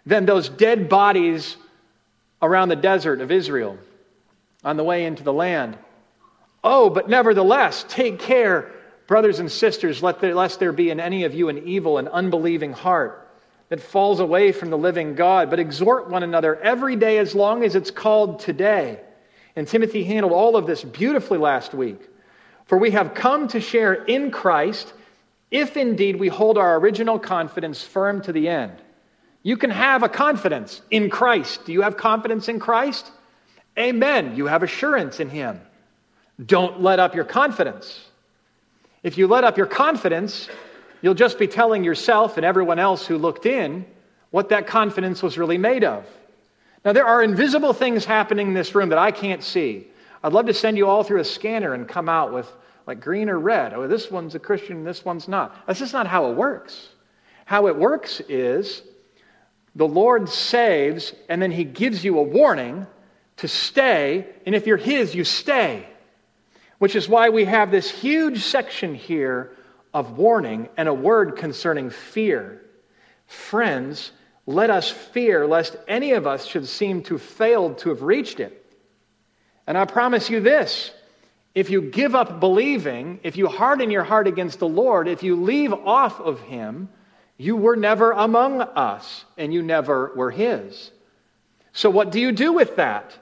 than 0.07 0.25
those 0.25 0.49
dead 0.49 0.89
bodies 0.89 1.55
around 2.41 2.69
the 2.69 2.75
desert 2.75 3.21
of 3.21 3.31
Israel 3.31 3.77
on 4.63 4.75
the 4.75 4.83
way 4.83 5.05
into 5.05 5.21
the 5.21 5.31
land. 5.31 5.77
Oh, 6.63 6.89
but 6.89 7.07
nevertheless, 7.07 7.85
take 7.87 8.17
care, 8.17 8.71
brothers 9.05 9.39
and 9.39 9.51
sisters, 9.51 10.01
lest 10.01 10.59
there 10.59 10.71
be 10.71 10.89
in 10.89 10.99
any 10.99 11.25
of 11.25 11.35
you 11.35 11.49
an 11.49 11.59
evil 11.67 11.99
and 11.99 12.07
unbelieving 12.07 12.73
heart 12.73 13.22
that 13.69 13.81
falls 13.81 14.19
away 14.19 14.51
from 14.51 14.69
the 14.69 14.77
living 14.77 15.15
God, 15.15 15.49
but 15.49 15.59
exhort 15.59 16.09
one 16.09 16.23
another 16.23 16.59
every 16.59 16.95
day 16.95 17.17
as 17.17 17.33
long 17.33 17.63
as 17.63 17.75
it's 17.75 17.91
called 17.91 18.39
today. 18.39 18.99
And 19.55 19.67
Timothy 19.67 20.03
handled 20.03 20.33
all 20.33 20.55
of 20.55 20.67
this 20.67 20.83
beautifully 20.83 21.37
last 21.37 21.73
week. 21.73 21.99
For 22.65 22.77
we 22.77 22.91
have 22.91 23.13
come 23.13 23.47
to 23.49 23.61
share 23.61 23.93
in 23.93 24.31
Christ 24.31 24.93
if 25.51 25.77
indeed 25.77 26.15
we 26.15 26.27
hold 26.27 26.57
our 26.57 26.79
original 26.79 27.19
confidence 27.19 27.83
firm 27.83 28.21
to 28.23 28.31
the 28.31 28.49
end. 28.49 28.73
You 29.43 29.57
can 29.57 29.69
have 29.69 30.01
a 30.03 30.09
confidence 30.09 30.81
in 30.89 31.09
Christ. 31.09 31.65
Do 31.65 31.73
you 31.73 31.81
have 31.81 31.97
confidence 31.97 32.47
in 32.47 32.59
Christ? 32.59 33.11
Amen. 33.77 34.35
You 34.35 34.47
have 34.47 34.63
assurance 34.63 35.19
in 35.19 35.29
Him. 35.29 35.59
Don't 36.43 36.81
let 36.81 36.99
up 36.99 37.13
your 37.13 37.25
confidence. 37.25 38.07
If 39.03 39.17
you 39.17 39.27
let 39.27 39.43
up 39.43 39.57
your 39.57 39.67
confidence, 39.67 40.47
you'll 41.03 41.13
just 41.13 41.37
be 41.37 41.47
telling 41.47 41.83
yourself 41.83 42.37
and 42.37 42.45
everyone 42.45 42.79
else 42.79 43.05
who 43.05 43.19
looked 43.19 43.45
in 43.45 43.85
what 44.31 44.49
that 44.49 44.65
confidence 44.65 45.21
was 45.21 45.37
really 45.37 45.59
made 45.59 45.83
of. 45.83 46.07
Now, 46.83 46.93
there 46.93 47.05
are 47.05 47.21
invisible 47.21 47.73
things 47.73 48.05
happening 48.05 48.47
in 48.47 48.53
this 48.55 48.73
room 48.73 48.89
that 48.89 48.97
I 48.97 49.11
can't 49.11 49.43
see. 49.43 49.87
I'd 50.23 50.33
love 50.33 50.47
to 50.47 50.53
send 50.53 50.77
you 50.77 50.87
all 50.87 51.03
through 51.03 51.19
a 51.19 51.25
scanner 51.25 51.73
and 51.73 51.87
come 51.87 52.09
out 52.09 52.33
with 52.33 52.51
like 52.87 52.99
green 52.99 53.29
or 53.29 53.37
red. 53.37 53.73
Oh, 53.73 53.87
this 53.87 54.09
one's 54.09 54.33
a 54.33 54.39
Christian, 54.39 54.83
this 54.83 55.05
one's 55.05 55.27
not. 55.27 55.55
That's 55.67 55.79
just 55.79 55.93
not 55.93 56.07
how 56.07 56.31
it 56.31 56.35
works. 56.35 56.89
How 57.45 57.67
it 57.67 57.75
works 57.75 58.21
is 58.29 58.81
the 59.75 59.87
Lord 59.87 60.29
saves, 60.29 61.13
and 61.27 61.41
then 61.41 61.51
He 61.51 61.65
gives 61.65 62.03
you 62.03 62.17
a 62.17 62.23
warning 62.23 62.87
to 63.37 63.47
stay, 63.47 64.27
and 64.45 64.55
if 64.55 64.67
you're 64.67 64.77
His, 64.77 65.13
you 65.13 65.25
stay. 65.25 65.85
Which 66.79 66.95
is 66.95 67.09
why 67.09 67.29
we 67.29 67.45
have 67.45 67.71
this 67.71 67.89
huge 67.89 68.43
section 68.43 68.95
here 68.95 69.51
of 69.93 70.17
warning 70.17 70.69
and 70.77 70.89
a 70.89 70.93
word 70.93 71.35
concerning 71.37 71.89
fear. 71.89 72.61
Friends, 73.27 74.11
let 74.45 74.69
us 74.69 74.89
fear 74.89 75.47
lest 75.47 75.77
any 75.87 76.11
of 76.13 76.27
us 76.27 76.45
should 76.45 76.67
seem 76.67 77.03
to 77.03 77.17
failed 77.17 77.77
to 77.79 77.89
have 77.89 78.01
reached 78.01 78.39
it. 78.39 78.59
And 79.65 79.77
I 79.77 79.85
promise 79.85 80.29
you 80.29 80.39
this 80.39 80.91
if 81.55 81.69
you 81.69 81.81
give 81.81 82.15
up 82.15 82.39
believing, 82.39 83.19
if 83.23 83.37
you 83.37 83.47
harden 83.47 83.91
your 83.91 84.03
heart 84.03 84.27
against 84.27 84.59
the 84.59 84.67
Lord, 84.67 85.07
if 85.07 85.21
you 85.23 85.35
leave 85.35 85.71
off 85.71 86.19
of 86.19 86.41
Him, 86.41 86.89
you 87.37 87.55
were 87.55 87.75
never 87.75 88.11
among 88.11 88.61
us, 88.61 89.25
and 89.37 89.53
you 89.53 89.61
never 89.61 90.11
were 90.15 90.31
His. 90.31 90.91
So, 91.71 91.89
what 91.89 92.11
do 92.11 92.19
you 92.19 92.31
do 92.31 92.53
with 92.53 92.75
that? 92.77 93.17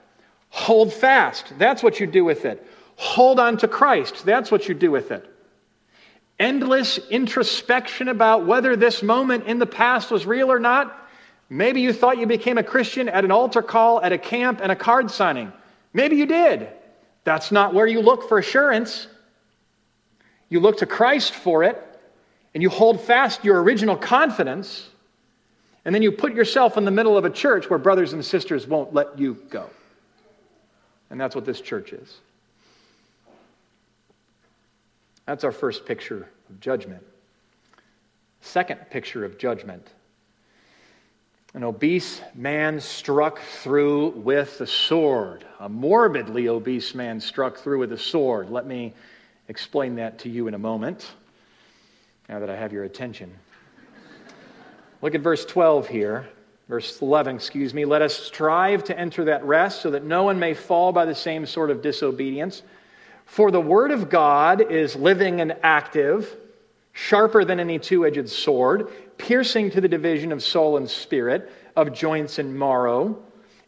Hold 0.49 0.93
fast. 0.93 1.53
That's 1.57 1.81
what 1.81 1.99
you 1.99 2.07
do 2.07 2.25
with 2.25 2.45
it. 2.45 2.65
Hold 2.95 3.39
on 3.39 3.57
to 3.57 3.67
Christ. 3.67 4.25
That's 4.25 4.51
what 4.51 4.67
you 4.67 4.75
do 4.75 4.91
with 4.91 5.11
it. 5.11 5.30
Endless 6.41 6.97
introspection 6.97 8.07
about 8.07 8.47
whether 8.47 8.75
this 8.75 9.03
moment 9.03 9.45
in 9.45 9.59
the 9.59 9.67
past 9.67 10.09
was 10.09 10.25
real 10.25 10.51
or 10.51 10.57
not. 10.57 11.07
Maybe 11.51 11.81
you 11.81 11.93
thought 11.93 12.17
you 12.17 12.25
became 12.25 12.57
a 12.57 12.63
Christian 12.63 13.07
at 13.07 13.23
an 13.23 13.29
altar 13.29 13.61
call, 13.61 14.01
at 14.01 14.11
a 14.11 14.17
camp, 14.17 14.59
and 14.59 14.71
a 14.71 14.75
card 14.75 15.11
signing. 15.11 15.53
Maybe 15.93 16.15
you 16.15 16.25
did. 16.25 16.67
That's 17.25 17.51
not 17.51 17.75
where 17.75 17.85
you 17.85 18.01
look 18.01 18.27
for 18.27 18.39
assurance. 18.39 19.05
You 20.49 20.61
look 20.61 20.77
to 20.77 20.87
Christ 20.87 21.31
for 21.31 21.63
it 21.63 21.79
and 22.55 22.63
you 22.63 22.71
hold 22.71 23.01
fast 23.01 23.45
your 23.45 23.61
original 23.61 23.95
confidence, 23.95 24.89
and 25.85 25.93
then 25.93 26.01
you 26.01 26.11
put 26.11 26.33
yourself 26.33 26.75
in 26.75 26.85
the 26.85 26.91
middle 26.91 27.19
of 27.19 27.23
a 27.23 27.29
church 27.29 27.69
where 27.69 27.77
brothers 27.77 28.13
and 28.13 28.25
sisters 28.25 28.65
won't 28.65 28.95
let 28.95 29.19
you 29.19 29.35
go. 29.51 29.69
And 31.11 31.21
that's 31.21 31.35
what 31.35 31.45
this 31.45 31.61
church 31.61 31.93
is. 31.93 32.17
That's 35.31 35.45
our 35.45 35.53
first 35.53 35.85
picture 35.85 36.27
of 36.49 36.59
judgment. 36.59 37.01
Second 38.41 38.81
picture 38.89 39.23
of 39.23 39.37
judgment. 39.37 39.87
An 41.53 41.63
obese 41.63 42.19
man 42.35 42.81
struck 42.81 43.39
through 43.39 44.09
with 44.09 44.59
a 44.59 44.67
sword. 44.67 45.45
A 45.61 45.69
morbidly 45.69 46.49
obese 46.49 46.93
man 46.93 47.21
struck 47.21 47.59
through 47.59 47.79
with 47.79 47.93
a 47.93 47.97
sword. 47.97 48.49
Let 48.49 48.65
me 48.65 48.93
explain 49.47 49.95
that 49.95 50.19
to 50.19 50.29
you 50.29 50.49
in 50.49 50.53
a 50.53 50.59
moment 50.59 51.09
now 52.27 52.39
that 52.39 52.49
I 52.49 52.57
have 52.57 52.73
your 52.73 52.83
attention. 52.83 53.33
Look 55.01 55.15
at 55.15 55.21
verse 55.21 55.45
12 55.45 55.87
here. 55.87 56.27
Verse 56.67 57.01
11, 57.01 57.37
excuse 57.37 57.73
me. 57.73 57.85
Let 57.85 58.01
us 58.01 58.13
strive 58.13 58.83
to 58.83 58.99
enter 58.99 59.23
that 59.23 59.45
rest 59.45 59.81
so 59.81 59.91
that 59.91 60.03
no 60.03 60.23
one 60.23 60.37
may 60.37 60.53
fall 60.53 60.91
by 60.91 61.05
the 61.05 61.15
same 61.15 61.45
sort 61.45 61.71
of 61.71 61.81
disobedience. 61.81 62.63
For 63.31 63.49
the 63.49 63.61
word 63.61 63.91
of 63.91 64.09
God 64.09 64.59
is 64.59 64.93
living 64.97 65.39
and 65.39 65.55
active, 65.63 66.35
sharper 66.91 67.45
than 67.45 67.61
any 67.61 67.79
two 67.79 68.05
edged 68.05 68.27
sword, 68.27 68.89
piercing 69.17 69.71
to 69.71 69.79
the 69.79 69.87
division 69.87 70.33
of 70.33 70.43
soul 70.43 70.75
and 70.75 70.89
spirit, 70.89 71.49
of 71.77 71.93
joints 71.93 72.39
and 72.39 72.59
marrow, 72.59 73.23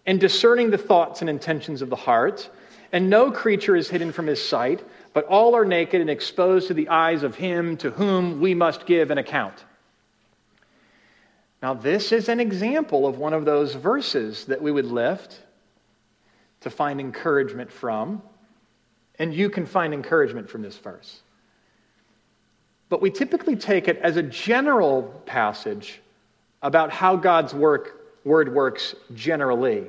and 0.05 0.19
discerning 0.19 0.69
the 0.69 0.77
thoughts 0.77 1.21
and 1.21 1.29
intentions 1.29 1.81
of 1.81 1.89
the 1.89 1.95
heart. 1.95 2.49
And 2.91 3.09
no 3.09 3.31
creature 3.31 3.77
is 3.77 3.87
hidden 3.87 4.11
from 4.11 4.27
his 4.27 4.45
sight 4.45 4.83
but 5.13 5.23
all 5.27 5.55
are 5.55 5.63
naked 5.63 6.01
and 6.01 6.09
exposed 6.09 6.67
to 6.67 6.73
the 6.73 6.89
eyes 6.89 7.23
of 7.23 7.35
him 7.35 7.77
to 7.77 7.91
whom 7.91 8.41
we 8.41 8.53
must 8.53 8.85
give 8.85 9.11
an 9.11 9.17
account. 9.17 9.63
Now, 11.61 11.73
this 11.73 12.11
is 12.11 12.27
an 12.27 12.41
example 12.41 13.07
of 13.07 13.17
one 13.17 13.31
of 13.31 13.45
those 13.45 13.75
verses 13.75 14.43
that 14.47 14.61
we 14.61 14.73
would 14.73 14.87
lift 14.87 15.39
to 16.59 16.69
find 16.69 16.99
encouragement 16.99 17.71
from, 17.71 18.21
and 19.19 19.33
you 19.33 19.49
can 19.49 19.65
find 19.65 19.93
encouragement 19.93 20.49
from 20.49 20.61
this 20.61 20.77
verse. 20.77 21.21
But 22.89 23.01
we 23.01 23.09
typically 23.09 23.55
take 23.55 23.87
it 23.87 23.97
as 23.97 24.17
a 24.17 24.23
general 24.23 25.03
passage 25.25 26.01
about 26.61 26.91
how 26.91 27.15
God's 27.15 27.53
work, 27.53 28.01
word 28.23 28.53
works 28.53 28.95
generally. 29.13 29.85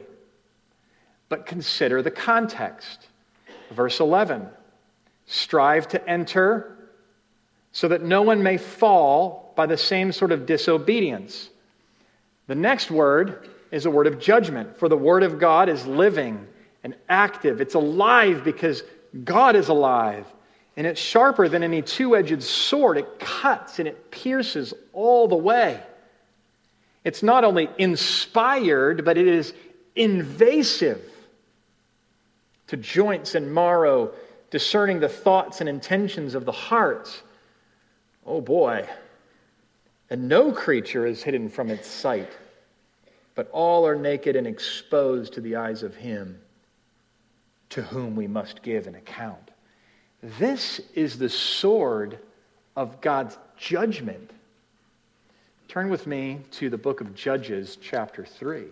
But 1.29 1.47
consider 1.47 2.03
the 2.03 2.11
context. 2.11 3.09
Verse 3.73 4.01
11 4.01 4.49
Strive 5.27 5.89
to 5.89 6.09
enter 6.09 6.77
so 7.73 7.89
that 7.89 8.03
no 8.03 8.23
one 8.23 8.43
may 8.43 8.57
fall 8.57 9.53
by 9.57 9.67
the 9.67 9.77
same 9.77 10.13
sort 10.13 10.33
of 10.33 10.47
disobedience. 10.47 11.51
The 12.47 12.55
next 12.55 12.91
word 12.91 13.49
is 13.71 13.87
a 13.87 13.91
word 13.91 14.07
of 14.07 14.21
judgment, 14.21 14.77
for 14.77 14.89
the 14.89 14.97
word 14.97 15.23
of 15.23 15.39
God 15.39 15.69
is 15.69 15.87
living 15.87 16.47
and 16.85 16.95
active. 17.09 17.61
It's 17.61 17.75
alive 17.75 18.45
because 18.45 18.85
God 19.23 19.55
is 19.55 19.69
alive, 19.69 20.27
and 20.77 20.87
it's 20.87 21.01
sharper 21.01 21.49
than 21.49 21.63
any 21.63 21.83
two 21.83 22.17
edged 22.17 22.43
sword. 22.43 22.97
It 22.97 23.21
cuts 23.21 23.79
and 23.79 23.87
it 23.87 24.11
pierces 24.11 24.75
all 24.93 25.29
the 25.29 25.37
way. 25.37 25.81
It's 27.05 27.23
not 27.23 27.45
only 27.45 27.69
inspired, 27.79 29.05
but 29.05 29.19
it 29.19 29.29
is 29.29 29.53
invasive 29.95 31.03
to 32.69 32.77
joints 32.77 33.35
and 33.35 33.55
marrow, 33.55 34.13
discerning 34.51 34.99
the 34.99 35.09
thoughts 35.09 35.61
and 35.61 35.69
intentions 35.69 36.35
of 36.35 36.45
the 36.45 36.53
heart. 36.53 37.23
Oh 38.27 38.41
boy. 38.41 38.89
And 40.11 40.29
no 40.29 40.51
creature 40.51 41.07
is 41.07 41.23
hidden 41.23 41.51
from 41.51 41.71
its 41.71 41.87
sight, 41.87 42.31
but 43.35 43.49
all 43.53 43.87
are 43.87 43.97
naked 43.97 44.35
and 44.35 44.47
exposed 44.47 45.35
to 45.35 45.41
the 45.41 45.57
eyes 45.57 45.83
of 45.83 45.95
Him 45.95 46.41
to 47.75 47.83
whom 47.83 48.15
we 48.15 48.29
must 48.29 48.63
give 48.63 48.87
an 48.87 48.95
account. 48.95 49.51
This 50.39 50.81
is 50.95 51.19
the 51.19 51.29
sword 51.29 52.21
of 52.77 53.01
God's 53.01 53.37
judgment. 53.57 54.31
Turn 55.67 55.89
with 55.89 56.07
me 56.07 56.39
to 56.53 56.71
the 56.71 56.79
book 56.79 57.01
of 57.01 57.17
Judges, 57.17 57.77
chapter 57.83 58.25
3. 58.25 58.67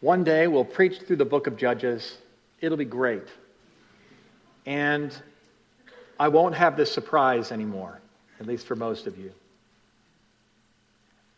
One 0.00 0.24
day 0.24 0.48
we'll 0.48 0.64
preach 0.64 1.02
through 1.02 1.14
the 1.14 1.24
book 1.24 1.46
of 1.46 1.56
Judges. 1.56 2.18
It'll 2.60 2.76
be 2.76 2.84
great. 2.84 3.28
And 4.66 5.12
I 6.18 6.28
won't 6.28 6.54
have 6.54 6.76
this 6.76 6.92
surprise 6.92 7.52
anymore, 7.52 8.00
at 8.40 8.46
least 8.46 8.66
for 8.66 8.76
most 8.76 9.06
of 9.06 9.18
you. 9.18 9.32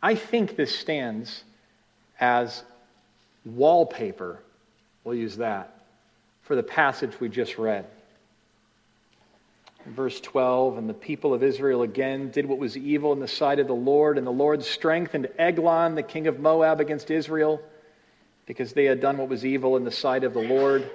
I 0.02 0.14
think 0.14 0.56
this 0.56 0.76
stands 0.78 1.42
as 2.20 2.62
wallpaper, 3.44 4.38
we'll 5.02 5.14
use 5.14 5.36
that, 5.38 5.74
for 6.42 6.56
the 6.56 6.62
passage 6.62 7.18
we 7.20 7.28
just 7.28 7.56
read. 7.56 7.86
Verse 9.86 10.20
12, 10.20 10.78
and 10.78 10.88
the 10.88 10.94
people 10.94 11.34
of 11.34 11.42
Israel 11.42 11.82
again 11.82 12.30
did 12.30 12.46
what 12.46 12.58
was 12.58 12.76
evil 12.76 13.12
in 13.12 13.20
the 13.20 13.28
sight 13.28 13.58
of 13.58 13.66
the 13.66 13.74
Lord, 13.74 14.16
and 14.16 14.26
the 14.26 14.30
Lord 14.30 14.62
strengthened 14.62 15.28
Eglon, 15.38 15.94
the 15.94 16.02
king 16.02 16.26
of 16.26 16.40
Moab, 16.40 16.80
against 16.80 17.10
Israel 17.10 17.60
because 18.46 18.72
they 18.72 18.84
had 18.84 19.00
done 19.00 19.16
what 19.18 19.28
was 19.28 19.44
evil 19.44 19.76
in 19.76 19.84
the 19.84 19.90
sight 19.90 20.24
of 20.24 20.34
the 20.34 20.42
Lord. 20.42 20.90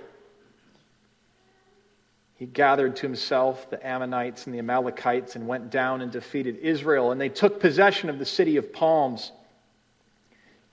He 2.40 2.46
gathered 2.46 2.96
to 2.96 3.02
himself 3.02 3.70
the 3.70 3.86
Ammonites 3.86 4.46
and 4.46 4.56
the 4.56 4.60
Amalekites 4.60 5.36
and 5.36 5.46
went 5.46 5.70
down 5.70 6.00
and 6.00 6.10
defeated 6.10 6.58
Israel. 6.60 7.12
And 7.12 7.20
they 7.20 7.28
took 7.28 7.60
possession 7.60 8.10
of 8.10 8.18
the 8.18 8.26
city 8.26 8.56
of 8.56 8.72
palms. 8.72 9.34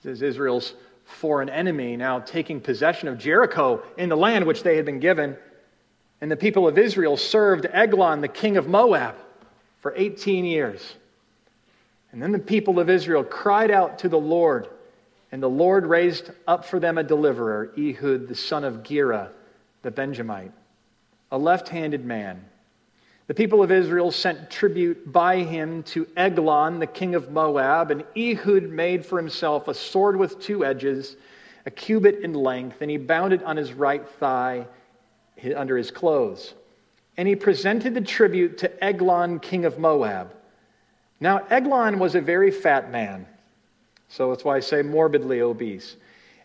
This 0.01 0.13
is 0.13 0.21
Israel's 0.21 0.73
foreign 1.03 1.49
enemy 1.49 1.97
now 1.97 2.19
taking 2.19 2.61
possession 2.61 3.09
of 3.09 3.17
Jericho 3.17 3.83
in 3.97 4.07
the 4.07 4.15
land 4.15 4.45
which 4.45 4.63
they 4.63 4.77
had 4.77 4.85
been 4.85 5.01
given. 5.01 5.35
And 6.21 6.31
the 6.31 6.37
people 6.37 6.69
of 6.69 6.77
Israel 6.77 7.17
served 7.17 7.67
Eglon, 7.69 8.21
the 8.21 8.29
king 8.29 8.55
of 8.55 8.67
Moab, 8.67 9.15
for 9.81 9.93
18 9.95 10.45
years. 10.45 10.95
And 12.13 12.23
then 12.23 12.31
the 12.31 12.39
people 12.39 12.79
of 12.79 12.89
Israel 12.89 13.25
cried 13.25 13.71
out 13.71 13.99
to 13.99 14.09
the 14.09 14.17
Lord 14.17 14.69
and 15.33 15.43
the 15.43 15.49
Lord 15.49 15.85
raised 15.85 16.31
up 16.47 16.63
for 16.63 16.79
them 16.79 16.97
a 16.97 17.03
deliverer, 17.03 17.73
Ehud, 17.77 18.29
the 18.29 18.35
son 18.35 18.63
of 18.63 18.83
Gera, 18.83 19.31
the 19.81 19.91
Benjamite, 19.91 20.53
a 21.31 21.37
left 21.37 21.69
handed 21.69 22.05
man. 22.05 22.43
The 23.27 23.33
people 23.33 23.61
of 23.61 23.71
Israel 23.71 24.11
sent 24.11 24.49
tribute 24.49 25.11
by 25.11 25.37
him 25.37 25.83
to 25.83 26.07
Eglon, 26.15 26.79
the 26.79 26.87
king 26.87 27.15
of 27.15 27.31
Moab, 27.31 27.91
and 27.91 28.03
Ehud 28.15 28.69
made 28.69 29.05
for 29.05 29.17
himself 29.17 29.67
a 29.67 29.73
sword 29.73 30.15
with 30.15 30.39
two 30.39 30.63
edges, 30.63 31.17
a 31.65 31.71
cubit 31.71 32.19
in 32.21 32.33
length, 32.33 32.81
and 32.81 32.89
he 32.89 32.97
bound 32.97 33.33
it 33.33 33.43
on 33.43 33.57
his 33.57 33.73
right 33.73 34.07
thigh 34.19 34.65
under 35.55 35.75
his 35.75 35.91
clothes. 35.91 36.53
And 37.17 37.27
he 37.27 37.35
presented 37.35 37.93
the 37.93 38.01
tribute 38.01 38.57
to 38.59 38.83
Eglon, 38.83 39.39
king 39.39 39.65
of 39.65 39.77
Moab. 39.77 40.33
Now, 41.19 41.39
Eglon 41.49 41.99
was 41.99 42.15
a 42.15 42.21
very 42.21 42.51
fat 42.51 42.91
man 42.91 43.25
so 44.09 44.29
that's 44.29 44.43
why 44.43 44.57
I 44.57 44.59
say 44.59 44.81
morbidly 44.81 45.41
obese. 45.41 45.97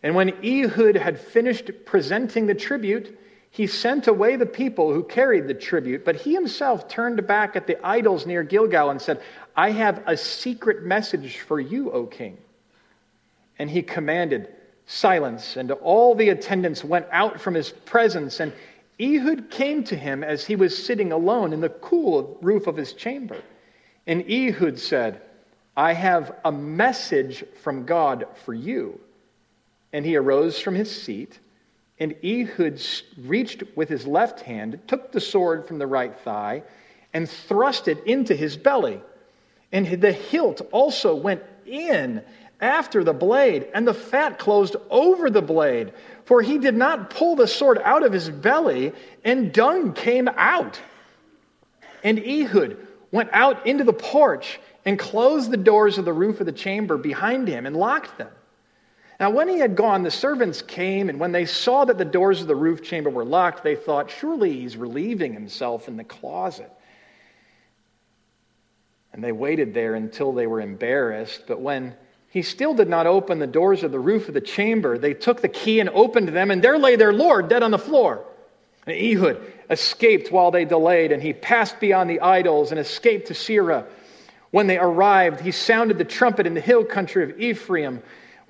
And 0.02 0.14
when 0.14 0.30
Ehud 0.44 0.96
had 0.96 1.18
finished 1.18 1.70
presenting 1.84 2.46
the 2.46 2.54
tribute, 2.54 3.18
he 3.52 3.66
sent 3.66 4.06
away 4.06 4.36
the 4.36 4.46
people 4.46 4.94
who 4.94 5.04
carried 5.04 5.46
the 5.46 5.52
tribute, 5.52 6.06
but 6.06 6.16
he 6.16 6.32
himself 6.32 6.88
turned 6.88 7.26
back 7.26 7.54
at 7.54 7.66
the 7.66 7.86
idols 7.86 8.24
near 8.24 8.42
Gilgal 8.42 8.88
and 8.88 9.00
said, 9.00 9.20
I 9.54 9.72
have 9.72 10.02
a 10.06 10.16
secret 10.16 10.84
message 10.84 11.40
for 11.40 11.60
you, 11.60 11.92
O 11.92 12.06
king. 12.06 12.38
And 13.58 13.68
he 13.68 13.82
commanded 13.82 14.48
silence, 14.86 15.58
and 15.58 15.70
all 15.70 16.14
the 16.14 16.30
attendants 16.30 16.82
went 16.82 17.04
out 17.12 17.42
from 17.42 17.52
his 17.52 17.68
presence. 17.68 18.40
And 18.40 18.54
Ehud 18.98 19.50
came 19.50 19.84
to 19.84 19.96
him 19.96 20.24
as 20.24 20.46
he 20.46 20.56
was 20.56 20.86
sitting 20.86 21.12
alone 21.12 21.52
in 21.52 21.60
the 21.60 21.68
cool 21.68 22.38
roof 22.40 22.66
of 22.66 22.78
his 22.78 22.94
chamber. 22.94 23.36
And 24.06 24.24
Ehud 24.30 24.78
said, 24.78 25.20
I 25.76 25.92
have 25.92 26.34
a 26.42 26.50
message 26.50 27.44
from 27.62 27.84
God 27.84 28.24
for 28.46 28.54
you. 28.54 28.98
And 29.92 30.06
he 30.06 30.16
arose 30.16 30.58
from 30.58 30.74
his 30.74 30.90
seat, 30.90 31.38
and 32.02 32.16
Ehud 32.24 32.82
reached 33.16 33.62
with 33.76 33.88
his 33.88 34.08
left 34.08 34.40
hand, 34.40 34.80
took 34.88 35.12
the 35.12 35.20
sword 35.20 35.68
from 35.68 35.78
the 35.78 35.86
right 35.86 36.18
thigh, 36.24 36.64
and 37.14 37.30
thrust 37.30 37.86
it 37.86 38.04
into 38.04 38.34
his 38.34 38.56
belly. 38.56 39.00
And 39.70 39.86
the 39.86 40.10
hilt 40.10 40.62
also 40.72 41.14
went 41.14 41.44
in 41.64 42.20
after 42.60 43.04
the 43.04 43.12
blade, 43.12 43.68
and 43.72 43.86
the 43.86 43.94
fat 43.94 44.40
closed 44.40 44.74
over 44.90 45.30
the 45.30 45.42
blade. 45.42 45.92
For 46.24 46.42
he 46.42 46.58
did 46.58 46.74
not 46.74 47.10
pull 47.10 47.36
the 47.36 47.46
sword 47.46 47.78
out 47.84 48.02
of 48.02 48.12
his 48.12 48.28
belly, 48.28 48.92
and 49.24 49.52
dung 49.52 49.92
came 49.92 50.26
out. 50.26 50.80
And 52.02 52.18
Ehud 52.18 52.78
went 53.12 53.30
out 53.32 53.64
into 53.64 53.84
the 53.84 53.92
porch 53.92 54.58
and 54.84 54.98
closed 54.98 55.52
the 55.52 55.56
doors 55.56 55.98
of 55.98 56.04
the 56.04 56.12
roof 56.12 56.40
of 56.40 56.46
the 56.46 56.52
chamber 56.52 56.96
behind 56.96 57.46
him 57.46 57.64
and 57.64 57.76
locked 57.76 58.18
them. 58.18 58.30
Now, 59.20 59.30
when 59.30 59.48
he 59.48 59.58
had 59.58 59.76
gone, 59.76 60.02
the 60.02 60.10
servants 60.10 60.62
came, 60.62 61.08
and 61.08 61.20
when 61.20 61.32
they 61.32 61.44
saw 61.44 61.84
that 61.84 61.98
the 61.98 62.04
doors 62.04 62.40
of 62.40 62.46
the 62.46 62.56
roof 62.56 62.82
chamber 62.82 63.10
were 63.10 63.24
locked, 63.24 63.62
they 63.62 63.76
thought, 63.76 64.10
Surely 64.10 64.60
he's 64.60 64.76
relieving 64.76 65.32
himself 65.32 65.86
in 65.86 65.96
the 65.96 66.04
closet. 66.04 66.70
And 69.12 69.22
they 69.22 69.32
waited 69.32 69.74
there 69.74 69.94
until 69.94 70.32
they 70.32 70.46
were 70.46 70.60
embarrassed. 70.60 71.44
But 71.46 71.60
when 71.60 71.94
he 72.30 72.42
still 72.42 72.72
did 72.72 72.88
not 72.88 73.06
open 73.06 73.38
the 73.38 73.46
doors 73.46 73.82
of 73.82 73.92
the 73.92 73.98
roof 73.98 74.28
of 74.28 74.34
the 74.34 74.40
chamber, 74.40 74.96
they 74.96 75.12
took 75.12 75.42
the 75.42 75.48
key 75.48 75.80
and 75.80 75.90
opened 75.90 76.28
them, 76.28 76.50
and 76.50 76.62
there 76.62 76.78
lay 76.78 76.96
their 76.96 77.12
Lord 77.12 77.48
dead 77.48 77.62
on 77.62 77.70
the 77.70 77.78
floor. 77.78 78.24
And 78.86 78.96
Ehud 78.96 79.40
escaped 79.70 80.32
while 80.32 80.50
they 80.50 80.64
delayed, 80.64 81.12
and 81.12 81.22
he 81.22 81.34
passed 81.34 81.78
beyond 81.78 82.08
the 82.08 82.20
idols 82.20 82.70
and 82.70 82.80
escaped 82.80 83.28
to 83.28 83.34
Seirah. 83.34 83.84
When 84.50 84.66
they 84.66 84.78
arrived, 84.78 85.40
he 85.40 85.50
sounded 85.50 85.98
the 85.98 86.04
trumpet 86.04 86.46
in 86.46 86.54
the 86.54 86.60
hill 86.60 86.84
country 86.84 87.22
of 87.22 87.38
Ephraim 87.38 88.02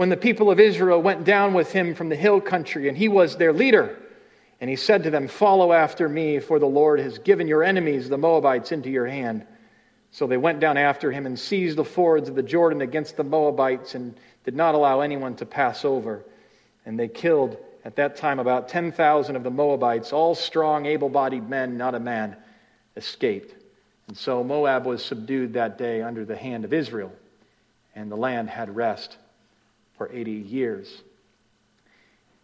when 0.03 0.09
the 0.09 0.17
people 0.17 0.51
of 0.51 0.59
Israel 0.59 1.01
went 1.01 1.23
down 1.23 1.55
with 1.55 1.71
him 1.71 1.95
from 1.95 2.09
the 2.09 2.17
hill 2.17 2.41
country, 2.41 2.89
and 2.89 2.99
he 2.99 3.09
was 3.09 3.37
their 3.37 3.53
leader. 3.53 3.97
And 4.61 4.69
he 4.69 4.75
said 4.75 5.05
to 5.05 5.11
them, 5.11 5.29
Follow 5.29 5.73
after 5.73 6.09
me, 6.09 6.41
for 6.41 6.59
the 6.59 6.67
Lord 6.67 6.99
has 6.99 7.21
given 7.21 7.47
your 7.47 7.63
enemies, 7.63 8.09
the 8.09 8.19
Moabites, 8.19 8.73
into 8.73 8.91
your 8.91 9.07
hand. 9.07 9.47
So 10.11 10.27
they 10.27 10.39
went 10.39 10.59
down 10.59 10.77
after 10.77 11.13
him 11.13 11.25
and 11.25 11.39
seized 11.39 11.79
the 11.79 11.85
fords 11.85 12.29
of 12.29 12.35
the 12.35 12.43
Jordan 12.43 12.81
against 12.81 13.17
the 13.17 13.23
Moabites 13.23 13.95
and 13.95 14.19
did 14.45 14.57
not 14.57 14.75
allow 14.75 15.03
anyone 15.03 15.37
to 15.37 15.47
pass 15.47 15.85
over. 15.85 16.25
And 16.85 16.99
they 16.99 17.07
killed 17.07 17.57
at 17.85 17.95
that 17.95 18.17
time 18.17 18.41
about 18.41 18.69
10,000 18.69 19.37
of 19.37 19.45
the 19.45 19.53
Moabites, 19.53 20.13
all 20.13 20.35
strong, 20.35 20.85
able 20.85 21.11
bodied 21.11 21.49
men, 21.49 21.77
not 21.77 21.95
a 21.95 22.01
man 22.01 22.37
escaped. 22.97 23.55
And 24.09 24.17
so 24.17 24.43
Moab 24.43 24.85
was 24.85 25.05
subdued 25.05 25.53
that 25.53 25.79
day 25.79 26.03
under 26.03 26.25
the 26.25 26.35
hand 26.37 26.65
of 26.65 26.73
Israel, 26.73 27.13
and 27.95 28.11
the 28.11 28.17
land 28.17 28.51
had 28.51 28.75
rest 28.75 29.19
for 29.97 30.11
80 30.13 30.31
years. 30.31 31.03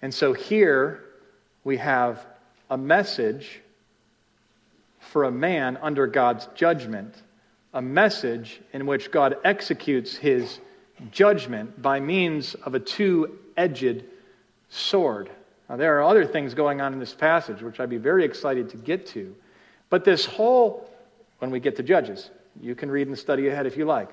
And 0.03 0.13
so 0.13 0.33
here 0.33 1.05
we 1.65 1.77
have 1.79 2.25
a 2.71 2.79
message 2.79 3.61
for 5.01 5.25
a 5.25 5.31
man 5.31 5.79
under 5.81 6.07
God's 6.07 6.49
judgment, 6.55 7.23
a 7.73 7.83
message 7.83 8.61
in 8.73 8.87
which 8.87 9.11
God 9.11 9.37
executes 9.45 10.17
his 10.17 10.61
judgment 11.11 11.81
by 11.81 12.01
means 12.01 12.55
of 12.55 12.75
a 12.75 12.81
two 12.81 13.39
edged 13.57 14.05
sword. 14.69 15.31
Now, 15.69 15.77
there 15.77 15.99
are 15.99 16.03
other 16.03 16.25
things 16.25 16.55
going 16.55 16.81
on 16.81 16.93
in 16.93 16.99
this 16.99 17.15
passage, 17.15 17.63
which 17.63 17.81
I'd 17.81 17.91
be 17.91 17.99
very 17.99 18.25
excited 18.25 18.71
to 18.71 18.77
get 18.77 19.07
to. 19.09 19.35
But 19.91 20.05
this 20.05 20.25
whole 20.25 20.89
when 21.39 21.51
we 21.51 21.61
get 21.61 21.77
to 21.77 21.83
Judges. 21.83 22.31
You 22.61 22.75
can 22.75 22.91
read 22.91 23.07
and 23.07 23.19
study 23.19 23.49
ahead 23.49 23.67
if 23.67 23.77
you 23.77 23.85
like. 23.85 24.11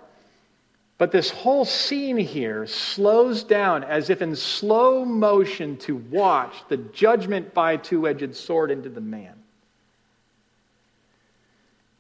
But 0.98 1.12
this 1.12 1.30
whole 1.30 1.66
scene 1.66 2.18
here 2.18 2.66
slows 2.68 3.44
down 3.44 3.84
as 3.84 4.10
if 4.10 4.22
in 4.22 4.36
slow 4.36 5.04
motion 5.04 5.76
to 5.78 5.98
watch 5.98 6.56
the 6.70 6.78
judgment 6.78 7.54
by 7.54 7.76
two 7.78 8.08
edged 8.08 8.36
sword 8.36 8.72
into 8.72 8.90
the 8.90 9.02
man. 9.02 9.34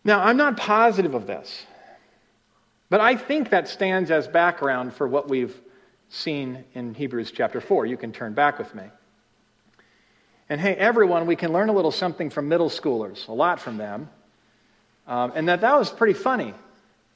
Now, 0.06 0.22
I'm 0.22 0.38
not 0.38 0.56
positive 0.56 1.14
of 1.14 1.28
this, 1.28 1.66
but 2.90 3.02
I 3.02 3.16
think 3.18 3.50
that 3.50 3.68
stands 3.68 4.12
as 4.12 4.28
background 4.28 4.94
for 4.94 5.08
what 5.08 5.28
we've 5.28 5.60
seen 6.10 6.64
in 6.74 6.94
Hebrews 6.94 7.32
chapter 7.32 7.60
4. 7.60 7.88
You 7.88 7.98
can 7.98 8.14
turn 8.14 8.34
back 8.34 8.60
with 8.60 8.74
me. 8.76 8.84
And 10.48 10.62
hey, 10.62 10.76
everyone, 10.76 11.26
we 11.26 11.36
can 11.36 11.52
learn 11.52 11.70
a 11.70 11.74
little 11.74 11.92
something 11.92 12.30
from 12.30 12.48
middle 12.48 12.70
schoolers, 12.70 13.28
a 13.28 13.34
lot 13.34 13.60
from 13.60 13.78
them. 13.78 14.10
Um, 15.08 15.34
and 15.36 15.50
that 15.50 15.62
that 15.62 15.78
was 15.78 15.90
pretty 15.90 16.14
funny. 16.14 16.54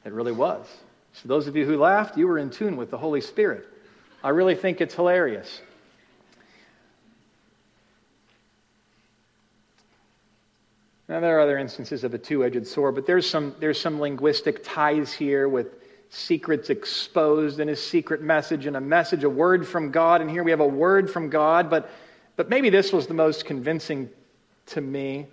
It 0.04 0.12
really 0.12 0.32
was. 0.32 0.66
So, 1.14 1.28
those 1.28 1.48
of 1.48 1.56
you 1.56 1.66
who 1.66 1.78
laughed, 1.78 2.18
you 2.18 2.28
were 2.28 2.38
in 2.38 2.50
tune 2.50 2.78
with 2.78 2.92
the 2.92 2.98
Holy 2.98 3.22
Spirit. 3.22 3.68
I 4.24 4.30
really 4.30 4.56
think 4.56 4.82
it's 4.82 4.96
hilarious. 4.96 5.62
Now, 11.08 11.20
there 11.20 11.38
are 11.38 11.42
other 11.42 11.58
instances 11.58 12.04
of 12.04 12.14
a 12.14 12.20
two 12.20 12.46
edged 12.46 12.68
sword, 12.68 12.94
but 12.94 13.08
there's 13.08 13.28
some, 13.28 13.56
there's 13.60 13.82
some 13.82 14.00
linguistic 14.00 14.64
ties 14.64 15.12
here 15.12 15.50
with 15.50 15.74
secrets 16.10 16.70
exposed 16.70 17.60
and 17.60 17.70
a 17.70 17.76
secret 17.76 18.22
message 18.22 18.68
and 18.68 18.78
a 18.78 18.82
message, 18.82 19.24
a 19.24 19.30
word 19.30 19.68
from 19.68 19.90
God. 19.90 20.22
And 20.22 20.30
here 20.30 20.44
we 20.44 20.52
have 20.52 20.60
a 20.60 20.68
word 20.68 21.10
from 21.10 21.30
God, 21.30 21.70
but, 21.70 21.90
but 22.36 22.50
maybe 22.50 22.70
this 22.70 22.94
was 22.94 23.08
the 23.08 23.16
most 23.16 23.46
convincing 23.46 24.10
to 24.68 24.82
me 24.82 25.28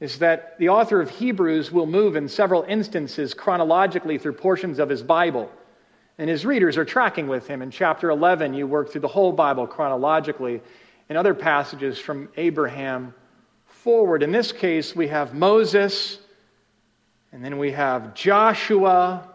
is 0.00 0.18
that 0.18 0.58
the 0.58 0.68
author 0.68 1.00
of 1.00 1.10
Hebrews 1.10 1.72
will 1.72 1.86
move 1.86 2.16
in 2.16 2.28
several 2.28 2.62
instances 2.64 3.32
chronologically 3.32 4.18
through 4.18 4.34
portions 4.34 4.78
of 4.78 4.88
his 4.88 5.02
Bible. 5.02 5.50
And 6.18 6.28
his 6.28 6.44
readers 6.44 6.76
are 6.76 6.84
tracking 6.84 7.28
with 7.28 7.46
him. 7.46 7.62
In 7.62 7.70
chapter 7.70 8.10
11, 8.10 8.54
you 8.54 8.66
work 8.66 8.90
through 8.90 9.02
the 9.02 9.08
whole 9.08 9.32
Bible 9.32 9.66
chronologically. 9.66 10.60
In 11.08 11.16
other 11.16 11.34
passages 11.34 11.98
from 11.98 12.28
Abraham 12.36 13.14
forward, 13.66 14.22
in 14.22 14.32
this 14.32 14.52
case, 14.52 14.94
we 14.96 15.08
have 15.08 15.34
Moses, 15.34 16.18
and 17.32 17.44
then 17.44 17.58
we 17.58 17.70
have 17.72 18.14
Joshua, 18.14 19.28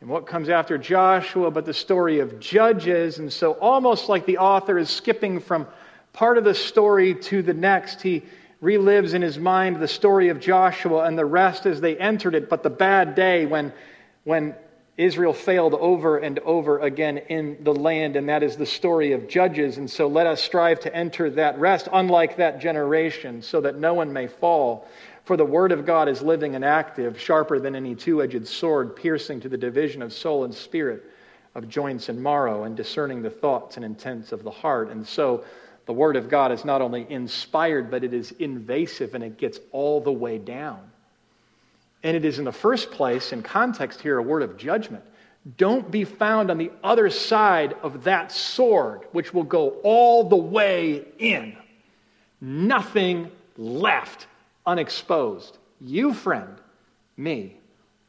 and 0.00 0.08
what 0.08 0.26
comes 0.26 0.48
after 0.48 0.78
Joshua, 0.78 1.50
but 1.50 1.66
the 1.66 1.74
story 1.74 2.20
of 2.20 2.40
Judges. 2.40 3.18
And 3.18 3.32
so, 3.32 3.52
almost 3.52 4.08
like 4.08 4.24
the 4.24 4.38
author 4.38 4.78
is 4.78 4.88
skipping 4.88 5.40
from 5.40 5.66
part 6.12 6.38
of 6.38 6.44
the 6.44 6.54
story 6.54 7.14
to 7.14 7.42
the 7.42 7.54
next, 7.54 8.00
he 8.00 8.22
relives 8.60 9.14
in 9.14 9.22
his 9.22 9.38
mind 9.38 9.76
the 9.76 9.88
story 9.88 10.28
of 10.28 10.40
Joshua 10.40 11.04
and 11.04 11.18
the 11.18 11.24
rest 11.24 11.66
as 11.66 11.80
they 11.80 11.96
entered 11.96 12.34
it, 12.34 12.48
but 12.48 12.62
the 12.62 12.70
bad 12.70 13.14
day 13.14 13.46
when, 13.46 13.72
when 14.24 14.54
Israel 14.96 15.32
failed 15.32 15.74
over 15.74 16.18
and 16.18 16.38
over 16.40 16.78
again 16.80 17.18
in 17.18 17.56
the 17.62 17.72
land, 17.72 18.16
and 18.16 18.28
that 18.28 18.42
is 18.42 18.56
the 18.56 18.66
story 18.66 19.12
of 19.12 19.28
Judges. 19.28 19.78
And 19.78 19.90
so 19.90 20.06
let 20.06 20.26
us 20.26 20.42
strive 20.42 20.80
to 20.80 20.94
enter 20.94 21.30
that 21.30 21.58
rest, 21.58 21.88
unlike 21.90 22.36
that 22.36 22.60
generation, 22.60 23.40
so 23.40 23.62
that 23.62 23.78
no 23.78 23.94
one 23.94 24.12
may 24.12 24.26
fall. 24.26 24.86
For 25.24 25.38
the 25.38 25.44
word 25.44 25.72
of 25.72 25.86
God 25.86 26.08
is 26.08 26.20
living 26.20 26.54
and 26.54 26.64
active, 26.64 27.18
sharper 27.18 27.58
than 27.58 27.74
any 27.74 27.94
two 27.94 28.22
edged 28.22 28.46
sword, 28.46 28.94
piercing 28.94 29.40
to 29.40 29.48
the 29.48 29.56
division 29.56 30.02
of 30.02 30.12
soul 30.12 30.44
and 30.44 30.54
spirit, 30.54 31.04
of 31.54 31.66
joints 31.68 32.10
and 32.10 32.22
marrow, 32.22 32.64
and 32.64 32.76
discerning 32.76 33.22
the 33.22 33.30
thoughts 33.30 33.76
and 33.76 33.84
intents 33.84 34.32
of 34.32 34.42
the 34.42 34.50
heart. 34.50 34.90
And 34.90 35.06
so 35.06 35.44
the 35.90 35.94
Word 35.94 36.14
of 36.14 36.28
God 36.28 36.52
is 36.52 36.64
not 36.64 36.82
only 36.82 37.04
inspired, 37.10 37.90
but 37.90 38.04
it 38.04 38.14
is 38.14 38.30
invasive 38.38 39.16
and 39.16 39.24
it 39.24 39.38
gets 39.38 39.58
all 39.72 40.00
the 40.00 40.12
way 40.12 40.38
down. 40.38 40.78
And 42.04 42.16
it 42.16 42.24
is, 42.24 42.38
in 42.38 42.44
the 42.44 42.52
first 42.52 42.92
place, 42.92 43.32
in 43.32 43.42
context 43.42 44.00
here, 44.00 44.16
a 44.16 44.22
word 44.22 44.44
of 44.44 44.56
judgment. 44.56 45.02
Don't 45.56 45.90
be 45.90 46.04
found 46.04 46.48
on 46.48 46.58
the 46.58 46.70
other 46.84 47.10
side 47.10 47.74
of 47.82 48.04
that 48.04 48.30
sword, 48.30 49.00
which 49.10 49.34
will 49.34 49.42
go 49.42 49.70
all 49.82 50.28
the 50.28 50.36
way 50.36 51.04
in. 51.18 51.56
Nothing 52.40 53.28
left 53.56 54.28
unexposed. 54.64 55.58
You, 55.80 56.14
friend, 56.14 56.54
me, 57.16 57.56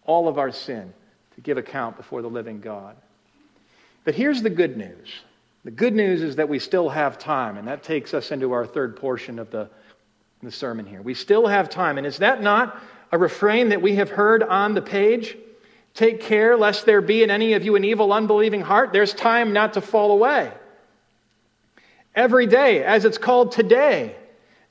all 0.05 0.27
of 0.27 0.37
our 0.37 0.51
sin 0.51 0.93
to 1.33 1.41
give 1.41 1.57
account 1.57 1.97
before 1.97 2.21
the 2.21 2.29
living 2.29 2.61
God. 2.61 2.95
But 4.03 4.13
here's 4.13 4.43
the 4.43 4.51
good 4.51 4.77
news 4.77 5.09
the 5.63 5.71
good 5.71 5.93
news 5.93 6.23
is 6.23 6.37
that 6.37 6.49
we 6.49 6.57
still 6.57 6.89
have 6.89 7.19
time, 7.19 7.57
and 7.57 7.67
that 7.67 7.83
takes 7.83 8.13
us 8.13 8.31
into 8.31 8.51
our 8.51 8.65
third 8.65 8.95
portion 8.95 9.37
of 9.37 9.51
the, 9.51 9.69
the 10.41 10.51
sermon 10.51 10.87
here. 10.87 11.01
We 11.01 11.13
still 11.13 11.45
have 11.45 11.69
time. 11.69 11.97
And 11.99 12.07
is 12.07 12.17
that 12.17 12.41
not 12.41 12.81
a 13.11 13.17
refrain 13.17 13.69
that 13.69 13.81
we 13.81 13.95
have 13.95 14.09
heard 14.09 14.41
on 14.41 14.73
the 14.73 14.81
page? 14.81 15.37
Take 15.93 16.21
care 16.21 16.57
lest 16.57 16.85
there 16.85 17.01
be 17.01 17.21
in 17.21 17.29
any 17.29 17.53
of 17.53 17.63
you 17.63 17.75
an 17.75 17.83
evil, 17.83 18.11
unbelieving 18.11 18.61
heart. 18.61 18.91
There's 18.91 19.13
time 19.13 19.53
not 19.53 19.73
to 19.73 19.81
fall 19.81 20.11
away. 20.11 20.51
Every 22.15 22.47
day, 22.47 22.83
as 22.83 23.05
it's 23.05 23.17
called 23.17 23.51
today, 23.51 24.15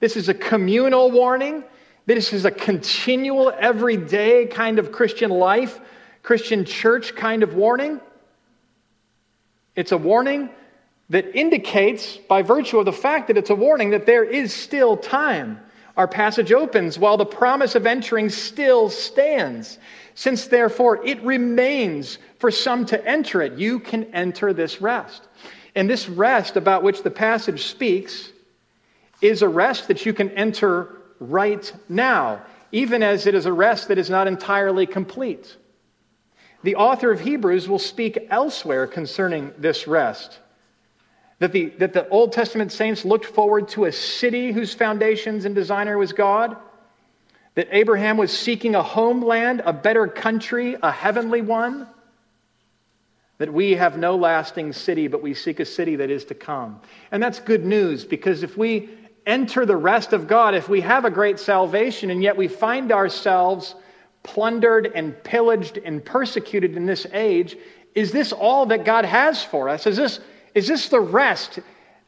this 0.01 0.17
is 0.17 0.29
a 0.29 0.35
communal 0.35 1.11
warning. 1.11 1.63
This 2.07 2.33
is 2.33 2.45
a 2.45 2.51
continual, 2.51 3.53
everyday 3.57 4.47
kind 4.47 4.79
of 4.81 4.91
Christian 4.91 5.31
life, 5.31 5.79
Christian 6.23 6.65
church 6.65 7.15
kind 7.15 7.43
of 7.45 7.55
warning. 7.55 8.01
It's 9.77 9.93
a 9.93 9.99
warning 9.99 10.51
that 11.11 11.37
indicates, 11.37 12.17
by 12.17 12.41
virtue 12.41 12.79
of 12.79 12.85
the 12.85 12.93
fact 12.93 13.27
that 13.27 13.37
it's 13.37 13.51
a 13.51 13.55
warning, 13.55 13.91
that 13.91 14.07
there 14.07 14.25
is 14.25 14.55
still 14.55 14.97
time. 14.97 15.61
Our 15.97 16.07
passage 16.07 16.53
opens 16.53 16.99
while 16.99 17.17
the 17.17 17.27
promise 17.27 17.75
of 17.75 17.85
entering 17.85 18.31
still 18.31 18.89
stands. 18.89 19.79
Since 20.15 20.47
therefore 20.47 21.05
it 21.05 21.21
remains 21.23 22.19
for 22.39 22.51
some 22.51 22.87
to 22.87 23.07
enter 23.07 23.43
it, 23.43 23.59
you 23.59 23.81
can 23.81 24.05
enter 24.15 24.53
this 24.53 24.81
rest. 24.81 25.27
And 25.75 25.91
this 25.91 26.09
rest 26.09 26.57
about 26.57 26.85
which 26.85 27.03
the 27.03 27.11
passage 27.11 27.65
speaks 27.65 28.31
is 29.21 29.43
a 29.43 29.49
rest 29.49 29.89
that 29.89 30.07
you 30.07 30.15
can 30.15 30.31
enter 30.31 30.97
right 31.19 31.73
now, 31.89 32.41
even 32.71 33.03
as 33.03 33.27
it 33.27 33.35
is 33.35 33.47
a 33.47 33.53
rest 33.53 33.89
that 33.89 33.99
is 33.99 34.09
not 34.11 34.29
entirely 34.29 34.87
complete. 34.87 35.57
The 36.63 36.77
author 36.77 37.11
of 37.11 37.21
Hebrews 37.21 37.69
will 37.69 37.79
speak 37.79 38.29
elsewhere 38.31 38.87
concerning 38.87 39.53
this 39.59 39.89
rest 39.89 40.39
that 41.41 41.53
the, 41.53 41.71
that 41.79 41.93
the 41.93 42.09
Old 42.11 42.33
Testament 42.33 42.71
saints 42.71 43.05
looked 43.05 43.25
forward 43.25 43.69
to 43.69 43.87
a 43.87 43.93
city 43.93 44.53
whose 44.53 44.73
foundations 44.73 45.47
and 45.47 45.55
designer 45.55 45.99
was 45.99 46.13
God, 46.13 46.57
that 47.55 47.67
Abraham 47.73 48.17
was 48.17 48.31
seeking 48.31 48.75
a 48.75 48.83
homeland, 48.83 49.63
a 49.65 49.73
better 49.73 50.07
country, 50.07 50.77
a 50.83 50.93
heavenly 50.93 51.41
one, 51.41 51.89
that 53.39 53.53
we 53.53 53.73
have 53.73 53.97
no 53.97 54.17
lasting 54.17 54.75
city, 54.75 55.09
but 55.09 55.23
we 55.23 55.33
seek 55.33 55.61
a 55.61 55.65
city 55.65 55.97
that 55.97 56.11
is 56.11 56.27
to 56.27 56.35
come. 56.35 56.79
And 57.11 57.23
that's 57.23 57.41
good 57.41 57.65
news 57.65 58.05
because 58.05 58.43
if 58.43 58.59
we 58.59 58.91
enter 59.27 59.65
the 59.65 59.77
rest 59.77 60.13
of 60.13 60.29
God, 60.29 60.55
if 60.55 60.69
we 60.69 60.83
have 60.83 61.07
a 61.07 61.11
great 61.11 61.39
salvation 61.39 62.11
and 62.11 62.23
yet 62.23 62.37
we 62.37 62.49
find 62.49 62.93
ourselves 62.93 63.75
plundered 64.23 64.93
and 64.95 65.25
pillaged 65.25 65.79
and 65.79 66.05
persecuted 66.05 66.77
in 66.77 66.85
this 66.85 67.07
age, 67.15 67.57
is 67.95 68.13
this 68.13 68.31
all 68.33 68.67
that 68.67 68.85
God 68.85 69.07
has 69.07 69.43
for 69.43 69.71
us? 69.71 69.87
Is 69.87 69.97
this 69.97 70.21
is 70.55 70.67
this 70.67 70.89
the 70.89 71.01
rest 71.01 71.59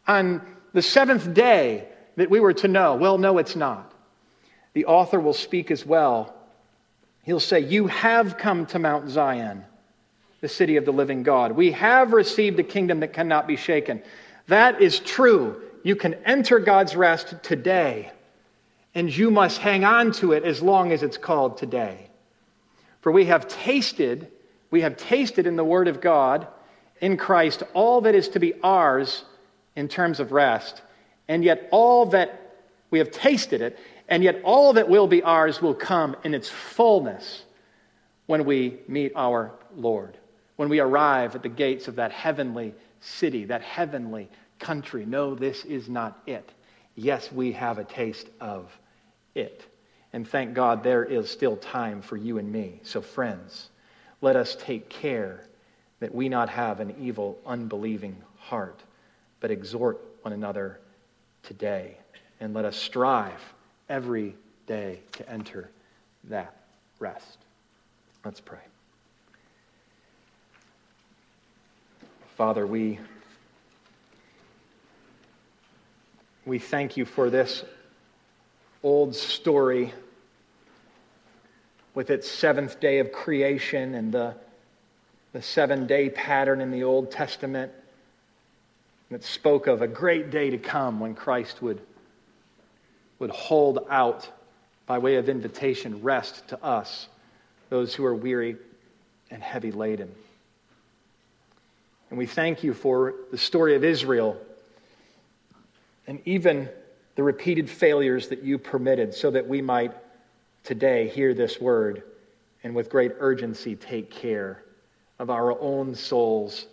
on 0.07 0.43
the 0.72 0.82
seventh 0.82 1.32
day 1.34 1.86
that 2.16 2.30
we 2.30 2.40
were 2.40 2.55
to 2.55 2.68
know? 2.68 2.97
Well, 2.97 3.18
no, 3.18 3.38
it's 3.38 3.57
not. 3.57 3.93
The 4.74 4.86
author 4.86 5.20
will 5.20 5.34
speak 5.34 5.70
as 5.70 5.84
well. 5.84 6.34
He'll 7.22 7.40
say, 7.40 7.61
You 7.61 7.86
have 7.86 8.38
come 8.38 8.66
to 8.66 8.78
Mount 8.78 9.09
Zion, 9.11 9.64
the 10.40 10.49
city 10.49 10.76
of 10.76 10.84
the 10.84 10.93
living 10.93 11.22
God. 11.22 11.53
We 11.53 11.72
have 11.72 12.12
received 12.12 12.59
a 12.59 12.64
kingdom 12.64 13.01
that 13.01 13.12
cannot 13.12 13.47
be 13.47 13.57
shaken. 13.57 14.03
That 14.49 14.80
is 14.80 14.99
true. 14.99 15.61
You 15.84 15.97
can 15.97 16.14
enter 16.24 16.59
God's 16.59 16.97
rest 16.97 17.34
today, 17.43 18.11
and 18.95 19.14
you 19.14 19.30
must 19.30 19.59
hang 19.59 19.84
on 19.84 20.12
to 20.12 20.32
it 20.32 20.45
as 20.45 20.62
long 20.62 20.93
as 20.93 21.03
it's 21.03 21.18
called 21.18 21.59
today. 21.59 22.09
For 23.01 23.11
we 23.12 23.26
have 23.26 23.49
tasted, 23.49 24.28
we 24.70 24.82
have 24.82 24.97
tasted 24.97 25.47
in 25.47 25.57
the 25.57 25.64
Word 25.64 25.88
of 25.88 26.01
God 26.01 26.47
in 27.03 27.18
Christ 27.18 27.62
all 27.74 28.00
that 28.03 28.14
is 28.14 28.28
to 28.30 28.40
be 28.40 28.55
ours 28.62 29.24
in 29.76 29.88
terms 29.88 30.20
of 30.20 30.32
rest, 30.32 30.80
and 31.28 31.44
yet 31.44 31.68
all 31.70 32.07
that 32.07 32.38
we 32.90 32.98
have 33.00 33.11
tasted 33.11 33.61
it, 33.61 33.78
and 34.09 34.22
yet 34.22 34.40
all 34.44 34.72
that 34.74 34.88
will 34.88 35.07
be 35.07 35.22
ours 35.22 35.61
will 35.61 35.74
come 35.74 36.16
in 36.24 36.32
its 36.32 36.48
fullness 36.48 37.44
when 38.26 38.44
we 38.44 38.78
meet 38.86 39.12
our 39.16 39.53
Lord, 39.76 40.16
when 40.57 40.68
we 40.68 40.78
arrive 40.78 41.34
at 41.34 41.42
the 41.42 41.48
gates 41.48 41.88
of 41.88 41.96
that 41.96 42.12
heavenly 42.12 42.74
city, 43.00 43.44
that 43.46 43.62
heavenly 43.62 44.30
country. 44.59 45.05
No, 45.05 45.34
this 45.34 45.64
is 45.64 45.88
not 45.88 46.22
it. 46.26 46.48
Yes, 46.94 47.32
we 47.32 47.53
have 47.53 47.78
a 47.78 47.84
taste 47.84 48.28
of 48.40 48.70
it. 49.34 49.64
And 50.12 50.28
thank 50.28 50.55
God 50.55 50.84
there 50.84 51.05
is 51.05 51.30
still 51.30 51.57
time 51.57 52.03
for 52.03 52.16
you 52.16 52.38
and 52.38 52.53
me. 52.53 52.80
So, 52.84 53.00
friends, 53.00 53.70
let 54.20 54.36
us 54.36 54.57
take 54.61 54.88
care 54.88 55.46
that 56.03 56.12
we 56.12 56.28
not 56.28 56.48
have 56.48 56.80
an 56.80 56.92
evil, 57.00 57.38
unbelieving 57.46 58.16
heart, 58.36 58.80
but 59.38 59.53
exhort 59.53 60.00
one 60.22 60.32
another 60.32 60.80
today. 61.44 61.96
And 62.40 62.53
let 62.53 62.64
us 62.64 62.76
strive 62.76 63.40
every 63.88 64.34
day 64.66 64.98
to 65.12 65.30
enter 65.30 65.70
that 66.24 66.57
rest. 66.98 67.38
Let's 68.24 68.40
pray. 68.40 68.59
Father, 72.36 72.66
we, 72.66 72.98
we 76.44 76.59
thank 76.59 76.96
you 76.96 77.05
for 77.05 77.30
this 77.30 77.62
old 78.82 79.14
story 79.14 79.94
with 81.94 82.11
its 82.11 82.28
seventh 82.28 82.80
day 82.80 82.98
of 82.98 83.12
creation 83.12 83.94
and 83.94 84.11
the, 84.11 84.34
the 85.33 85.43
seven 85.43 85.87
day 85.87 86.11
pattern 86.11 86.61
in 86.61 86.70
the 86.70 86.85
Old 86.85 87.11
Testament 87.11 87.72
that 89.11 89.24
spoke 89.24 89.66
of 89.66 89.83
a 89.83 89.89
great 89.89 90.30
day 90.30 90.51
to 90.51 90.59
come 90.59 91.01
when 91.01 91.14
Christ 91.14 91.62
would, 91.62 91.80
would 93.18 93.30
hold 93.30 93.87
out, 93.91 94.28
by 94.87 94.99
way 94.99 95.16
of 95.16 95.28
invitation, 95.28 96.03
rest 96.03 96.49
to 96.49 96.62
us, 96.62 97.09
those 97.70 97.95
who 97.95 98.05
are 98.05 98.14
weary 98.14 98.57
and 99.30 99.43
heavy 99.43 99.70
laden. 99.70 100.11
And 102.11 102.18
we 102.18 102.26
thank 102.26 102.62
you 102.62 102.74
for 102.74 103.14
the 103.30 103.39
story 103.39 103.74
of 103.74 103.85
Israel 103.85 104.37
and 106.07 106.20
even 106.26 106.68
the 107.14 107.22
repeated 107.22 107.70
failures 107.70 108.28
that 108.28 108.43
you 108.43 108.59
permitted 108.59 109.14
so 109.14 109.30
that 109.30 109.47
we 109.47 109.62
might 109.62 109.93
today 110.64 111.09
hear 111.09 111.33
this 111.33 111.61
word 111.61 112.03
and 112.64 112.74
with 112.74 112.91
great 112.91 113.12
urgency 113.18 113.76
take 113.76 114.11
care 114.11 114.62
of 115.23 115.31
our 115.31 115.57
own 115.61 115.95
souls 115.95 116.66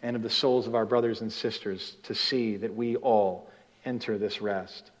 and 0.00 0.14
of 0.14 0.22
the 0.22 0.30
souls 0.30 0.68
of 0.68 0.76
our 0.76 0.86
brothers 0.86 1.22
and 1.22 1.32
sisters 1.32 1.96
to 2.04 2.14
see 2.14 2.56
that 2.56 2.72
we 2.72 2.94
all 2.94 3.50
enter 3.84 4.16
this 4.16 4.40
rest. 4.40 4.92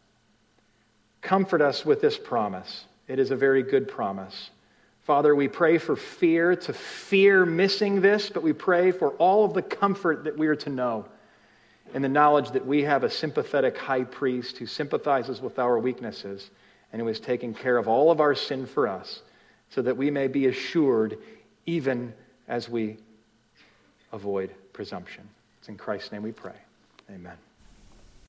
Comfort 1.22 1.62
us 1.62 1.86
with 1.86 2.00
this 2.00 2.18
promise. 2.18 2.84
It 3.06 3.20
is 3.20 3.30
a 3.30 3.36
very 3.36 3.62
good 3.62 3.86
promise. 3.86 4.50
Father, 5.04 5.36
we 5.36 5.46
pray 5.46 5.78
for 5.78 5.94
fear, 5.94 6.56
to 6.56 6.72
fear 6.72 7.46
missing 7.46 8.00
this, 8.00 8.28
but 8.28 8.42
we 8.42 8.52
pray 8.52 8.90
for 8.90 9.10
all 9.10 9.44
of 9.44 9.54
the 9.54 9.62
comfort 9.62 10.24
that 10.24 10.36
we 10.36 10.48
are 10.48 10.56
to 10.56 10.70
know 10.70 11.06
and 11.94 12.02
the 12.02 12.08
knowledge 12.08 12.50
that 12.50 12.66
we 12.66 12.82
have 12.82 13.04
a 13.04 13.10
sympathetic 13.10 13.78
high 13.78 14.02
priest 14.02 14.58
who 14.58 14.66
sympathizes 14.66 15.40
with 15.40 15.60
our 15.60 15.78
weaknesses 15.78 16.50
and 16.92 17.00
who 17.00 17.06
has 17.06 17.20
taken 17.20 17.54
care 17.54 17.76
of 17.76 17.86
all 17.86 18.10
of 18.10 18.20
our 18.20 18.34
sin 18.34 18.66
for 18.66 18.88
us 18.88 19.22
so 19.70 19.80
that 19.80 19.96
we 19.96 20.10
may 20.10 20.26
be 20.26 20.46
assured 20.46 21.18
even 21.66 22.12
as 22.48 22.68
we 22.68 22.96
avoid 24.12 24.50
presumption. 24.72 25.28
It's 25.60 25.68
in 25.68 25.76
Christ's 25.76 26.12
name 26.12 26.22
we 26.22 26.32
pray. 26.32 26.56
Amen. 27.10 27.36